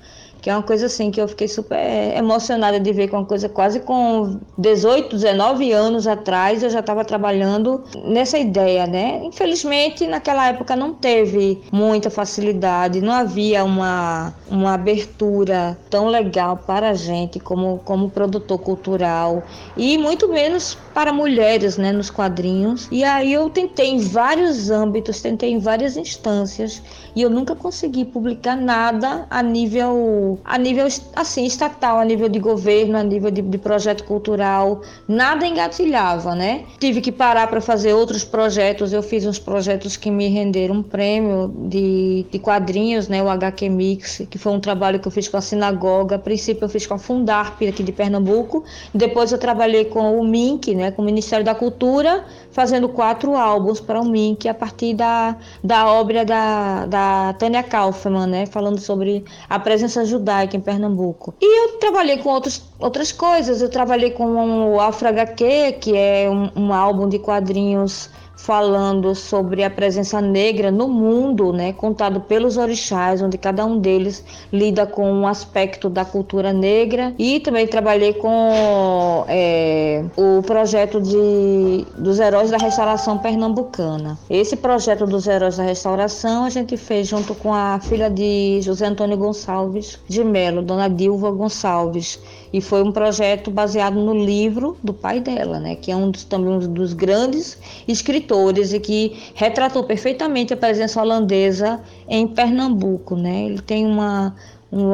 que 0.46 0.50
é 0.50 0.54
uma 0.54 0.62
coisa 0.62 0.86
assim 0.86 1.10
que 1.10 1.20
eu 1.20 1.26
fiquei 1.26 1.48
super 1.48 1.76
emocionada 2.16 2.78
de 2.78 2.92
ver 2.92 3.08
com 3.08 3.16
uma 3.16 3.26
coisa 3.26 3.48
quase 3.48 3.80
com 3.80 4.38
18, 4.56 5.16
19 5.16 5.72
anos 5.72 6.06
atrás 6.06 6.62
eu 6.62 6.70
já 6.70 6.78
estava 6.78 7.04
trabalhando 7.04 7.82
nessa 8.04 8.38
ideia, 8.38 8.86
né? 8.86 9.22
Infelizmente 9.24 10.06
naquela 10.06 10.46
época 10.46 10.76
não 10.76 10.94
teve 10.94 11.60
muita 11.72 12.10
facilidade, 12.10 13.00
não 13.00 13.12
havia 13.12 13.64
uma, 13.64 14.32
uma 14.48 14.74
abertura 14.74 15.76
tão 15.90 16.06
legal 16.06 16.56
para 16.58 16.90
a 16.90 16.94
gente 16.94 17.40
como, 17.40 17.80
como 17.84 18.08
produtor 18.08 18.60
cultural 18.60 19.42
e 19.76 19.98
muito 19.98 20.28
menos 20.28 20.78
para 20.94 21.12
mulheres, 21.12 21.76
né, 21.76 21.90
nos 21.90 22.08
quadrinhos. 22.08 22.86
E 22.92 23.02
aí 23.02 23.32
eu 23.32 23.50
tentei 23.50 23.90
em 23.90 23.98
vários 23.98 24.70
âmbitos, 24.70 25.20
tentei 25.20 25.50
em 25.50 25.58
várias 25.58 25.96
instâncias 25.96 26.80
e 27.16 27.22
eu 27.22 27.30
nunca 27.30 27.56
consegui 27.56 28.04
publicar 28.04 28.56
nada 28.56 29.26
a 29.28 29.42
nível 29.42 30.35
a 30.44 30.58
nível 30.58 30.86
assim 31.14 31.44
estatal, 31.44 31.98
a 31.98 32.04
nível 32.04 32.28
de 32.28 32.38
governo, 32.38 32.96
a 32.96 33.02
nível 33.02 33.30
de, 33.30 33.42
de 33.42 33.58
projeto 33.58 34.04
cultural, 34.04 34.82
nada 35.08 35.46
engatilhava, 35.46 36.34
né? 36.34 36.64
Tive 36.78 37.00
que 37.00 37.10
parar 37.10 37.46
para 37.48 37.60
fazer 37.60 37.92
outros 37.94 38.24
projetos. 38.24 38.92
Eu 38.92 39.02
fiz 39.02 39.24
uns 39.24 39.38
projetos 39.38 39.96
que 39.96 40.10
me 40.10 40.28
renderam 40.28 40.76
um 40.76 40.82
prêmio 40.82 41.52
de, 41.68 42.26
de 42.30 42.38
quadrinhos, 42.38 43.08
né? 43.08 43.22
O 43.22 43.28
HQ 43.28 43.68
Mix, 43.68 44.22
que 44.30 44.38
foi 44.38 44.52
um 44.52 44.60
trabalho 44.60 45.00
que 45.00 45.08
eu 45.08 45.12
fiz 45.12 45.28
com 45.28 45.36
a 45.36 45.40
sinagoga. 45.40 46.16
A 46.16 46.18
princípio 46.18 46.64
eu 46.64 46.68
fiz 46.68 46.86
com 46.86 46.94
a 46.94 46.98
Fundarp 46.98 47.62
aqui 47.62 47.82
de 47.82 47.92
Pernambuco. 47.92 48.64
Depois 48.94 49.32
eu 49.32 49.38
trabalhei 49.38 49.86
com 49.86 50.20
o 50.20 50.24
Mink, 50.24 50.74
né? 50.74 50.90
Com 50.90 51.02
o 51.02 51.04
Ministério 51.04 51.44
da 51.44 51.54
Cultura, 51.54 52.24
fazendo 52.50 52.88
quatro 52.88 53.34
álbuns 53.36 53.80
para 53.80 54.00
o 54.00 54.04
Mink 54.04 54.48
a 54.48 54.54
partir 54.54 54.94
da, 54.94 55.36
da 55.62 55.90
obra 55.90 56.24
da, 56.24 56.86
da 56.86 57.34
Tânia 57.38 57.62
Kaufmann, 57.62 58.26
né? 58.26 58.46
Falando 58.46 58.78
sobre 58.80 59.24
a 59.48 59.58
presença 59.58 60.04
judaica 60.04 60.25
em 60.56 60.60
Pernambuco. 60.60 61.34
E 61.40 61.64
eu 61.64 61.78
trabalhei 61.78 62.18
com 62.18 62.30
outros, 62.30 62.62
outras 62.78 63.12
coisas. 63.12 63.60
Eu 63.62 63.68
trabalhei 63.68 64.10
com 64.10 64.74
o 64.74 64.80
Afro 64.80 65.08
HQ, 65.08 65.78
que 65.80 65.96
é 65.96 66.28
um, 66.28 66.50
um 66.56 66.72
álbum 66.72 67.08
de 67.08 67.18
quadrinhos 67.18 68.10
falando 68.36 69.14
sobre 69.14 69.64
a 69.64 69.70
presença 69.70 70.20
negra 70.20 70.70
no 70.70 70.86
mundo, 70.86 71.52
né, 71.52 71.72
contado 71.72 72.20
pelos 72.20 72.58
orixás, 72.58 73.22
onde 73.22 73.38
cada 73.38 73.64
um 73.64 73.78
deles 73.78 74.22
lida 74.52 74.86
com 74.86 75.10
um 75.10 75.26
aspecto 75.26 75.88
da 75.88 76.04
cultura 76.04 76.52
negra. 76.52 77.14
E 77.18 77.40
também 77.40 77.66
trabalhei 77.66 78.12
com 78.12 79.24
é, 79.26 80.04
o 80.16 80.42
projeto 80.42 81.00
de, 81.00 81.86
dos 81.96 82.20
Heróis 82.20 82.50
da 82.50 82.58
Restauração 82.58 83.18
Pernambucana. 83.18 84.18
Esse 84.28 84.54
projeto 84.54 85.06
dos 85.06 85.26
Heróis 85.26 85.56
da 85.56 85.64
Restauração 85.64 86.44
a 86.44 86.50
gente 86.50 86.76
fez 86.76 87.08
junto 87.08 87.34
com 87.34 87.54
a 87.54 87.80
filha 87.80 88.10
de 88.10 88.60
José 88.60 88.86
Antônio 88.86 89.16
Gonçalves 89.16 89.98
de 90.06 90.22
Melo, 90.22 90.62
Dona 90.62 90.88
Dilva 90.88 91.30
Gonçalves. 91.30 92.20
E 92.52 92.60
foi 92.60 92.82
um 92.82 92.92
projeto 92.92 93.50
baseado 93.50 93.94
no 93.94 94.14
livro 94.14 94.76
do 94.82 94.92
pai 94.92 95.20
dela, 95.20 95.58
né, 95.58 95.74
que 95.74 95.90
é 95.90 95.96
um 95.96 96.10
dos, 96.10 96.24
também 96.24 96.52
um 96.52 96.58
dos 96.58 96.92
grandes 96.92 97.58
escritores 97.88 98.25
e 98.72 98.80
que 98.80 99.16
retratou 99.34 99.84
perfeitamente 99.84 100.52
a 100.52 100.56
presença 100.56 101.00
holandesa 101.00 101.80
em 102.08 102.26
Pernambuco. 102.26 103.16
Né? 103.16 103.44
Ele 103.44 103.60
tem 103.60 103.86
uma, 103.86 104.34
um 104.72 104.90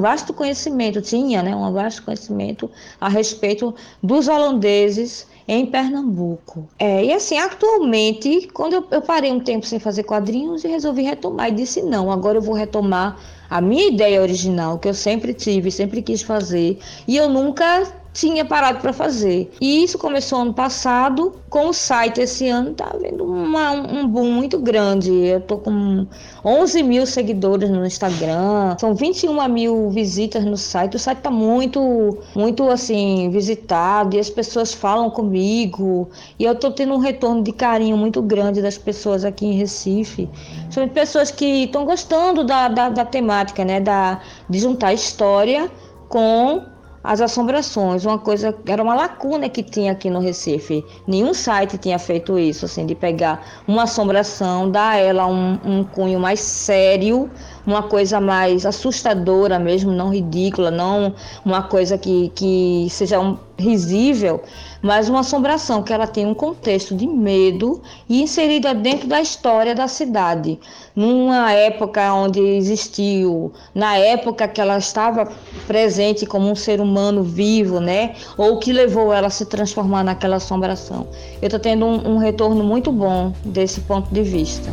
vasto 0.00 0.32
conhecimento, 0.32 1.00
tinha 1.00 1.42
né, 1.42 1.54
um 1.54 1.72
vasto 1.72 2.02
conhecimento 2.02 2.70
a 3.00 3.08
respeito 3.08 3.74
dos 4.02 4.28
holandeses 4.28 5.26
em 5.48 5.64
Pernambuco. 5.64 6.68
É, 6.78 7.04
e 7.06 7.12
assim, 7.12 7.38
atualmente, 7.38 8.48
quando 8.52 8.74
eu, 8.74 8.84
eu, 8.90 9.00
parei 9.00 9.32
um 9.32 9.40
tempo 9.40 9.64
sem 9.64 9.78
fazer 9.78 10.02
quadrinhos 10.02 10.62
e 10.62 10.68
resolvi 10.68 11.02
retomar, 11.02 11.48
e 11.48 11.52
disse: 11.52 11.80
não, 11.80 12.12
agora 12.12 12.36
eu 12.36 12.42
vou 12.42 12.54
retomar 12.54 13.18
a 13.48 13.60
minha 13.62 13.88
ideia 13.88 14.20
original, 14.20 14.78
que 14.78 14.86
eu 14.86 14.92
sempre 14.92 15.32
tive, 15.32 15.70
sempre 15.70 16.02
quis 16.02 16.20
fazer, 16.20 16.78
e 17.06 17.16
eu 17.16 17.30
nunca 17.30 17.82
tinha 18.12 18.44
parado 18.44 18.80
para 18.80 18.92
fazer. 18.92 19.50
E 19.60 19.84
isso 19.84 19.98
começou 19.98 20.40
ano 20.40 20.52
passado, 20.52 21.34
com 21.48 21.68
o 21.68 21.72
site 21.72 22.20
esse 22.20 22.48
ano 22.48 22.74
tá 22.74 22.92
vendo 23.00 23.24
uma, 23.24 23.72
um 23.72 24.06
boom 24.06 24.30
muito 24.32 24.58
grande. 24.58 25.12
Eu 25.12 25.40
tô 25.40 25.58
com 25.58 26.06
11 26.44 26.82
mil 26.82 27.06
seguidores 27.06 27.70
no 27.70 27.84
Instagram, 27.86 28.76
são 28.78 28.94
21 28.94 29.48
mil 29.48 29.90
visitas 29.90 30.44
no 30.44 30.56
site. 30.56 30.96
O 30.96 30.98
site 30.98 31.18
tá 31.18 31.30
muito, 31.30 32.18
muito 32.34 32.68
assim, 32.68 33.30
visitado 33.30 34.16
e 34.16 34.18
as 34.18 34.30
pessoas 34.30 34.72
falam 34.72 35.10
comigo. 35.10 36.08
E 36.38 36.44
eu 36.44 36.54
tô 36.54 36.70
tendo 36.70 36.94
um 36.94 36.98
retorno 36.98 37.42
de 37.42 37.52
carinho 37.52 37.96
muito 37.96 38.20
grande 38.22 38.60
das 38.60 38.76
pessoas 38.76 39.24
aqui 39.24 39.46
em 39.46 39.52
Recife. 39.52 40.28
São 40.70 40.88
pessoas 40.88 41.30
que 41.30 41.64
estão 41.64 41.84
gostando 41.84 42.44
da, 42.44 42.68
da, 42.68 42.88
da 42.88 43.04
temática, 43.04 43.64
né? 43.64 43.80
Da, 43.80 44.20
de 44.48 44.58
juntar 44.58 44.92
história 44.92 45.70
com 46.08 46.62
as 47.02 47.20
assombrações, 47.20 48.04
uma 48.04 48.18
coisa 48.18 48.54
era 48.66 48.82
uma 48.82 48.94
lacuna 48.94 49.48
que 49.48 49.62
tinha 49.62 49.92
aqui 49.92 50.10
no 50.10 50.18
Recife. 50.18 50.84
Nenhum 51.06 51.32
site 51.32 51.78
tinha 51.78 51.98
feito 51.98 52.38
isso, 52.38 52.64
assim, 52.64 52.84
de 52.86 52.94
pegar 52.94 53.62
uma 53.66 53.84
assombração, 53.84 54.70
dar 54.70 54.98
ela 54.98 55.26
um, 55.26 55.58
um 55.64 55.84
cunho 55.84 56.18
mais 56.18 56.40
sério, 56.40 57.30
uma 57.68 57.82
coisa 57.82 58.18
mais 58.18 58.64
assustadora 58.64 59.58
mesmo, 59.58 59.92
não 59.92 60.08
ridícula, 60.08 60.70
não 60.70 61.14
uma 61.44 61.62
coisa 61.62 61.98
que, 61.98 62.32
que 62.34 62.86
seja 62.88 63.20
um, 63.20 63.36
risível, 63.58 64.40
mas 64.80 65.10
uma 65.10 65.20
assombração 65.20 65.82
que 65.82 65.92
ela 65.92 66.06
tem 66.06 66.24
um 66.24 66.32
contexto 66.32 66.94
de 66.94 67.06
medo 67.06 67.82
e 68.08 68.22
inserida 68.22 68.74
dentro 68.74 69.06
da 69.06 69.20
história 69.20 69.74
da 69.74 69.86
cidade, 69.86 70.58
numa 70.96 71.52
época 71.52 72.14
onde 72.14 72.40
existiu, 72.40 73.52
na 73.74 73.98
época 73.98 74.48
que 74.48 74.62
ela 74.62 74.78
estava 74.78 75.30
presente 75.66 76.24
como 76.24 76.50
um 76.50 76.54
ser 76.54 76.80
humano 76.80 77.22
vivo, 77.22 77.80
né? 77.80 78.14
Ou 78.38 78.58
que 78.58 78.72
levou 78.72 79.12
ela 79.12 79.26
a 79.26 79.30
se 79.30 79.44
transformar 79.44 80.02
naquela 80.04 80.36
assombração. 80.36 81.06
Eu 81.42 81.48
estou 81.48 81.60
tendo 81.60 81.84
um, 81.84 82.14
um 82.14 82.16
retorno 82.16 82.64
muito 82.64 82.90
bom 82.90 83.34
desse 83.44 83.82
ponto 83.82 84.08
de 84.10 84.22
vista. 84.22 84.72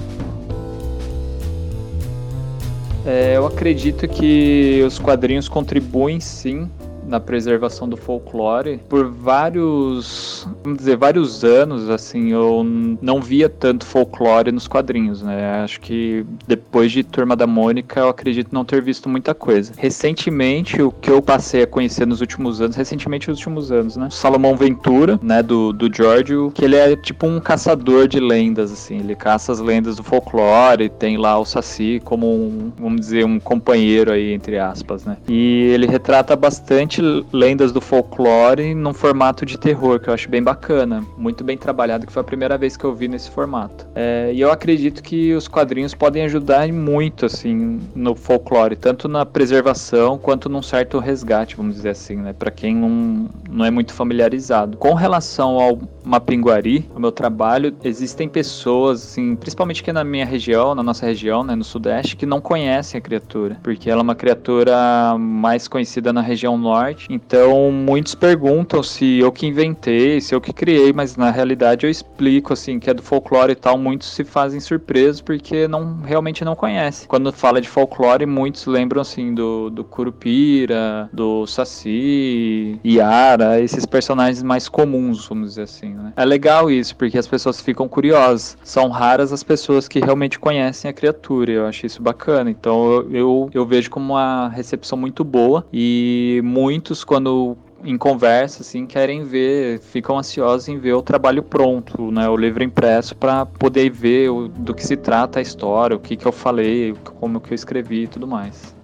É, 3.06 3.38
eu 3.38 3.46
acredito 3.46 4.08
que 4.08 4.82
os 4.86 4.98
quadrinhos 4.98 5.48
contribuem 5.48 6.20
sim 6.20 6.68
na 7.08 7.20
preservação 7.20 7.88
do 7.88 7.98
folclore 7.98 8.80
por 8.90 9.10
vários, 9.10 10.48
vamos 10.64 10.80
dizer, 10.80 10.98
vários 10.98 11.44
anos, 11.44 11.90
assim, 11.90 12.32
eu 12.32 12.64
não 13.02 13.22
via 13.22 13.50
tanto 13.50 13.86
folclore 13.86 14.52
nos 14.52 14.68
quadrinhos, 14.68 15.22
né? 15.22 15.62
Acho 15.64 15.80
que 15.82 16.26
depois 16.48 16.92
de 16.92 17.04
Turma 17.04 17.36
da 17.36 17.48
Mônica, 17.48 18.00
eu 18.00 18.10
acredito 18.10 18.50
não 18.52 18.66
ter 18.66 18.82
visto 18.82 19.10
muita 19.10 19.34
coisa. 19.34 19.74
Recentemente, 19.78 20.82
o 20.82 20.92
que 20.92 21.10
eu 21.10 21.22
passei 21.22 21.64
a 21.64 21.68
conhecer 21.68 22.06
nos 22.06 22.22
últimos 22.22 22.62
anos, 22.62 22.76
recentemente 22.76 23.30
nos 23.30 23.40
últimos 23.40 23.72
anos, 23.72 23.96
né? 23.96 24.10
Salomão 24.12 24.56
Ventura, 24.56 25.20
né, 25.22 25.42
do, 25.42 25.72
do 25.72 25.94
Giorgio, 25.94 26.52
que 26.54 26.66
ele 26.66 26.76
é 26.76 26.96
tipo 26.96 27.28
um 27.28 27.40
caçador 27.40 28.08
de 28.08 28.20
lendas, 28.20 28.72
assim, 28.72 29.00
ele 29.00 29.16
caça 29.16 29.52
as 29.52 29.60
lendas 29.60 29.96
do 29.96 30.04
folclore, 30.04 30.90
tem 30.90 31.18
lá 31.18 31.38
o 31.40 31.46
Saci 31.46 32.02
como 32.04 32.28
um, 32.28 32.72
vamos 32.78 33.02
dizer, 33.02 33.26
um 33.26 33.40
companheiro 33.40 34.12
aí, 34.12 34.34
entre 34.34 34.58
aspas, 34.58 35.06
né? 35.06 35.18
E 35.28 35.72
ele 35.74 35.88
retrata 35.88 36.36
bastante 36.36 36.95
lendas 37.02 37.72
do 37.72 37.82
folclore 37.82 38.74
num 38.74 38.94
formato 38.94 39.46
de 39.46 39.58
terror, 39.58 40.00
que 40.00 40.10
eu 40.10 40.14
acho 40.14 40.30
bem 40.30 40.42
bacana. 40.42 41.04
Muito 41.18 41.44
bem 41.44 41.58
trabalhado, 41.58 42.06
que 42.06 42.14
foi 42.14 42.22
a 42.22 42.26
primeira 42.26 42.58
vez 42.58 42.78
que 42.78 42.84
eu 42.84 42.94
vi 42.94 43.08
nesse 43.08 43.30
formato. 43.30 43.88
É, 43.96 44.32
e 44.34 44.42
eu 44.42 44.52
acredito 44.52 45.02
que 45.04 45.34
os 45.34 45.48
quadrinhos 45.48 45.94
podem 45.94 46.24
ajudar 46.24 46.68
muito, 46.72 47.26
assim, 47.26 47.80
no 47.96 48.16
folclore, 48.16 48.76
tanto 48.76 49.08
na 49.08 49.26
preservação 49.26 50.18
quanto 50.18 50.50
num 50.50 50.62
certo 50.62 51.00
resgate, 51.00 51.56
vamos 51.56 51.76
dizer 51.76 51.90
assim, 51.90 52.18
né? 52.18 52.34
Pra 52.34 52.52
quem 52.52 52.76
não, 52.76 53.30
não 53.50 53.66
é 53.66 53.72
muito 53.72 53.94
familiarizado. 53.94 54.78
Com 54.78 54.94
relação 54.94 55.60
ao 55.60 55.80
Mapinguari, 56.04 56.90
o 56.96 57.00
meu 57.00 57.12
trabalho, 57.12 57.76
existem 57.84 58.30
pessoas, 58.30 59.04
assim, 59.04 59.36
principalmente 59.36 59.82
aqui 59.82 59.92
na 59.92 60.04
minha 60.04 60.26
região, 60.26 60.76
na 60.76 60.84
nossa 60.84 61.06
região, 61.06 61.44
né, 61.44 61.56
no 61.56 61.64
Sudeste, 61.64 62.16
que 62.16 62.26
não 62.26 62.40
conhecem 62.40 62.98
a 62.98 63.02
criatura, 63.02 63.58
porque 63.64 63.90
ela 63.90 64.02
é 64.02 64.04
uma 64.04 64.16
criatura 64.16 65.18
mais 65.18 65.68
conhecida 65.68 66.14
na 66.14 66.22
região 66.22 66.58
norte 66.58 66.85
Então, 67.10 67.72
muitos 67.72 68.16
perguntam 68.16 68.84
se 68.84 69.20
eu 69.20 69.32
que 69.32 69.46
inventei, 69.46 70.20
se 70.22 70.36
eu 70.36 70.42
que 70.42 70.54
criei, 70.54 70.94
mas 70.94 71.16
na 71.16 71.32
realidade 71.32 71.86
eu 71.86 71.90
explico 71.90 72.54
assim 72.54 72.80
que 72.80 72.90
é 72.90 72.94
do 72.94 73.02
folclore 73.02 73.54
e 73.54 73.56
tal. 73.56 73.78
Muitos 73.78 74.10
se 74.10 74.24
fazem 74.24 74.60
surpresos 74.60 75.22
porque 75.22 75.68
não 75.68 76.02
realmente 76.02 76.44
não 76.44 76.56
conhecem. 76.56 77.08
Quando 77.08 77.32
fala 77.32 77.62
de 77.62 77.70
folclore, 77.70 78.26
muitos 78.26 78.66
lembram 78.66 79.02
assim 79.02 79.34
do, 79.34 79.70
do 79.70 79.84
Curupira, 79.84 81.10
do 81.12 81.46
Saci, 81.48 82.80
Yara, 82.86 83.60
esses 83.60 83.86
personagens 83.86 84.44
mais 84.44 84.68
comuns, 84.70 85.28
vamos 85.28 85.50
dizer 85.50 85.64
assim. 85.64 85.90
Né? 85.90 86.14
É 86.16 86.26
legal 86.26 86.70
isso 86.70 86.96
porque 86.96 87.18
as 87.18 87.28
pessoas 87.28 87.62
ficam 87.62 87.88
curiosas. 87.88 88.58
São 88.64 88.90
raras 88.90 89.32
as 89.32 89.44
pessoas 89.44 89.88
que 89.88 90.00
realmente 90.00 90.40
conhecem 90.40 90.90
a 90.90 90.94
criatura. 90.94 91.52
Eu 91.52 91.66
acho 91.66 91.86
isso 91.86 92.02
bacana. 92.02 92.50
Então 92.50 92.92
eu, 92.92 93.12
eu, 93.12 93.50
eu 93.54 93.66
vejo 93.66 93.90
como 93.90 94.14
uma 94.14 94.50
recepção 94.50 94.98
muito 94.98 95.24
boa 95.24 95.66
e 95.72 96.42
muito 96.44 96.75
muitos, 96.76 97.06
quando 97.06 97.58
em 97.86 97.98
conversa, 97.98 98.62
assim, 98.62 98.86
querem 98.86 99.24
ver, 99.24 99.80
ficam 99.80 100.18
ansiosos 100.18 100.68
em 100.68 100.78
ver 100.78 100.94
o 100.94 101.02
trabalho 101.02 101.42
pronto, 101.42 102.12
né, 102.12 102.28
o 102.28 102.36
livro 102.36 102.64
impresso, 102.64 103.16
para 103.16 103.46
poder 103.46 103.90
ver 103.90 104.30
o, 104.30 104.50
do 104.50 104.74
que 104.74 104.86
se 104.86 104.98
trata 104.98 105.40
a 105.40 105.42
história, 105.42 105.96
o 105.96 106.00
que, 106.00 106.18
que 106.18 106.26
eu 106.26 106.34
falei, 106.34 106.94
como 107.18 107.40
que 107.40 107.54
eu 107.54 107.56
escrevi 107.56 108.04
e 108.04 108.08
tudo 108.08 108.28
mais. 108.28 108.76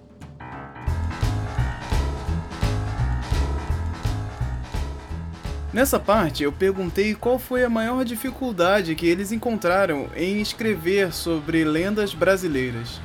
Nessa 5.70 5.98
parte, 5.98 6.42
eu 6.42 6.52
perguntei 6.52 7.14
qual 7.14 7.38
foi 7.38 7.64
a 7.64 7.68
maior 7.68 8.04
dificuldade 8.06 8.94
que 8.94 9.06
eles 9.06 9.32
encontraram 9.32 10.06
em 10.16 10.40
escrever 10.40 11.12
sobre 11.12 11.62
lendas 11.64 12.14
brasileiras. 12.14 13.00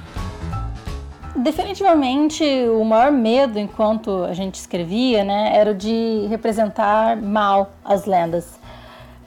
Definitivamente, 1.38 2.43
o 2.69 2.83
maior 2.83 3.11
medo 3.11 3.59
enquanto 3.59 4.23
a 4.23 4.33
gente 4.33 4.55
escrevia, 4.55 5.23
né, 5.23 5.51
era 5.55 5.73
de 5.73 6.25
representar 6.29 7.15
mal 7.15 7.71
as 7.85 8.05
lendas. 8.05 8.57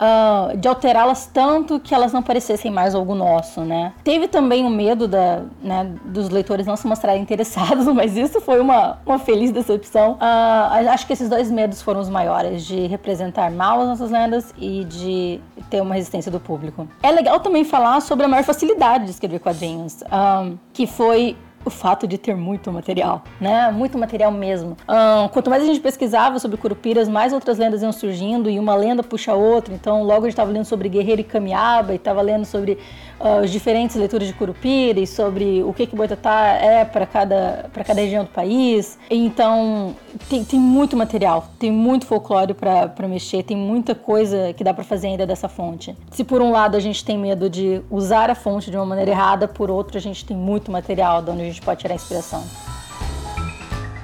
Uh, 0.00 0.56
de 0.56 0.66
alterá-las 0.66 1.26
tanto 1.26 1.78
que 1.78 1.94
elas 1.94 2.10
não 2.10 2.22
parecessem 2.22 2.70
mais 2.70 2.94
algo 2.94 3.14
nosso, 3.14 3.60
né? 3.60 3.92
Teve 4.02 4.28
também 4.28 4.64
o 4.64 4.70
medo 4.70 5.06
da, 5.06 5.42
né, 5.62 5.92
dos 6.06 6.30
leitores 6.30 6.66
não 6.66 6.74
se 6.74 6.86
mostrarem 6.86 7.20
interessados, 7.20 7.84
mas 7.92 8.16
isso 8.16 8.40
foi 8.40 8.60
uma, 8.60 8.98
uma 9.04 9.18
feliz 9.18 9.52
decepção. 9.52 10.12
Uh, 10.12 10.88
acho 10.88 11.06
que 11.06 11.12
esses 11.12 11.28
dois 11.28 11.50
medos 11.50 11.82
foram 11.82 12.00
os 12.00 12.08
maiores, 12.08 12.64
de 12.64 12.86
representar 12.86 13.50
mal 13.50 13.78
as 13.82 13.88
nossas 13.88 14.10
lendas 14.10 14.54
e 14.56 14.84
de 14.84 15.38
ter 15.68 15.82
uma 15.82 15.94
resistência 15.94 16.32
do 16.32 16.40
público. 16.40 16.88
É 17.02 17.10
legal 17.10 17.38
também 17.38 17.62
falar 17.62 18.00
sobre 18.00 18.24
a 18.24 18.28
maior 18.28 18.42
facilidade 18.42 19.04
de 19.04 19.10
escrever 19.10 19.38
quadrinhos, 19.38 20.00
uh, 20.00 20.58
que 20.72 20.86
foi 20.86 21.36
o 21.64 21.70
fato 21.70 22.06
de 22.06 22.16
ter 22.16 22.34
muito 22.34 22.72
material, 22.72 23.22
né? 23.40 23.70
Muito 23.70 23.98
material 23.98 24.30
mesmo. 24.30 24.76
Um, 24.88 25.28
quanto 25.28 25.50
mais 25.50 25.62
a 25.62 25.66
gente 25.66 25.80
pesquisava 25.80 26.38
sobre 26.38 26.56
Curupiras, 26.56 27.08
mais 27.08 27.32
outras 27.32 27.58
lendas 27.58 27.82
iam 27.82 27.92
surgindo 27.92 28.48
e 28.48 28.58
uma 28.58 28.74
lenda 28.74 29.02
puxa 29.02 29.32
a 29.32 29.34
outra. 29.34 29.74
Então, 29.74 30.02
logo 30.02 30.20
a 30.20 30.28
gente 30.28 30.30
estava 30.30 30.50
lendo 30.50 30.64
sobre 30.64 30.88
Guerreiro 30.88 31.20
e 31.20 31.24
Camiaba 31.24 31.92
e 31.92 31.96
estava 31.96 32.22
lendo 32.22 32.44
sobre 32.44 32.78
uh, 33.20 33.44
as 33.44 33.50
diferentes 33.50 33.96
leituras 33.96 34.26
de 34.26 34.34
Curupira 34.34 35.00
e 35.00 35.06
sobre 35.06 35.62
o 35.62 35.72
que 35.72 35.86
que 35.86 35.94
Boitatá 35.94 36.46
é 36.60 36.84
para 36.84 37.06
cada, 37.06 37.68
para 37.72 37.84
cada 37.84 38.00
região 38.00 38.24
do 38.24 38.30
país. 38.30 38.98
Então, 39.10 39.94
tem, 40.28 40.44
tem 40.44 40.58
muito 40.58 40.96
material, 40.96 41.48
tem 41.58 41.70
muito 41.70 42.06
folclore 42.06 42.54
para 42.54 43.08
mexer, 43.08 43.42
tem 43.42 43.56
muita 43.56 43.94
coisa 43.94 44.52
que 44.54 44.64
dá 44.64 44.72
para 44.72 44.84
fazer 44.84 45.08
ainda 45.08 45.26
dessa 45.26 45.48
fonte. 45.48 45.94
Se 46.10 46.24
por 46.24 46.40
um 46.40 46.50
lado 46.50 46.76
a 46.76 46.80
gente 46.80 47.04
tem 47.04 47.18
medo 47.18 47.50
de 47.50 47.82
usar 47.90 48.30
a 48.30 48.34
fonte 48.34 48.70
de 48.70 48.76
uma 48.76 48.86
maneira 48.86 49.10
errada, 49.10 49.46
por 49.46 49.70
outro 49.70 49.98
a 49.98 50.00
gente 50.00 50.24
tem 50.24 50.36
muito 50.36 50.70
material 50.70 51.22
de 51.22 51.30
onde 51.30 51.49
gente 51.52 51.62
pode 51.62 51.80
tirar 51.80 51.94
inspiração. 51.94 52.44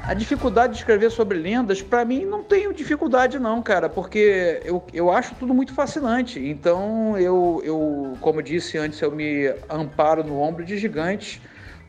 A 0.03 0.14
dificuldade 0.14 0.74
de 0.74 0.78
escrever 0.78 1.11
sobre 1.11 1.36
lendas, 1.36 1.82
para 1.82 2.05
mim, 2.05 2.24
não 2.24 2.40
tenho 2.40 2.72
dificuldade 2.72 3.40
não, 3.40 3.61
cara, 3.61 3.88
porque 3.88 4.61
eu, 4.64 4.80
eu 4.94 5.11
acho 5.11 5.34
tudo 5.34 5.53
muito 5.53 5.74
fascinante. 5.74 6.38
Então, 6.38 7.18
eu, 7.18 7.61
eu, 7.64 8.16
como 8.20 8.40
disse 8.40 8.78
antes, 8.78 9.01
eu 9.01 9.11
me 9.11 9.53
amparo 9.68 10.22
no 10.22 10.40
ombro 10.40 10.64
de 10.64 10.78
gigantes, 10.78 11.40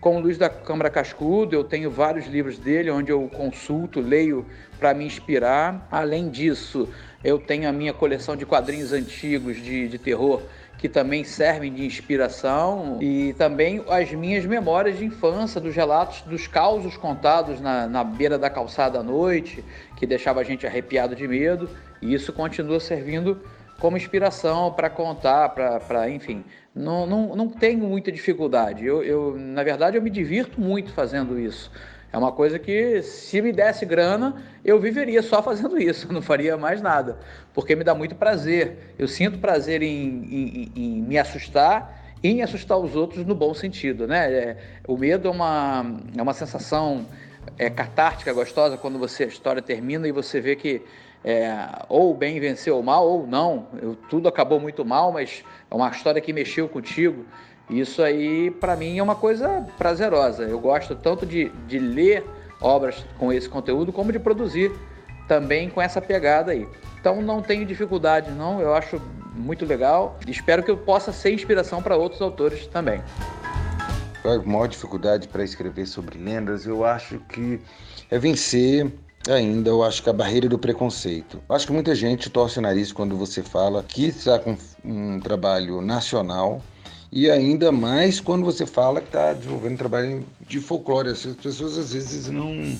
como 0.01 0.19
Luiz 0.19 0.35
da 0.35 0.49
Câmara 0.49 0.89
Cascudo, 0.89 1.55
eu 1.55 1.63
tenho 1.63 1.91
vários 1.91 2.25
livros 2.25 2.57
dele, 2.57 2.89
onde 2.89 3.11
eu 3.11 3.29
consulto, 3.29 3.99
leio 3.99 4.45
para 4.79 4.93
me 4.95 5.05
inspirar. 5.05 5.87
Além 5.91 6.29
disso, 6.29 6.89
eu 7.23 7.37
tenho 7.37 7.69
a 7.69 7.71
minha 7.71 7.93
coleção 7.93 8.35
de 8.35 8.45
quadrinhos 8.45 8.93
antigos 8.93 9.57
de, 9.57 9.87
de 9.87 9.97
terror, 9.99 10.41
que 10.77 10.87
também 10.87 11.23
servem 11.23 11.73
de 11.73 11.85
inspiração, 11.85 12.99
e 13.01 13.33
também 13.33 13.83
as 13.89 14.11
minhas 14.11 14.45
memórias 14.45 14.97
de 14.97 15.05
infância, 15.05 15.59
dos 15.59 15.75
relatos, 15.75 16.21
dos 16.21 16.47
causos 16.47 16.95
contados 16.95 17.59
na, 17.59 17.87
na 17.87 18.03
beira 18.03 18.37
da 18.37 18.49
calçada 18.49 18.99
à 18.99 19.03
noite, 19.03 19.63
que 19.95 20.05
deixava 20.05 20.41
a 20.41 20.43
gente 20.43 20.67
arrepiado 20.67 21.15
de 21.15 21.27
medo, 21.27 21.69
e 22.01 22.13
isso 22.13 22.31
continua 22.31 22.79
servindo 22.79 23.41
como 23.79 23.97
inspiração 23.97 24.71
para 24.71 24.89
contar, 24.89 25.49
para, 25.49 26.09
enfim, 26.09 26.43
não, 26.73 27.05
não, 27.05 27.35
não 27.35 27.49
tenho 27.49 27.85
muita 27.87 28.11
dificuldade. 28.11 28.85
Eu, 28.85 29.03
eu, 29.03 29.35
na 29.37 29.63
verdade, 29.63 29.97
eu 29.97 30.01
me 30.01 30.09
divirto 30.09 30.59
muito 30.61 30.91
fazendo 30.91 31.39
isso. 31.39 31.71
É 32.17 32.19
uma 32.19 32.31
coisa 32.31 32.57
que, 32.57 33.03
se 33.03 33.39
me 33.43 33.51
desse 33.51 33.85
grana, 33.85 34.43
eu 34.65 34.79
viveria 34.79 35.21
só 35.21 35.39
fazendo 35.43 35.79
isso, 35.79 36.11
não 36.11 36.19
faria 36.19 36.57
mais 36.57 36.81
nada, 36.81 37.19
porque 37.53 37.75
me 37.75 37.83
dá 37.83 37.93
muito 37.93 38.15
prazer. 38.15 38.95
Eu 38.97 39.07
sinto 39.07 39.37
prazer 39.37 39.83
em, 39.83 40.23
em, 40.25 40.71
em 40.75 41.01
me 41.03 41.19
assustar 41.19 42.15
e 42.23 42.29
em 42.29 42.41
assustar 42.41 42.75
os 42.79 42.95
outros 42.95 43.23
no 43.23 43.35
bom 43.35 43.53
sentido, 43.53 44.07
né? 44.07 44.33
É, 44.33 44.57
o 44.87 44.97
medo 44.97 45.27
é 45.27 45.31
uma, 45.31 45.85
é 46.17 46.19
uma 46.19 46.33
sensação 46.33 47.05
é, 47.55 47.69
catártica, 47.69 48.33
gostosa, 48.33 48.77
quando 48.77 48.97
você 48.97 49.25
a 49.25 49.27
história 49.27 49.61
termina 49.61 50.07
e 50.07 50.11
você 50.11 50.41
vê 50.41 50.55
que 50.55 50.81
é, 51.23 51.55
ou 51.87 52.09
o 52.11 52.13
bem 52.15 52.39
venceu 52.39 52.79
o 52.79 52.83
mal 52.83 53.07
ou 53.07 53.27
não. 53.27 53.67
Eu, 53.79 53.95
tudo 54.09 54.27
acabou 54.27 54.59
muito 54.59 54.83
mal, 54.83 55.11
mas 55.11 55.43
é 55.69 55.75
uma 55.75 55.87
história 55.91 56.19
que 56.19 56.33
mexeu 56.33 56.67
contigo. 56.67 57.27
Isso 57.69 58.01
aí, 58.01 58.49
para 58.49 58.75
mim, 58.75 58.97
é 58.97 59.03
uma 59.03 59.15
coisa 59.15 59.65
prazerosa. 59.77 60.43
Eu 60.43 60.59
gosto 60.59 60.95
tanto 60.95 61.25
de, 61.25 61.49
de 61.67 61.77
ler 61.79 62.23
obras 62.61 63.05
com 63.17 63.31
esse 63.31 63.47
conteúdo, 63.49 63.91
como 63.91 64.11
de 64.11 64.19
produzir 64.19 64.71
também 65.27 65.69
com 65.69 65.81
essa 65.81 66.01
pegada 66.01 66.51
aí. 66.51 66.67
Então 66.99 67.21
não 67.21 67.41
tenho 67.41 67.65
dificuldade 67.65 68.31
não, 68.31 68.59
eu 68.59 68.73
acho 68.73 69.01
muito 69.35 69.65
legal. 69.65 70.17
Espero 70.27 70.63
que 70.63 70.71
eu 70.71 70.77
possa 70.77 71.11
ser 71.11 71.33
inspiração 71.33 71.81
para 71.81 71.95
outros 71.95 72.21
autores 72.21 72.67
também. 72.67 73.01
A 74.23 74.37
maior 74.45 74.67
dificuldade 74.67 75.27
para 75.27 75.43
escrever 75.43 75.85
sobre 75.85 76.17
lendas, 76.17 76.65
eu 76.65 76.83
acho 76.83 77.19
que 77.29 77.59
é 78.09 78.17
vencer 78.17 78.91
ainda, 79.29 79.69
eu 79.69 79.83
acho 79.83 80.01
que 80.01 80.09
a 80.09 80.13
barreira 80.13 80.49
do 80.49 80.57
preconceito. 80.57 81.41
Eu 81.47 81.55
acho 81.55 81.67
que 81.67 81.73
muita 81.73 81.93
gente 81.93 82.29
torce 82.29 82.59
o 82.59 82.61
nariz 82.61 82.91
quando 82.91 83.15
você 83.15 83.43
fala 83.43 83.83
que 83.83 84.07
está 84.07 84.39
com 84.39 84.57
um 84.83 85.19
trabalho 85.19 85.81
nacional 85.81 86.61
e 87.11 87.29
ainda 87.29 87.71
mais 87.71 88.19
quando 88.19 88.43
você 88.43 88.65
fala 88.65 89.01
que 89.01 89.07
está 89.07 89.33
desenvolvendo 89.33 89.77
trabalho 89.77 90.25
de 90.47 90.59
folclore. 90.59 91.09
As 91.09 91.25
pessoas 91.25 91.77
às 91.77 91.93
vezes 91.93 92.27
não 92.29 92.77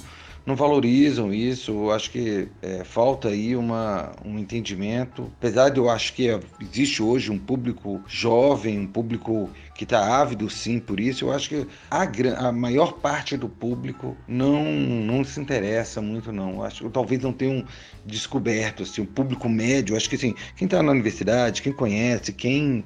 não 0.47 0.55
valorizam 0.55 1.34
isso. 1.34 1.91
Acho 1.91 2.09
que 2.09 2.47
é, 2.61 2.82
falta 2.86 3.28
aí 3.28 3.53
uma, 3.53 4.13
um 4.23 4.39
entendimento. 4.39 5.30
Apesar 5.38 5.67
de 5.69 5.78
eu 5.78 5.89
acho 5.89 6.13
que 6.13 6.39
existe 6.61 7.03
hoje 7.03 7.30
um 7.30 7.38
público 7.38 8.01
jovem, 8.07 8.80
um 8.80 8.88
público 8.88 9.49
que 9.78 9.84
está 9.84 10.19
ávido 10.19 10.49
sim 10.49 10.80
por 10.80 10.99
isso, 10.99 11.25
eu 11.25 11.32
acho 11.32 11.49
que 11.49 11.67
a, 11.91 12.47
a 12.47 12.51
maior 12.51 12.93
parte 12.93 13.38
do 13.38 13.47
público 13.47 14.17
não, 14.28 14.63
não 14.65 15.23
se 15.23 15.39
interessa 15.39 16.01
muito, 16.01 16.32
não. 16.32 16.55
Eu 16.55 16.63
acho 16.63 16.84
que 16.84 16.89
talvez 16.89 17.21
não 17.21 17.32
tenham 17.32 17.63
descoberto, 18.03 18.84
assim, 18.84 19.01
o 19.01 19.05
público 19.05 19.47
médio, 19.47 19.95
acho 19.95 20.09
que 20.09 20.15
assim, 20.15 20.34
quem 20.55 20.65
está 20.65 20.82
na 20.82 20.91
universidade, 20.91 21.61
quem 21.61 21.71
conhece, 21.71 22.34
quem. 22.34 22.84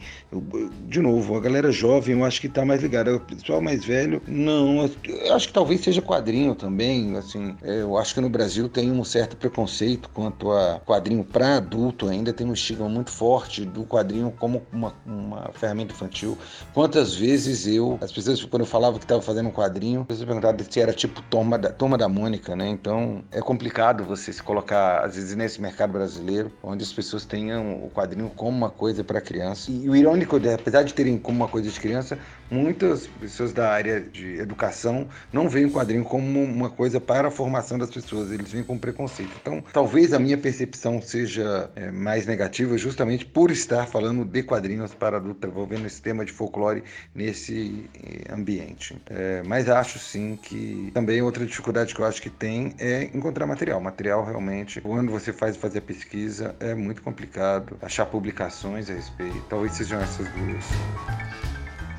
De 0.87 0.99
novo, 0.99 1.37
a 1.37 1.39
galera 1.39 1.71
jovem 1.71 2.17
eu 2.17 2.25
acho 2.25 2.41
que 2.41 2.47
está 2.47 2.65
mais 2.65 2.81
ligada. 2.81 3.15
O 3.15 3.19
pessoal 3.19 3.61
mais 3.61 3.85
velho, 3.85 4.21
não. 4.27 4.89
Eu 5.05 5.35
acho 5.35 5.47
que 5.47 5.53
talvez 5.53 5.81
seja 5.81 6.01
quadrinho 6.01 6.55
também, 6.55 7.15
assim. 7.15 7.55
É, 7.61 7.81
eu 7.81 7.97
acho 7.97 8.13
que 8.13 8.21
no 8.21 8.29
Brasil 8.29 8.67
tem 8.67 8.91
um 8.91 9.03
certo 9.03 9.37
preconceito 9.37 10.09
quanto 10.13 10.51
a 10.51 10.79
quadrinho 10.79 11.23
para 11.23 11.57
adulto 11.57 12.09
ainda, 12.09 12.33
tem 12.33 12.47
um 12.47 12.53
estigma 12.53 12.89
muito 12.89 13.11
forte 13.11 13.63
do 13.63 13.83
quadrinho 13.83 14.33
como 14.37 14.63
uma, 14.71 14.93
uma 15.05 15.51
ferramenta 15.53 15.93
infantil 15.93 16.37
Quantas 16.81 17.13
vezes 17.13 17.67
eu, 17.67 17.99
as 18.01 18.11
pessoas, 18.11 18.43
quando 18.43 18.63
eu 18.63 18.65
falava 18.65 18.97
que 18.97 19.05
estava 19.05 19.21
fazendo 19.21 19.49
um 19.49 19.51
quadrinho, 19.51 20.01
as 20.01 20.07
pessoas 20.07 20.25
perguntavam 20.25 20.65
se 20.67 20.79
era 20.79 20.91
tipo 20.91 21.21
Toma 21.21 21.55
da, 21.55 21.71
Toma 21.71 21.95
da 21.95 22.09
Mônica, 22.09 22.55
né? 22.55 22.67
Então 22.69 23.23
é 23.31 23.39
complicado 23.39 24.03
você 24.03 24.33
se 24.33 24.41
colocar, 24.41 25.05
às 25.05 25.13
vezes, 25.13 25.35
nesse 25.35 25.61
mercado 25.61 25.93
brasileiro, 25.93 26.51
onde 26.63 26.83
as 26.83 26.91
pessoas 26.91 27.23
tenham 27.23 27.85
o 27.85 27.91
quadrinho 27.91 28.31
como 28.31 28.57
uma 28.57 28.71
coisa 28.71 29.03
para 29.03 29.21
criança. 29.21 29.71
E 29.71 29.87
o 29.87 29.95
irônico, 29.95 30.37
apesar 30.37 30.81
de 30.81 30.95
terem 30.95 31.19
como 31.19 31.37
uma 31.37 31.47
coisa 31.47 31.69
de 31.69 31.79
criança, 31.79 32.17
muitas 32.51 33.07
pessoas 33.07 33.53
da 33.53 33.71
área 33.71 34.01
de 34.01 34.35
educação 34.35 35.07
não 35.31 35.47
veem 35.47 35.65
o 35.65 35.71
quadrinho 35.71 36.03
como 36.03 36.43
uma 36.43 36.69
coisa 36.69 36.99
para 36.99 37.29
a 37.29 37.31
formação 37.31 37.79
das 37.79 37.89
pessoas, 37.89 38.29
eles 38.31 38.51
veem 38.51 38.63
com 38.63 38.77
preconceito. 38.77 39.31
Então, 39.41 39.63
talvez 39.71 40.13
a 40.13 40.19
minha 40.19 40.37
percepção 40.37 41.01
seja 41.01 41.71
é, 41.75 41.89
mais 41.89 42.25
negativa 42.25 42.77
justamente 42.77 43.25
por 43.25 43.49
estar 43.49 43.87
falando 43.87 44.25
de 44.25 44.43
quadrinhos 44.43 44.93
para 44.93 45.17
adultos, 45.17 45.49
envolvendo 45.49 45.85
esse 45.85 46.01
tema 46.01 46.25
de 46.25 46.31
folclore 46.31 46.83
nesse 47.15 47.89
eh, 48.03 48.33
ambiente. 48.33 49.01
É, 49.09 49.41
mas 49.45 49.69
acho 49.69 49.97
sim 49.99 50.37
que 50.41 50.91
também 50.93 51.21
outra 51.21 51.45
dificuldade 51.45 51.93
que 51.95 52.01
eu 52.01 52.05
acho 52.05 52.21
que 52.21 52.29
tem 52.29 52.73
é 52.77 53.03
encontrar 53.13 53.45
material. 53.45 53.79
Material 53.79 54.25
realmente, 54.25 54.81
quando 54.81 55.11
você 55.11 55.31
faz 55.31 55.55
fazer 55.55 55.79
a 55.79 55.81
pesquisa, 55.81 56.55
é 56.59 56.75
muito 56.75 57.01
complicado 57.01 57.77
achar 57.81 58.05
publicações 58.05 58.89
a 58.89 58.93
respeito. 58.93 59.41
Talvez 59.49 59.73
sejam 59.73 60.01
essas 60.01 60.27
duas. 60.29 61.50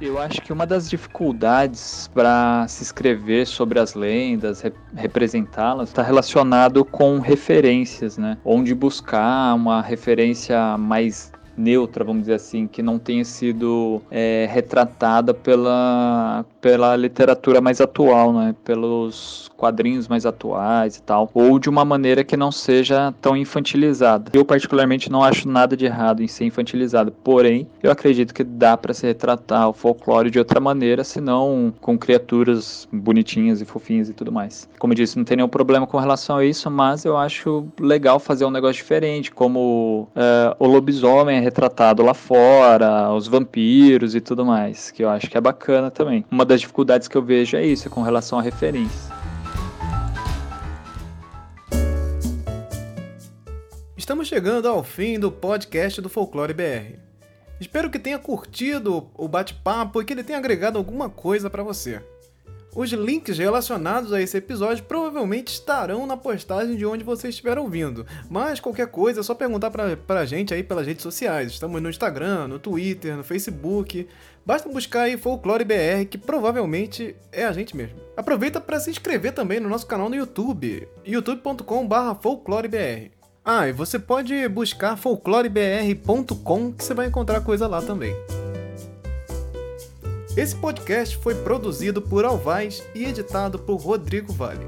Eu 0.02 0.20
acho 0.20 0.42
que 0.42 0.52
uma 0.52 0.66
das 0.66 0.90
dificuldades 0.90 2.10
para 2.14 2.68
se 2.68 2.84
escrever 2.84 3.48
sobre 3.48 3.80
as 3.80 3.94
lendas, 3.94 4.62
rep 4.62 4.76
representá-las, 4.94 5.90
está 5.90 6.04
relacionado 6.04 6.84
com 6.84 7.20
referências, 7.20 8.18
né? 8.18 8.38
Onde 8.44 8.76
buscar 8.76 9.54
uma 9.56 9.82
referência 9.82 10.78
mais 10.78 11.32
neutra, 11.58 12.04
vamos 12.04 12.24
dizer 12.24 12.34
assim, 12.34 12.68
que 12.68 12.84
não 12.84 13.00
tenha 13.00 13.24
sido 13.24 14.02
é, 14.12 14.48
retratada 14.52 15.34
pela, 15.34 16.46
pela 16.60 16.96
literatura 16.96 17.62
mais 17.62 17.80
atual, 17.80 18.34
né? 18.34 18.56
pelos 18.64 19.50
quadrinhos 19.56 20.08
mais 20.08 20.26
atuais 20.26 20.98
e 20.98 21.02
tal, 21.02 21.30
ou 21.34 21.58
de 21.60 21.70
uma 21.70 21.86
maneira 21.86 22.24
que 22.24 22.38
não 22.38 22.52
seja 22.52 23.14
tão 23.22 23.36
infantilizada. 23.36 24.32
Eu 24.34 24.46
particularmente 24.46 25.12
não 25.12 25.24
acho 25.24 25.48
nada 25.48 25.76
de 25.76 25.86
errado 25.86 26.22
em 26.22 26.28
ser 26.28 26.46
infantilizado, 26.46 27.12
porém 27.24 27.68
eu 27.82 27.92
acredito 27.92 28.34
que 28.34 28.44
dá 28.44 28.78
para 28.78 28.94
se 28.94 29.06
retratar 29.06 29.70
o 29.70 29.74
folclore 29.74 30.30
de 30.30 30.40
outra 30.40 30.60
maneira, 30.60 31.04
senão 31.04 31.74
com 31.82 31.98
criaturas 31.98 32.88
bonitinhas 32.92 33.62
e 33.62 33.66
fofinhas 33.66 34.10
e 34.10 34.14
tudo 34.14 34.32
mais. 34.32 34.68
Como 34.80 34.94
eu 34.94 34.96
disse, 34.96 35.18
não 35.18 35.24
tem 35.26 35.38
nenhum 35.38 35.50
problema 35.50 35.88
com 35.88 35.98
relação 35.98 36.38
a 36.38 36.46
isso, 36.46 36.70
mas 36.70 37.06
eu 37.06 37.18
acho 37.18 37.68
legal 37.80 38.20
fazer 38.20 38.46
um 38.46 38.52
negócio 38.52 38.76
diferente, 38.76 39.32
como 39.32 40.08
uh, 40.16 40.56
o 40.60 40.68
lobisomem 40.68 41.38
é 41.38 41.40
retratado 41.40 42.04
lá 42.04 42.14
fora, 42.14 43.12
os 43.14 43.28
vampiros 43.28 44.16
e 44.16 44.22
tudo 44.22 44.46
mais, 44.46 44.92
que 44.92 45.04
eu 45.04 45.10
acho 45.10 45.30
que 45.30 45.38
é 45.38 45.42
bacana 45.42 45.90
também. 45.90 46.26
Uma 46.30 46.46
das 46.46 46.62
dificuldades 46.62 47.08
que 47.08 47.16
eu 47.16 47.22
vejo 47.22 47.58
é 47.58 47.66
isso, 47.66 47.90
com 47.90 48.02
relação 48.02 48.40
a 48.40 48.42
referências. 48.42 49.15
Estamos 54.06 54.28
chegando 54.28 54.68
ao 54.68 54.84
fim 54.84 55.20
do 55.20 55.32
podcast 55.32 56.00
do 56.00 56.10
Folclore 56.10 56.54
BR. 56.54 57.00
Espero 57.60 57.90
que 57.90 57.98
tenha 57.98 58.20
curtido 58.20 59.10
o 59.16 59.28
bate-papo 59.28 60.00
e 60.00 60.06
que 60.06 60.14
ele 60.14 60.24
tenha 60.24 60.38
agregado 60.38 60.78
alguma 60.78 61.10
coisa 61.10 61.50
para 61.50 61.64
você. 61.64 62.00
Os 62.76 62.92
links 62.92 63.40
relacionados 63.40 64.14
a 64.14 64.22
esse 64.22 64.38
episódio 64.38 64.84
provavelmente 64.84 65.48
estarão 65.48 66.06
na 66.06 66.16
postagem 66.16 66.76
de 66.76 66.86
onde 66.86 67.04
você 67.04 67.30
estiver 67.30 67.58
ouvindo, 67.58 68.06
mas 68.30 68.60
qualquer 68.60 68.86
coisa 68.86 69.22
é 69.22 69.24
só 69.24 69.34
perguntar 69.34 69.72
pra, 69.72 69.98
pra 69.98 70.24
gente 70.24 70.54
aí 70.54 70.62
pelas 70.62 70.86
redes 70.86 71.02
sociais. 71.02 71.54
Estamos 71.54 71.82
no 71.82 71.90
Instagram, 71.90 72.48
no 72.48 72.60
Twitter, 72.60 73.18
no 73.18 73.24
Facebook. 73.24 74.08
Basta 74.46 74.70
buscar 74.70 75.02
aí 75.04 75.18
Folclore 75.18 75.66
BR, 75.66 76.06
que 76.08 76.20
provavelmente 76.20 77.16
é 77.32 77.44
a 77.44 77.52
gente 77.52 77.76
mesmo. 77.76 77.98
Aproveita 78.16 78.62
para 78.62 78.80
se 78.80 78.92
inscrever 78.92 79.34
também 79.34 79.60
no 79.60 79.68
nosso 79.68 79.88
canal 79.88 80.10
no 80.10 80.16
YouTube, 80.16 80.88
youtube.com/folclorebr. 81.04 83.15
Ah, 83.48 83.68
e 83.68 83.72
você 83.72 84.00
pode 84.00 84.50
buscar 84.50 84.98
folclorebr.com 84.98 86.74
que 86.74 86.84
você 86.84 86.96
vai 86.96 87.06
encontrar 87.06 87.42
coisa 87.42 87.68
lá 87.68 87.80
também. 87.80 88.12
Esse 90.36 90.56
podcast 90.56 91.16
foi 91.18 91.36
produzido 91.36 92.02
por 92.02 92.26
Alvaz 92.26 92.84
e 92.96 93.06
editado 93.06 93.60
por 93.60 93.76
Rodrigo 93.76 94.34
Vale. 94.34 94.66